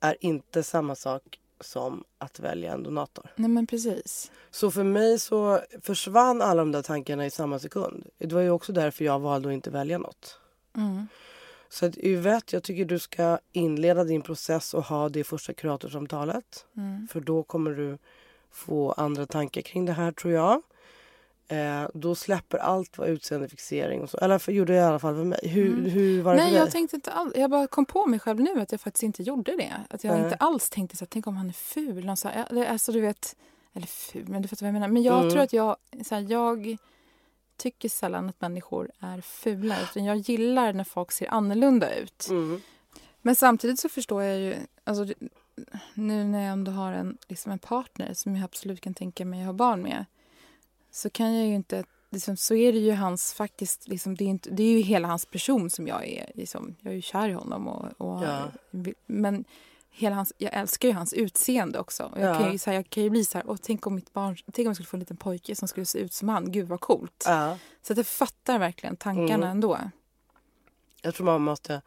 är 0.00 0.16
inte 0.20 0.62
samma 0.62 0.94
sak 0.94 1.40
som 1.60 2.04
att 2.18 2.40
välja 2.40 2.72
en 2.72 2.82
donator. 2.82 3.30
Nej 3.36 3.48
men 3.50 3.66
precis. 3.66 4.30
Så 4.50 4.70
för 4.70 4.82
mig 4.84 5.18
så 5.18 5.60
försvann 5.82 6.42
alla 6.42 6.62
de 6.62 6.72
där 6.72 6.82
tankarna 6.82 7.26
i 7.26 7.30
samma 7.30 7.58
sekund. 7.58 8.06
Det 8.18 8.32
var 8.34 8.40
ju 8.40 8.50
också 8.50 8.72
därför 8.72 9.04
jag 9.04 9.18
valde 9.20 9.48
att 9.48 9.52
inte 9.54 9.70
välja 9.70 9.98
något. 9.98 10.38
Mm. 10.78 11.06
Så 11.68 11.86
att 11.86 11.98
Yvette, 11.98 12.56
jag 12.56 12.62
tycker 12.62 12.84
du 12.84 12.98
ska 12.98 13.38
inleda 13.52 14.04
din 14.04 14.22
process 14.22 14.74
och 14.74 14.84
ha 14.84 15.08
det 15.08 15.24
första 15.24 15.52
kuratorsamtalet. 15.52 16.66
Mm. 16.76 17.08
För 17.12 17.20
då 17.20 17.42
kommer 17.42 17.70
du 17.70 17.98
få 18.50 18.92
andra 18.92 19.26
tankar 19.26 19.60
kring 19.62 19.84
det 19.86 19.92
här 19.92 20.12
tror 20.12 20.32
jag. 20.32 20.62
Eh, 21.48 21.88
då 21.94 22.14
släpper 22.14 22.58
allt 22.58 22.98
vad 22.98 23.08
utseendefixering 23.08 24.00
och 24.02 24.10
så. 24.10 24.18
Eller 24.18 24.38
för, 24.38 24.52
gjorde 24.52 24.72
det 24.72 24.78
i 24.78 24.82
alla 24.82 24.98
fall 24.98 25.14
för 25.14 25.24
mig. 25.24 25.40
Hur, 25.42 25.72
Mm. 25.72 25.84
hur 25.90 26.22
var 26.22 26.32
det 26.32 26.36
Nej 26.36 26.46
för 26.46 26.52
dig? 26.54 26.60
jag 26.64 26.70
tänkte 26.70 26.96
inte 26.96 27.12
alls. 27.12 27.32
Jag 27.36 27.50
bara 27.50 27.66
kom 27.66 27.84
på 27.86 28.06
mig 28.06 28.18
själv 28.20 28.40
nu 28.40 28.60
att 28.60 28.72
jag 28.72 28.80
faktiskt 28.80 29.02
inte 29.02 29.22
gjorde 29.22 29.56
det. 29.56 29.72
Att 29.90 30.04
jag 30.04 30.14
Nej. 30.14 30.24
inte 30.24 30.36
alls 30.36 30.70
tänkte 30.70 30.96
så 30.96 31.04
här, 31.04 31.08
tänk 31.10 31.26
om 31.26 31.36
han 31.36 31.48
är 31.48 31.52
ful. 31.52 32.04
Någon 32.06 32.16
så 32.16 32.28
här, 32.28 32.66
alltså 32.66 32.92
du 32.92 33.00
vet, 33.00 33.36
eller 33.74 33.86
ful, 33.86 34.24
men 34.28 34.42
du 34.42 34.48
fattar 34.48 34.66
vad 34.66 34.68
jag 34.68 34.72
menar. 34.74 34.88
Men 34.88 35.02
jag 35.02 35.18
Mm. 35.18 35.30
tror 35.30 35.42
att 35.42 35.52
jag, 35.52 35.76
så 36.06 36.14
här, 36.14 36.26
jag 36.28 36.76
tycker 37.58 37.88
sällan 37.88 38.28
att 38.28 38.40
människor 38.40 38.90
är 39.00 39.20
fula. 39.20 39.76
Utan 39.82 40.04
jag 40.04 40.16
gillar 40.16 40.72
när 40.72 40.84
folk 40.84 41.12
ser 41.12 41.30
annorlunda 41.30 41.94
ut. 41.94 42.26
Mm. 42.30 42.60
Men 43.22 43.36
samtidigt 43.36 43.80
så 43.80 43.88
förstår 43.88 44.22
jag 44.22 44.38
ju, 44.38 44.56
alltså, 44.84 45.14
nu 45.94 46.24
när 46.24 46.42
jag 46.42 46.52
ändå 46.52 46.72
har 46.72 46.92
en, 46.92 47.18
liksom 47.28 47.52
en 47.52 47.58
partner 47.58 48.14
som 48.14 48.36
jag 48.36 48.44
absolut 48.44 48.80
kan 48.80 48.94
tänka 48.94 49.24
mig 49.24 49.40
att 49.40 49.46
ha 49.46 49.52
barn 49.52 49.82
med. 49.82 50.04
Så 50.90 51.10
kan 51.10 51.34
jag 51.34 51.46
ju 51.46 51.54
inte, 51.54 51.84
liksom, 52.10 52.36
så 52.36 52.54
är 52.54 52.72
det 52.72 52.78
ju 52.78 52.92
hans 52.92 53.34
faktiskt, 53.34 53.88
liksom, 53.88 54.14
det, 54.14 54.24
är 54.24 54.28
inte, 54.28 54.50
det 54.50 54.62
är 54.62 54.72
ju 54.76 54.80
hela 54.80 55.08
hans 55.08 55.26
person 55.26 55.70
som 55.70 55.86
jag 55.86 56.08
är. 56.08 56.30
Liksom, 56.34 56.74
jag 56.80 56.90
är 56.90 56.96
ju 56.96 57.02
kär 57.02 57.28
i 57.28 57.32
honom 57.32 57.68
och, 57.68 57.86
och 57.96 58.24
Ja. 58.24 58.50
men 59.06 59.44
hela 59.90 60.16
hans, 60.16 60.32
jag 60.38 60.54
älskar 60.54 60.88
ju 60.88 60.94
hans 60.94 61.12
utseende 61.12 61.78
också. 61.78 62.04
Och 62.04 62.20
jag, 62.20 62.30
Ja. 62.34 62.38
kan 62.38 62.52
ju, 62.52 62.58
så 62.58 62.70
här, 62.70 62.76
jag 62.76 62.90
kan 62.90 63.02
ju 63.02 63.10
bli 63.10 63.24
så 63.24 63.38
här, 63.38 63.44
åh, 63.50 63.56
tänk 63.62 63.86
om 63.86 63.94
mitt 63.94 64.12
barn, 64.12 64.36
tänk 64.52 64.58
om 64.58 64.64
jag 64.66 64.76
skulle 64.76 64.86
få 64.86 64.96
en 64.96 65.00
liten 65.00 65.16
pojke 65.16 65.56
som 65.56 65.68
skulle 65.68 65.86
se 65.86 65.98
ut 65.98 66.12
som 66.12 66.28
han, 66.28 66.52
gud 66.52 66.68
vad 66.68 66.80
coolt. 66.80 67.24
Ja. 67.26 67.58
Så 67.82 67.92
att 67.92 67.96
jag 67.96 68.06
fattar 68.06 68.58
verkligen 68.58 68.96
tankarna 68.96 69.34
Mm. 69.34 69.48
ändå. 69.50 69.78
Jag 71.02 71.14
tror 71.14 71.26
man 71.26 71.40
måste 71.40 71.82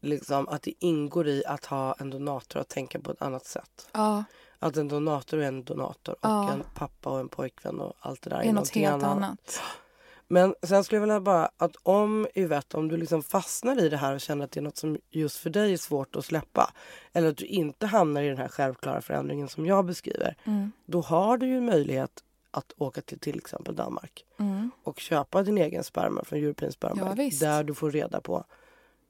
liksom 0.00 0.48
att 0.48 0.62
det 0.62 0.72
ingår 0.78 1.28
i 1.28 1.44
att 1.46 1.64
ha 1.64 1.94
en 1.98 2.10
donator 2.10 2.60
att 2.60 2.68
tänka 2.68 3.00
på 3.00 3.10
ett 3.10 3.22
annat 3.22 3.46
sätt. 3.46 3.88
Ja, 3.92 4.24
Att 4.58 4.76
en 4.76 4.88
donator 4.88 5.38
är 5.38 5.48
en 5.48 5.64
donator 5.64 6.16
och 6.20 6.52
en 6.52 6.62
pappa 6.74 7.10
och 7.10 7.20
en 7.20 7.28
pojkvän 7.28 7.80
och 7.80 7.92
allt 8.00 8.22
det 8.22 8.30
där 8.30 8.38
det 8.38 8.48
är 8.48 8.52
något 8.52 8.70
helt 8.70 9.02
annat. 9.04 9.60
Men 10.28 10.54
sen 10.62 10.84
skulle 10.84 10.96
jag 10.96 11.00
vilja 11.00 11.20
bara 11.20 11.50
att 11.56 11.76
om 11.82 12.26
Yvette, 12.34 12.76
om 12.76 12.88
du 12.88 12.96
liksom 12.96 13.22
fastnar 13.22 13.82
i 13.84 13.88
det 13.88 13.96
här 13.96 14.14
och 14.14 14.20
känner 14.20 14.44
att 14.44 14.50
det 14.50 14.60
är 14.60 14.62
något 14.62 14.76
som 14.76 14.98
just 15.10 15.36
för 15.36 15.50
dig 15.50 15.72
är 15.72 15.76
svårt 15.76 16.16
att 16.16 16.24
släppa. 16.24 16.72
Eller 17.12 17.28
att 17.28 17.36
du 17.36 17.44
inte 17.46 17.86
hamnar 17.86 18.22
i 18.22 18.28
den 18.28 18.38
här 18.38 18.48
självklara 18.48 19.00
förändringen 19.00 19.48
som 19.48 19.66
jag 19.66 19.84
beskriver. 19.84 20.36
Mm. 20.44 20.72
Då 20.86 21.00
har 21.00 21.38
du 21.38 21.46
ju 21.46 21.60
möjlighet 21.60 22.24
att 22.50 22.72
åka 22.78 23.00
till 23.00 23.18
till 23.18 23.38
exempel 23.38 23.76
Danmark 23.76 24.24
Mm. 24.38 24.70
och 24.84 25.00
köpa 25.00 25.42
din 25.42 25.58
egen 25.58 25.84
sperma 25.84 26.24
från 26.24 26.38
European 26.38 26.72
Sperma 26.72 27.14
Ja. 27.16 27.30
Där 27.40 27.64
du 27.64 27.74
får 27.74 27.90
reda 27.90 28.20
på 28.20 28.44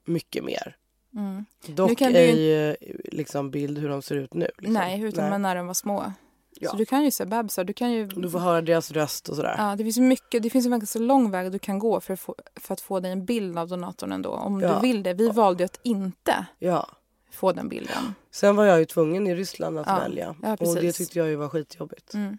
mycket 0.05 0.43
mer. 0.43 0.75
Mm. 1.15 1.45
Dock 1.67 1.97
kan 1.97 2.11
du 2.13 2.17
är 2.19 2.35
ju- 2.35 2.41
ju 2.41 2.75
liksom 3.11 3.51
bild 3.51 3.77
hur 3.77 3.89
de 3.89 4.01
ser 4.01 4.15
ut 4.15 4.33
nu. 4.33 4.49
Liksom. 4.57 4.73
Nej, 4.73 5.01
utan 5.01 5.29
men 5.29 5.41
när 5.41 5.55
de 5.55 5.67
var 5.67 5.73
små. 5.73 6.13
Ja. 6.61 6.69
Så 6.71 6.77
du 6.77 6.85
kan 6.85 7.03
ju 7.03 7.11
se 7.11 7.25
bebisar. 7.25 7.63
Du 7.63 7.73
kan 7.73 7.91
ju... 7.91 8.07
Du 8.07 8.29
får 8.29 8.39
höra 8.39 8.61
deras 8.61 8.91
röst 8.91 9.29
och 9.29 9.35
sådär. 9.35 9.55
Ja, 9.57 9.75
det 9.75 9.83
finns 9.83 9.97
mycket. 9.97 10.43
Det 10.43 10.49
finns 10.49 10.65
en 10.65 10.71
ganska 10.71 10.99
lång 10.99 11.31
väg 11.31 11.51
du 11.51 11.59
kan 11.59 11.79
gå 11.79 12.01
för 12.01 12.13
att 12.13 12.19
få, 12.19 12.35
för 12.55 12.73
att 12.73 12.81
få 12.81 12.99
dig 12.99 13.11
en 13.11 13.25
bild 13.25 13.57
av 13.59 13.67
donatorn 13.67 14.11
ändå. 14.11 14.29
Om 14.29 14.61
Ja. 14.61 14.73
du 14.75 14.87
vill 14.87 15.03
det. 15.03 15.13
Vi 15.13 15.29
valde 15.29 15.63
ju 15.63 15.65
att 15.65 15.79
inte 15.83 16.45
Ja. 16.59 16.87
få 17.31 17.51
den 17.51 17.69
bilden. 17.69 18.13
Sen 18.31 18.55
var 18.55 18.65
jag 18.65 18.79
ju 18.79 18.85
tvungen 18.85 19.27
i 19.27 19.35
Ryssland 19.35 19.79
att 19.79 19.87
Ja. 19.87 19.99
välja. 19.99 20.35
Ja, 20.43 20.57
och 20.59 20.75
det 20.75 20.91
tyckte 20.91 21.19
jag 21.19 21.27
ju 21.27 21.35
var 21.35 21.49
skitjobbigt. 21.49 22.13
Mm. 22.13 22.37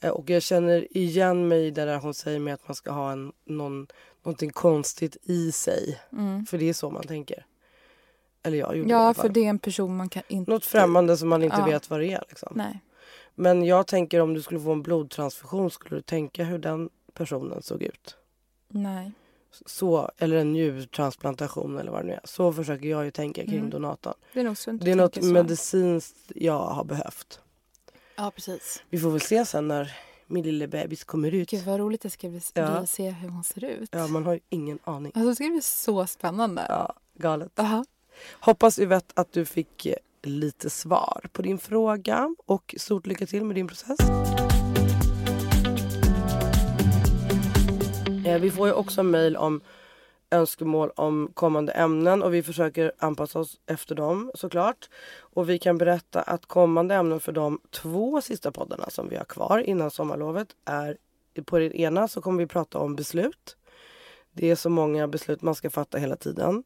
Eh, 0.00 0.10
Och 0.10 0.30
jag 0.30 0.42
känner 0.42 0.96
igen 0.96 1.48
mig 1.48 1.66
i 1.66 1.70
det 1.70 1.84
där 1.84 1.96
hon 1.98 2.14
säger 2.14 2.38
med 2.40 2.54
att 2.54 2.68
man 2.68 2.74
ska 2.74 2.90
ha 2.90 3.12
en, 3.12 3.32
någon, 3.46 3.86
någonting 4.24 4.50
konstigt 4.50 5.16
i 5.22 5.52
sig. 5.52 6.00
Mm. 6.12 6.46
För 6.46 6.58
det 6.58 6.68
är 6.68 6.72
så 6.72 6.90
man 6.90 7.02
tänker. 7.02 7.44
Eller 8.42 8.58
jag 8.58 8.76
gjorde 8.76 8.88
det 8.88 8.92
Ja, 8.92 8.98
alla 8.98 9.14
för 9.14 9.28
det 9.28 9.44
är 9.44 9.48
en 9.48 9.58
person 9.58 9.96
man 9.96 10.08
kan 10.08 10.22
inte... 10.28 10.50
Något 10.50 10.64
främmande 10.64 11.16
som 11.16 11.28
man 11.28 11.42
inte 11.42 11.56
Ja. 11.58 11.64
vet 11.64 11.90
vad 11.90 12.00
det 12.00 12.12
är. 12.12 12.24
Liksom. 12.28 12.52
Nej. 12.56 12.80
Men 13.40 13.64
jag 13.64 13.86
tänker 13.86 14.20
om 14.20 14.34
du 14.34 14.42
skulle 14.42 14.60
få 14.60 14.72
en 14.72 14.82
blodtransfusion 14.82 15.70
skulle 15.70 15.96
du 15.96 16.02
tänka 16.02 16.44
hur 16.44 16.58
den 16.58 16.90
personen 17.12 17.62
såg 17.62 17.82
ut. 17.82 18.16
Nej. 18.68 19.12
Så, 19.66 20.10
eller 20.18 20.36
en 20.36 20.52
njurtransplantation 20.52 21.78
eller 21.78 21.90
vad 21.90 22.00
det 22.02 22.06
nu 22.06 22.12
är. 22.12 22.20
Så 22.24 22.52
försöker 22.52 22.88
jag 22.88 23.04
ju 23.04 23.10
tänka 23.10 23.44
kring 23.44 23.58
Mm. 23.58 23.70
donatorn. 23.70 24.14
Det 24.32 24.40
är 24.40 24.44
nog 24.44 24.58
sunt 24.58 24.84
Det 24.84 24.90
är 24.90 24.96
något 24.96 25.14
så. 25.14 25.24
medicinskt 25.24 26.16
jag 26.34 26.66
har 26.66 26.84
behövt. 26.84 27.40
Ja, 28.16 28.30
precis. 28.34 28.82
Vi 28.90 28.98
får 28.98 29.10
väl 29.10 29.20
se 29.20 29.44
sen 29.44 29.68
när 29.68 29.96
min 30.26 30.42
lilla 30.44 30.66
bebis 30.66 31.04
kommer 31.04 31.34
ut. 31.34 31.50
Gud, 31.50 31.64
vad 31.64 31.80
roligt 31.80 32.00
det 32.00 32.10
ska 32.10 32.28
bli 32.28 32.40
Ja. 32.54 32.86
se 32.86 33.10
hur 33.10 33.28
hon 33.28 33.44
ser 33.44 33.64
ut. 33.64 33.88
Ja, 33.92 34.06
man 34.06 34.26
har 34.26 34.32
ju 34.34 34.40
ingen 34.48 34.78
aning. 34.84 35.12
Alltså, 35.14 35.28
det 35.28 35.34
ska 35.34 35.44
bli 35.44 35.62
så 35.62 36.06
spännande. 36.06 36.66
Ja, 36.68 36.94
galet. 37.14 37.58
Aha. 37.58 37.84
Hoppas 38.40 38.78
Yvette 38.78 39.12
att 39.20 39.32
du 39.32 39.44
fick 39.44 39.86
eh, 39.86 39.94
lite 40.22 40.70
svar 40.70 41.24
på 41.32 41.42
din 41.42 41.58
fråga 41.58 42.34
och 42.46 42.74
stort 42.78 43.06
lycka 43.06 43.26
till 43.26 43.44
med 43.44 43.56
din 43.56 43.68
process. 43.68 43.98
Eh, 48.26 48.40
vi 48.40 48.50
får 48.50 48.68
ju 48.68 48.72
också 48.72 49.02
mejl 49.02 49.36
om 49.36 49.60
önskemål 50.30 50.90
om 50.96 51.30
kommande 51.34 51.72
ämnen 51.72 52.22
och 52.22 52.34
vi 52.34 52.42
försöker 52.42 52.92
anpassa 52.98 53.38
oss 53.38 53.60
efter 53.66 53.94
dem 53.94 54.30
såklart. 54.34 54.88
Och 55.18 55.48
vi 55.48 55.58
kan 55.58 55.78
berätta 55.78 56.22
att 56.22 56.46
kommande 56.46 56.94
ämnen 56.94 57.20
för 57.20 57.32
de 57.32 57.60
två 57.70 58.20
sista 58.20 58.52
poddarna 58.52 58.90
som 58.90 59.08
vi 59.08 59.16
har 59.16 59.24
kvar 59.24 59.58
innan 59.58 59.90
sommarlovet 59.90 60.48
är 60.64 60.96
på 61.44 61.58
den 61.58 61.72
ena 61.72 62.08
så 62.08 62.20
kommer 62.20 62.38
vi 62.38 62.46
prata 62.46 62.78
om 62.78 62.96
beslut. 62.96 63.56
Det 64.32 64.50
är 64.50 64.56
så 64.56 64.70
många 64.70 65.08
beslut 65.08 65.42
man 65.42 65.54
ska 65.54 65.70
fatta 65.70 65.98
hela 65.98 66.16
tiden. 66.16 66.64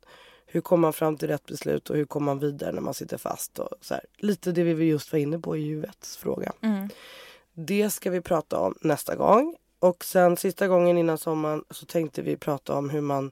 Hur 0.54 0.60
kommer 0.60 0.80
man 0.80 0.92
fram 0.92 1.16
till 1.16 1.28
rätt 1.28 1.46
beslut 1.46 1.90
och 1.90 1.96
hur 1.96 2.04
kommer 2.04 2.26
man 2.26 2.38
vidare 2.38 2.72
när 2.72 2.80
man 2.80 2.94
sitter 2.94 3.16
fast? 3.16 3.58
Och 3.58 3.68
så 3.80 3.94
här. 3.94 4.04
Lite 4.18 4.52
det 4.52 4.62
vi 4.62 4.84
just 4.84 5.12
var 5.12 5.18
inne 5.18 5.38
på 5.38 5.56
i 5.56 5.60
Juvets 5.60 6.16
fråga. 6.16 6.52
Mm. 6.60 6.88
Det 7.54 7.90
ska 7.90 8.10
vi 8.10 8.20
prata 8.20 8.58
om 8.58 8.74
nästa 8.80 9.16
gång. 9.16 9.56
Och 9.78 10.04
sen 10.04 10.36
sista 10.36 10.68
gången 10.68 10.98
innan 10.98 11.18
sommaren 11.18 11.64
så 11.70 11.86
tänkte 11.86 12.22
vi 12.22 12.36
prata 12.36 12.74
om 12.74 12.90
hur 12.90 13.00
man 13.00 13.30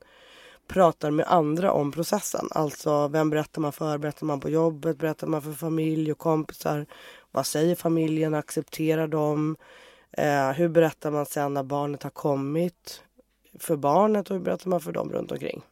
pratar 0.68 1.10
med 1.10 1.26
andra 1.28 1.72
om 1.72 1.92
processen. 1.92 2.48
Alltså 2.50 3.08
vem 3.08 3.30
berättar 3.30 3.60
man 3.60 3.72
för? 3.72 3.98
Berättar 3.98 4.26
man 4.26 4.40
på 4.40 4.50
jobbet? 4.50 4.98
Berättar 4.98 5.26
man 5.26 5.42
för 5.42 5.52
familj 5.52 6.12
och 6.12 6.18
kompisar? 6.18 6.86
Vad 7.30 7.46
säger 7.46 7.74
familjen? 7.74 8.34
Accepterar 8.34 9.08
de? 9.08 9.56
Eh, 10.12 10.50
hur 10.50 10.68
berättar 10.68 11.10
man 11.10 11.26
sen 11.26 11.54
när 11.54 11.62
barnet 11.62 12.02
har 12.02 12.10
kommit 12.10 13.02
för 13.58 13.76
barnet 13.76 14.30
och 14.30 14.36
hur 14.36 14.44
berättar 14.44 14.70
man 14.70 14.80
för 14.80 14.92
dem 14.92 15.12
runt 15.12 15.32
omkring? 15.32 15.62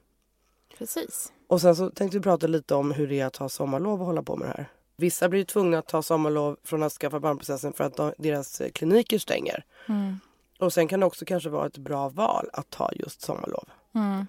Precis. 0.79 1.33
Och 1.47 1.61
sen 1.61 1.77
så 1.77 1.91
tänkte 1.91 2.19
vi 2.19 2.23
prata 2.23 2.47
lite 2.47 2.75
om 2.75 2.93
hur 2.93 3.09
det 3.09 3.21
är 3.21 3.27
att 3.27 3.37
ha 3.37 3.49
sommarlov 3.49 4.01
och 4.01 4.07
hålla 4.07 4.23
på 4.23 4.37
med 4.37 4.49
det 4.49 4.53
här. 4.57 4.69
Vissa 4.97 5.29
blir 5.29 5.41
ju 5.41 5.45
tvungna 5.45 5.79
att 5.79 5.87
ta 5.89 6.03
sommarlov 6.03 6.57
från 6.65 6.83
att 6.83 6.93
skaffa 6.93 7.21
barnprocessen 7.21 7.73
för 7.73 7.85
att 7.85 7.97
de, 7.97 8.13
deras 8.19 8.63
kliniker 8.75 9.19
stänger. 9.19 9.65
Mm. 9.89 10.19
Och 10.59 10.73
sen 10.73 10.89
kan 10.89 11.01
det 11.01 11.07
också 11.07 11.25
kanske 11.25 11.49
vara 11.49 11.67
ett 11.67 11.79
bra 11.79 12.09
val 12.09 12.49
att 12.53 12.71
ta 12.71 12.91
just 12.93 13.21
sommarlov. 13.21 13.69
Mm. 13.95 14.27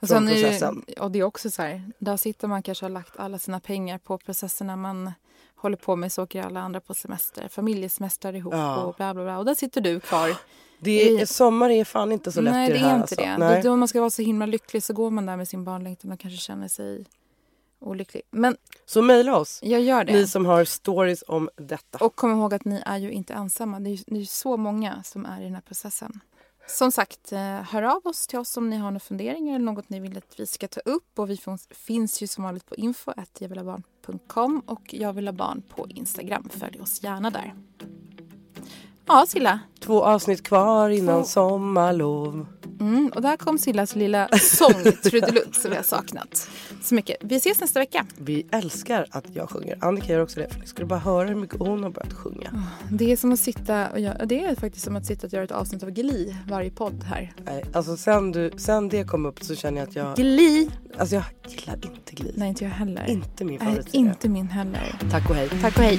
Och, 0.00 0.08
sen 0.08 0.28
är 0.28 0.60
det, 0.60 1.00
och 1.00 1.10
det 1.10 1.18
är 1.18 1.22
också 1.22 1.50
så 1.50 1.62
här, 1.62 1.92
där 1.98 2.16
sitter 2.16 2.48
man 2.48 2.62
kanske 2.62 2.84
har 2.84 2.90
lagt 2.90 3.16
alla 3.16 3.38
sina 3.38 3.60
pengar 3.60 3.98
på 3.98 4.18
processerna 4.18 4.76
man 4.76 5.12
håller 5.54 5.76
på 5.76 5.96
med, 5.96 6.12
så 6.12 6.22
åker 6.22 6.42
alla 6.42 6.60
andra 6.60 6.80
på 6.80 6.94
semester, 6.94 7.48
familjesemester 7.48 8.36
ihop 8.36 8.54
Ja. 8.54 8.82
och 8.82 8.94
bla 8.94 9.14
bla 9.14 9.24
bla. 9.24 9.38
Och 9.38 9.44
där 9.44 9.54
sitter 9.54 9.80
du 9.80 10.00
kvar. 10.00 10.36
Det 10.80 11.08
är, 11.20 11.26
sommar 11.26 11.70
är 11.70 11.84
fan 11.84 12.12
inte 12.12 12.32
så 12.32 12.40
lätt 12.40 12.52
Nej, 12.54 12.70
i 12.70 12.72
det 12.72 12.78
det 12.78 12.84
här. 12.84 12.90
är 12.90 12.94
inte 12.94 13.02
alltså. 13.02 13.16
det. 13.16 13.36
Nej. 13.38 13.62
det. 13.62 13.68
Då 13.68 13.76
man 13.76 13.88
ska 13.88 14.00
vara 14.00 14.10
så 14.10 14.22
himla 14.22 14.46
lycklig 14.46 14.82
så 14.82 14.92
går 14.92 15.10
man 15.10 15.26
där 15.26 15.36
med 15.36 15.48
sin 15.48 15.64
barnlängtan 15.64 16.12
och 16.12 16.20
kanske 16.20 16.38
känner 16.40 16.68
sig 16.68 17.04
olycklig. 17.80 18.22
Men 18.30 18.56
Så 18.86 19.02
mejla 19.02 19.36
oss, 19.36 19.60
jag 19.62 19.80
gör 19.80 20.04
det. 20.04 20.12
ni 20.12 20.26
som 20.26 20.46
har 20.46 20.64
stories 20.64 21.24
om 21.28 21.50
detta. 21.56 22.04
Och 22.04 22.16
kom 22.16 22.30
ihåg 22.30 22.54
att 22.54 22.64
ni 22.64 22.82
är 22.86 22.96
ju 22.98 23.10
inte 23.10 23.32
ensamma. 23.34 23.80
Det 23.80 23.90
är 23.90 23.94
ju 23.94 24.02
det 24.06 24.20
är 24.20 24.24
så 24.24 24.56
många 24.56 25.02
som 25.02 25.26
är 25.26 25.40
i 25.40 25.44
den 25.44 25.54
här 25.54 25.60
processen. 25.62 26.20
Som 26.66 26.92
sagt, 26.92 27.32
eh, 27.32 27.62
hör 27.62 27.82
av 27.82 28.00
oss 28.06 28.26
till 28.26 28.38
oss 28.38 28.56
om 28.56 28.70
ni 28.70 28.76
har 28.76 28.90
några 28.90 29.00
funderingar 29.00 29.54
eller 29.54 29.64
något 29.64 29.88
ni 29.88 30.00
vill 30.00 30.16
att 30.18 30.34
vi 30.40 30.46
ska 30.46 30.68
ta 30.68 30.80
upp. 30.80 31.18
Och 31.18 31.30
vi 31.30 31.36
finns, 31.36 31.68
finns 31.70 32.22
ju 32.22 32.26
som 32.26 32.44
vanligt 32.44 32.66
på 32.66 32.74
info 32.74 33.12
javillabarn.com 33.38 34.62
och 34.66 34.94
jag 34.94 35.12
vill 35.12 35.28
ha 35.28 35.32
barn 35.32 35.62
på 35.68 35.86
Instagram. 35.88 36.48
Följ 36.52 36.80
oss 36.80 37.02
gärna 37.02 37.30
där. 37.30 37.54
Ja, 39.12 39.26
Silla. 39.28 39.58
Två 39.80 40.04
avsnitt 40.04 40.42
kvar 40.42 40.88
innan 40.90 41.22
Två. 41.22 41.28
sommarlov. 41.28 42.46
Mm, 42.80 43.12
och 43.14 43.22
där 43.22 43.36
kom 43.36 43.58
Sillas 43.58 43.96
lilla 43.96 44.28
sång, 44.40 44.82
trudelutt, 45.02 45.54
som 45.54 45.70
vi 45.70 45.76
har 45.76 45.82
saknat. 45.82 46.48
så 46.82 46.94
mycket. 46.94 47.16
Vi 47.20 47.36
ses 47.36 47.60
nästa 47.60 47.80
vecka. 47.80 48.06
Vi 48.18 48.46
älskar 48.52 49.06
att 49.10 49.24
jag 49.34 49.50
sjunger. 49.50 49.78
Annika 49.80 50.12
gör 50.12 50.20
också 50.22 50.40
det. 50.40 50.48
För 50.52 50.60
ni 50.60 50.66
skulle 50.66 50.86
bara 50.86 50.98
höra 50.98 51.28
hur 51.28 51.34
mycket 51.34 51.58
hon 51.58 51.82
har 51.82 51.90
börjat 51.90 52.12
sjunga. 52.12 52.64
Det 52.90 53.12
är 53.12 53.16
som 53.16 53.32
att 53.32 53.40
sitta 53.40 53.88
och 53.90 54.00
göra, 54.00 54.26
det 54.26 54.44
är 54.44 54.54
faktiskt 54.54 54.84
som 54.84 54.96
att 54.96 55.06
sitta 55.06 55.26
och 55.26 55.32
göra 55.32 55.44
ett 55.44 55.50
avsnitt 55.50 55.82
av 55.82 55.90
Gli 55.90 56.36
varje 56.48 56.70
podd 56.70 57.04
här. 57.04 57.32
Nej, 57.44 57.64
alltså 57.72 57.96
sen, 57.96 58.32
du, 58.32 58.50
sen 58.56 58.88
det 58.88 59.04
kom 59.04 59.26
upp 59.26 59.44
så 59.44 59.54
känner 59.54 59.80
jag 59.80 59.88
att 59.88 59.96
jag... 59.96 60.16
Gli! 60.16 60.70
Alltså 60.98 61.14
jag 61.14 61.24
gillar 61.48 61.74
inte 61.74 62.14
Gli. 62.14 62.32
Nej, 62.36 62.48
inte 62.48 62.64
jag 62.64 62.70
heller. 62.70 63.10
Inte 63.10 63.44
min 63.44 63.58
favoritserie. 63.58 64.00
inte 64.00 64.28
min 64.28 64.48
heller. 64.48 64.98
Tack 65.10 65.30
och 65.30 65.36
hej. 65.36 65.48
Tack 65.62 65.76
och 65.78 65.82
hej. 65.84 65.98